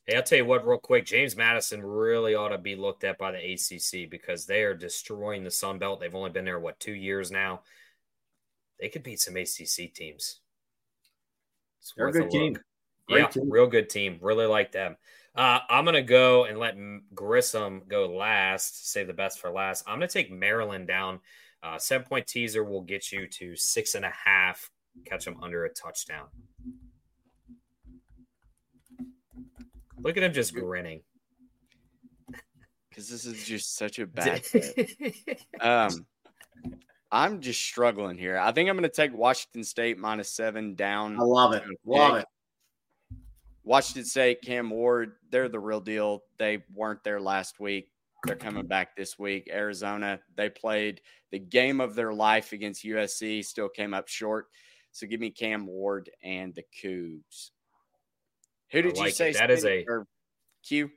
Hey, 0.05 0.17
I'll 0.17 0.23
tell 0.23 0.37
you 0.37 0.45
what, 0.45 0.67
real 0.67 0.77
quick. 0.77 1.05
James 1.05 1.35
Madison 1.35 1.81
really 1.81 2.35
ought 2.35 2.49
to 2.49 2.59
be 2.59 2.75
looked 2.75 3.03
at 3.03 3.17
by 3.17 3.31
the 3.31 3.53
ACC 3.53 4.07
because 4.09 4.45
they 4.45 4.61
are 4.61 4.75
destroying 4.75 5.43
the 5.43 5.49
Sun 5.49 5.79
Belt. 5.79 5.99
They've 5.99 6.13
only 6.13 6.29
been 6.29 6.45
there, 6.45 6.59
what, 6.59 6.79
two 6.79 6.93
years 6.93 7.31
now? 7.31 7.61
They 8.79 8.89
could 8.89 9.01
beat 9.01 9.19
some 9.19 9.35
ACC 9.35 9.93
teams. 9.93 10.41
It's 11.79 11.93
They're 11.97 12.09
a 12.09 12.11
good 12.11 12.25
a 12.25 12.29
team. 12.29 12.57
Great 13.07 13.19
yeah, 13.19 13.27
team. 13.27 13.49
real 13.49 13.67
good 13.67 13.89
team. 13.89 14.19
Really 14.21 14.45
like 14.45 14.71
them. 14.71 14.95
Uh, 15.35 15.59
I'm 15.69 15.85
going 15.85 15.95
to 15.95 16.01
go 16.01 16.45
and 16.45 16.59
let 16.59 16.75
Grissom 17.13 17.83
go 17.87 18.05
last, 18.05 18.91
save 18.91 19.07
the 19.07 19.13
best 19.13 19.39
for 19.39 19.49
last. 19.49 19.83
I'm 19.87 19.97
going 19.97 20.07
to 20.07 20.13
take 20.13 20.31
Maryland 20.31 20.87
down. 20.87 21.19
Uh, 21.65 21.79
seven 21.79 22.05
point 22.05 22.27
teaser 22.27 22.63
will 22.63 22.81
get 22.81 23.11
you 23.11 23.27
to 23.27 23.55
six 23.55 23.95
and 23.95 24.05
a 24.05 24.11
half, 24.11 24.69
catch 25.05 25.25
them 25.25 25.37
under 25.41 25.65
a 25.65 25.69
touchdown. 25.69 26.27
Look 29.97 30.15
at 30.15 30.23
him 30.23 30.33
just 30.33 30.53
grinning. 30.53 31.01
Because 32.89 33.09
this 33.09 33.25
is 33.25 33.45
just 33.45 33.75
such 33.75 33.99
a 33.99 34.07
bad 34.07 34.41
um, 35.59 36.05
I'm 37.11 37.41
just 37.41 37.61
struggling 37.61 38.17
here. 38.17 38.37
I 38.37 38.53
think 38.53 38.69
I'm 38.69 38.77
going 38.77 38.89
to 38.89 38.95
take 38.95 39.13
Washington 39.13 39.65
State 39.65 39.97
minus 39.97 40.29
seven 40.29 40.75
down. 40.75 41.19
I 41.19 41.23
love 41.23 41.51
it. 41.51 41.63
Love 41.85 42.19
it. 42.19 42.25
Washington 43.65 44.05
State, 44.05 44.41
Cam 44.43 44.69
Ward, 44.69 45.15
they're 45.29 45.49
the 45.49 45.59
real 45.59 45.81
deal. 45.81 46.21
They 46.37 46.63
weren't 46.73 47.03
there 47.03 47.19
last 47.19 47.59
week. 47.59 47.89
They're 48.25 48.35
coming 48.35 48.65
back 48.65 48.95
this 48.95 49.17
week. 49.19 49.49
Arizona, 49.51 50.19
they 50.35 50.49
played 50.49 51.01
the 51.31 51.39
game 51.39 51.81
of 51.81 51.95
their 51.95 52.13
life 52.13 52.53
against 52.53 52.83
USC, 52.83 53.43
still 53.45 53.69
came 53.69 53.93
up 53.93 54.07
short. 54.07 54.47
So 54.91 55.07
give 55.07 55.19
me 55.19 55.29
Cam 55.29 55.67
Ward 55.67 56.09
and 56.23 56.55
the 56.55 56.63
Cougs. 56.81 57.51
Who 58.71 58.81
did 58.81 58.97
like 58.97 59.07
you 59.07 59.13
say? 59.13 59.29
It. 59.31 59.37
That 59.37 59.51
is 59.51 59.65
a 59.65 59.85
Q. 60.65 60.89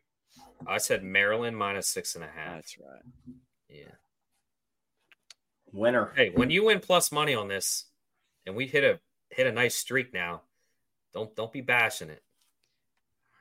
I 0.67 0.79
said 0.79 1.03
Maryland 1.03 1.57
minus 1.57 1.89
six 1.89 2.15
and 2.15 2.25
a 2.25 2.29
half. 2.29 2.57
That's 2.57 2.79
right. 2.79 3.03
Yeah. 3.69 3.95
Winner. 5.73 6.13
Hey, 6.17 6.31
when 6.35 6.51
you 6.51 6.65
win 6.65 6.81
plus 6.81 7.13
money 7.13 7.35
on 7.35 7.49
this, 7.49 7.85
and 8.47 8.57
we 8.57 8.67
hit 8.67 8.85
a 8.85 8.99
hit 9.31 9.47
a 9.47 9.53
nice 9.53 9.75
streak 9.75 10.15
now. 10.15 10.43
Don't 11.13 11.35
don't 11.37 11.53
be 11.53 11.61
bashing 11.61 12.11
it. 12.11 12.23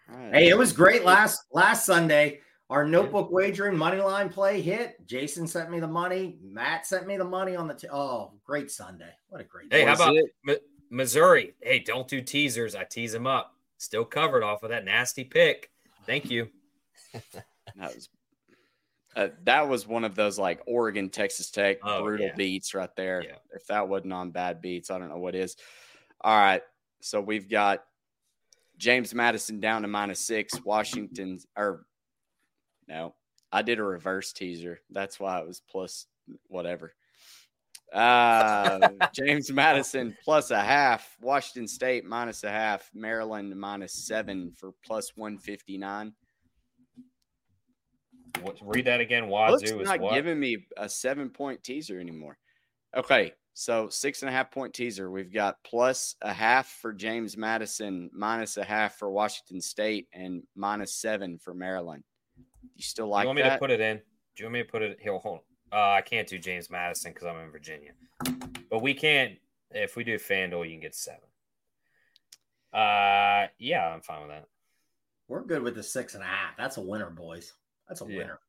Right. 0.10 0.34
Hey, 0.34 0.50
it 0.50 0.58
was 0.58 0.74
great 0.74 1.06
last 1.06 1.40
last 1.52 1.86
Sunday. 1.86 2.42
Our 2.70 2.86
notebook 2.86 3.32
wagering 3.32 3.78
money 3.78 4.01
line 4.01 4.28
play 4.28 4.61
hit. 4.61 5.05
Jason 5.07 5.47
sent 5.47 5.72
me 5.72 5.80
the 5.80 5.88
money. 5.88 6.38
Matt 6.43 6.86
sent 6.86 7.07
me 7.07 7.15
the 7.15 7.24
money 7.24 7.55
on 7.55 7.68
the. 7.68 7.74
T- 7.74 7.88
oh, 7.89 8.34
great 8.43 8.70
Sunday! 8.70 9.11
What 9.30 9.39
a 9.39 9.45
great. 9.45 9.70
Day. 9.70 9.80
Hey, 9.80 9.86
how 9.86 9.93
about 9.93 10.18
M- 10.47 10.57
Missouri? 10.89 11.53
Hey, 11.61 11.80
don't 11.80 12.07
do 12.09 12.22
teasers. 12.22 12.76
I 12.76 12.84
tease 12.84 13.13
them 13.13 13.26
up. 13.26 13.53
Still 13.78 14.03
covered 14.03 14.43
off 14.43 14.63
of 14.63 14.70
that 14.72 14.84
nasty 14.84 15.24
pick. 15.24 15.72
Thank 16.05 16.30
you. 16.30 16.49
that 17.13 17.95
was 17.95 18.09
uh, 19.18 19.30
that 19.45 19.68
was 19.68 19.88
one 19.88 20.03
of 20.03 20.13
those 20.13 20.38
like 20.38 20.61
Oregon, 20.68 21.09
Texas 21.09 21.49
Tech 21.49 21.78
oh, 21.84 22.03
brutal 22.03 22.28
yeah. 22.28 22.36
beats 22.36 22.76
right 22.76 22.95
there. 22.95 23.24
Yeah. 23.24 23.38
If 23.55 23.65
that 23.68 23.89
wasn't 23.89 24.13
on 24.13 24.30
bad 24.30 24.61
beats, 24.61 24.91
I 24.91 24.99
don't 24.99 25.09
know 25.09 25.18
what 25.18 25.34
is. 25.34 25.55
All 26.22 26.38
right. 26.38 26.61
So 27.01 27.20
we've 27.20 27.49
got 27.49 27.84
James 28.78 29.15
Madison 29.15 29.59
down 29.59 29.82
to 29.82 29.88
minus 29.88 30.20
six, 30.20 30.63
Washington, 30.63 31.39
or 31.55 31.87
no, 32.88 33.16
I 33.52 33.62
did 33.62 33.80
a 33.80 33.84
reverse 33.84 34.34
teaser. 34.34 34.80
That's 34.90 35.20
why 35.20 35.40
it 35.40 35.48
was 35.48 35.62
plus 35.70 36.08
whatever. 36.48 36.94
Uh, 37.94 38.90
James 39.14 39.52
Madison 39.52 40.16
plus 40.24 40.52
a 40.52 40.60
half, 40.60 41.16
Washington 41.22 41.68
State 41.68 42.06
minus 42.06 42.44
a 42.44 42.50
half, 42.50 42.90
Maryland 42.94 43.56
minus 43.56 43.94
seven 43.94 44.52
for 44.56 44.74
plus 44.86 45.16
159. 45.16 46.14
What, 48.42 48.58
read 48.62 48.86
that 48.86 49.00
again. 49.00 49.30
Wazoo 49.30 49.80
is 49.80 49.88
not 49.88 50.00
what? 50.00 50.14
giving 50.14 50.40
me 50.40 50.66
a 50.76 50.90
seven 50.90 51.30
point 51.30 51.64
teaser 51.64 52.00
anymore. 52.00 52.38
Okay, 52.96 53.34
so 53.54 53.90
six 53.90 54.22
and 54.22 54.30
a 54.30 54.32
half 54.32 54.52
point 54.52 54.74
teaser. 54.74 55.10
We've 55.10 55.34
got 55.34 55.64
plus 55.64 56.16
a 56.22 56.34
half 56.34 56.68
for 56.68 56.94
James 56.94 57.38
Madison, 57.38 58.10
minus 58.14 58.58
a 58.58 58.64
half 58.64 58.98
for 58.98 59.10
Washington 59.10 59.62
State, 59.62 60.08
and 60.14 60.44
minus 60.56 60.96
seven 60.96 61.40
for 61.40 61.54
Maryland. 61.54 62.04
You 62.78 62.84
still 62.84 63.08
like? 63.08 63.24
You 63.24 63.28
want 63.28 63.38
me 63.38 63.42
that? 63.42 63.54
to 63.54 63.60
put 63.60 63.72
it 63.72 63.82
in? 63.82 63.98
Do 63.98 64.04
you 64.44 64.46
want 64.46 64.54
me 64.54 64.64
to 64.64 64.70
put 64.70 64.82
it 64.84 65.00
here? 65.02 65.18
Hold. 65.18 65.40
On. 65.72 65.80
Uh, 65.80 65.96
I 65.96 66.02
can't 66.02 66.28
do 66.28 66.38
James 66.38 66.70
Madison 66.70 67.12
because 67.12 67.28
I'm 67.28 67.40
in 67.40 67.52
Virginia, 67.52 67.92
but 68.70 68.82
we 68.82 68.94
can't. 68.94 69.34
If 69.72 69.98
we 69.98 70.06
do 70.06 70.16
FanDuel, 70.16 70.64
you 70.66 70.72
can 70.72 70.80
get 70.80 70.96
seven. 70.96 71.28
Uh, 72.72 73.48
yeah, 73.58 73.86
I'm 73.94 74.02
fine 74.02 74.22
with 74.22 74.30
that. 74.30 74.46
We're 75.28 75.44
good 75.44 75.64
with 75.64 75.76
the 75.76 75.84
six 75.84 76.14
and 76.14 76.24
a 76.24 76.28
half. 76.28 76.56
That's 76.56 76.78
a 76.78 76.82
winner, 76.82 77.10
boys. 77.10 77.52
That's 77.88 78.02
a 78.02 78.06
yeah. 78.08 78.18
winner. 78.18 78.40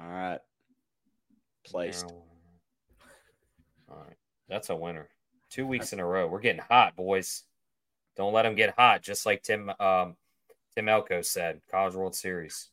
All 0.00 0.08
right. 0.08 0.38
Placed. 1.66 2.06
All 3.90 3.98
right. 4.06 4.16
That's 4.48 4.70
a 4.70 4.76
winner. 4.76 5.08
Two 5.50 5.66
weeks 5.66 5.92
in 5.92 6.00
a 6.00 6.06
row. 6.06 6.28
We're 6.28 6.40
getting 6.40 6.62
hot, 6.62 6.96
boys. 6.96 7.42
Don't 8.16 8.32
let 8.32 8.44
them 8.44 8.54
get 8.54 8.74
hot. 8.78 9.02
Just 9.02 9.26
like 9.26 9.42
Tim 9.42 9.70
um, 9.80 10.16
Tim 10.74 10.88
Elko 10.88 11.22
said, 11.22 11.60
College 11.70 11.94
World 11.94 12.14
Series. 12.14 12.68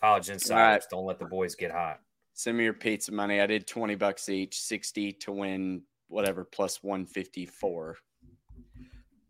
College 0.00 0.30
insiders. 0.30 0.82
Right. 0.82 0.90
Don't 0.90 1.06
let 1.06 1.18
the 1.18 1.26
boys 1.26 1.54
get 1.54 1.70
hot. 1.70 2.00
Send 2.34 2.58
me 2.58 2.64
your 2.64 2.74
pizza 2.74 3.12
money. 3.12 3.40
I 3.40 3.46
did 3.46 3.66
20 3.66 3.94
bucks 3.94 4.28
each, 4.28 4.60
60 4.60 5.12
to 5.12 5.32
win 5.32 5.82
whatever 6.08 6.44
plus 6.44 6.82
154. 6.82 7.96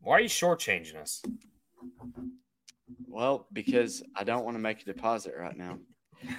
Why 0.00 0.12
are 0.12 0.20
you 0.20 0.28
shortchanging 0.28 0.96
us? 0.96 1.22
Well, 3.08 3.46
because 3.52 4.02
I 4.14 4.24
don't 4.24 4.44
want 4.44 4.56
to 4.56 4.60
make 4.60 4.82
a 4.82 4.84
deposit 4.84 5.34
right 5.38 5.56
now. 5.56 5.78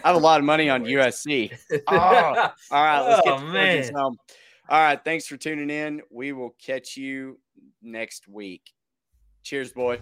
I 0.03 0.07
have 0.07 0.15
a 0.15 0.19
lot 0.19 0.39
of 0.39 0.45
money 0.45 0.69
on 0.69 0.84
USC. 0.84 1.57
Oh, 1.88 1.95
all 2.71 2.84
right, 2.84 3.01
let's 3.01 3.21
get 3.21 3.39
oh, 3.39 3.45
man. 3.45 3.93
home. 3.93 4.17
All 4.69 4.80
right, 4.80 4.99
thanks 5.03 5.25
for 5.25 5.38
tuning 5.38 5.69
in. 5.69 6.01
We 6.11 6.34
will 6.34 6.55
catch 6.63 6.97
you 6.97 7.39
next 7.82 8.28
week. 8.28 8.73
Cheers, 9.43 9.71
boy. 9.71 9.99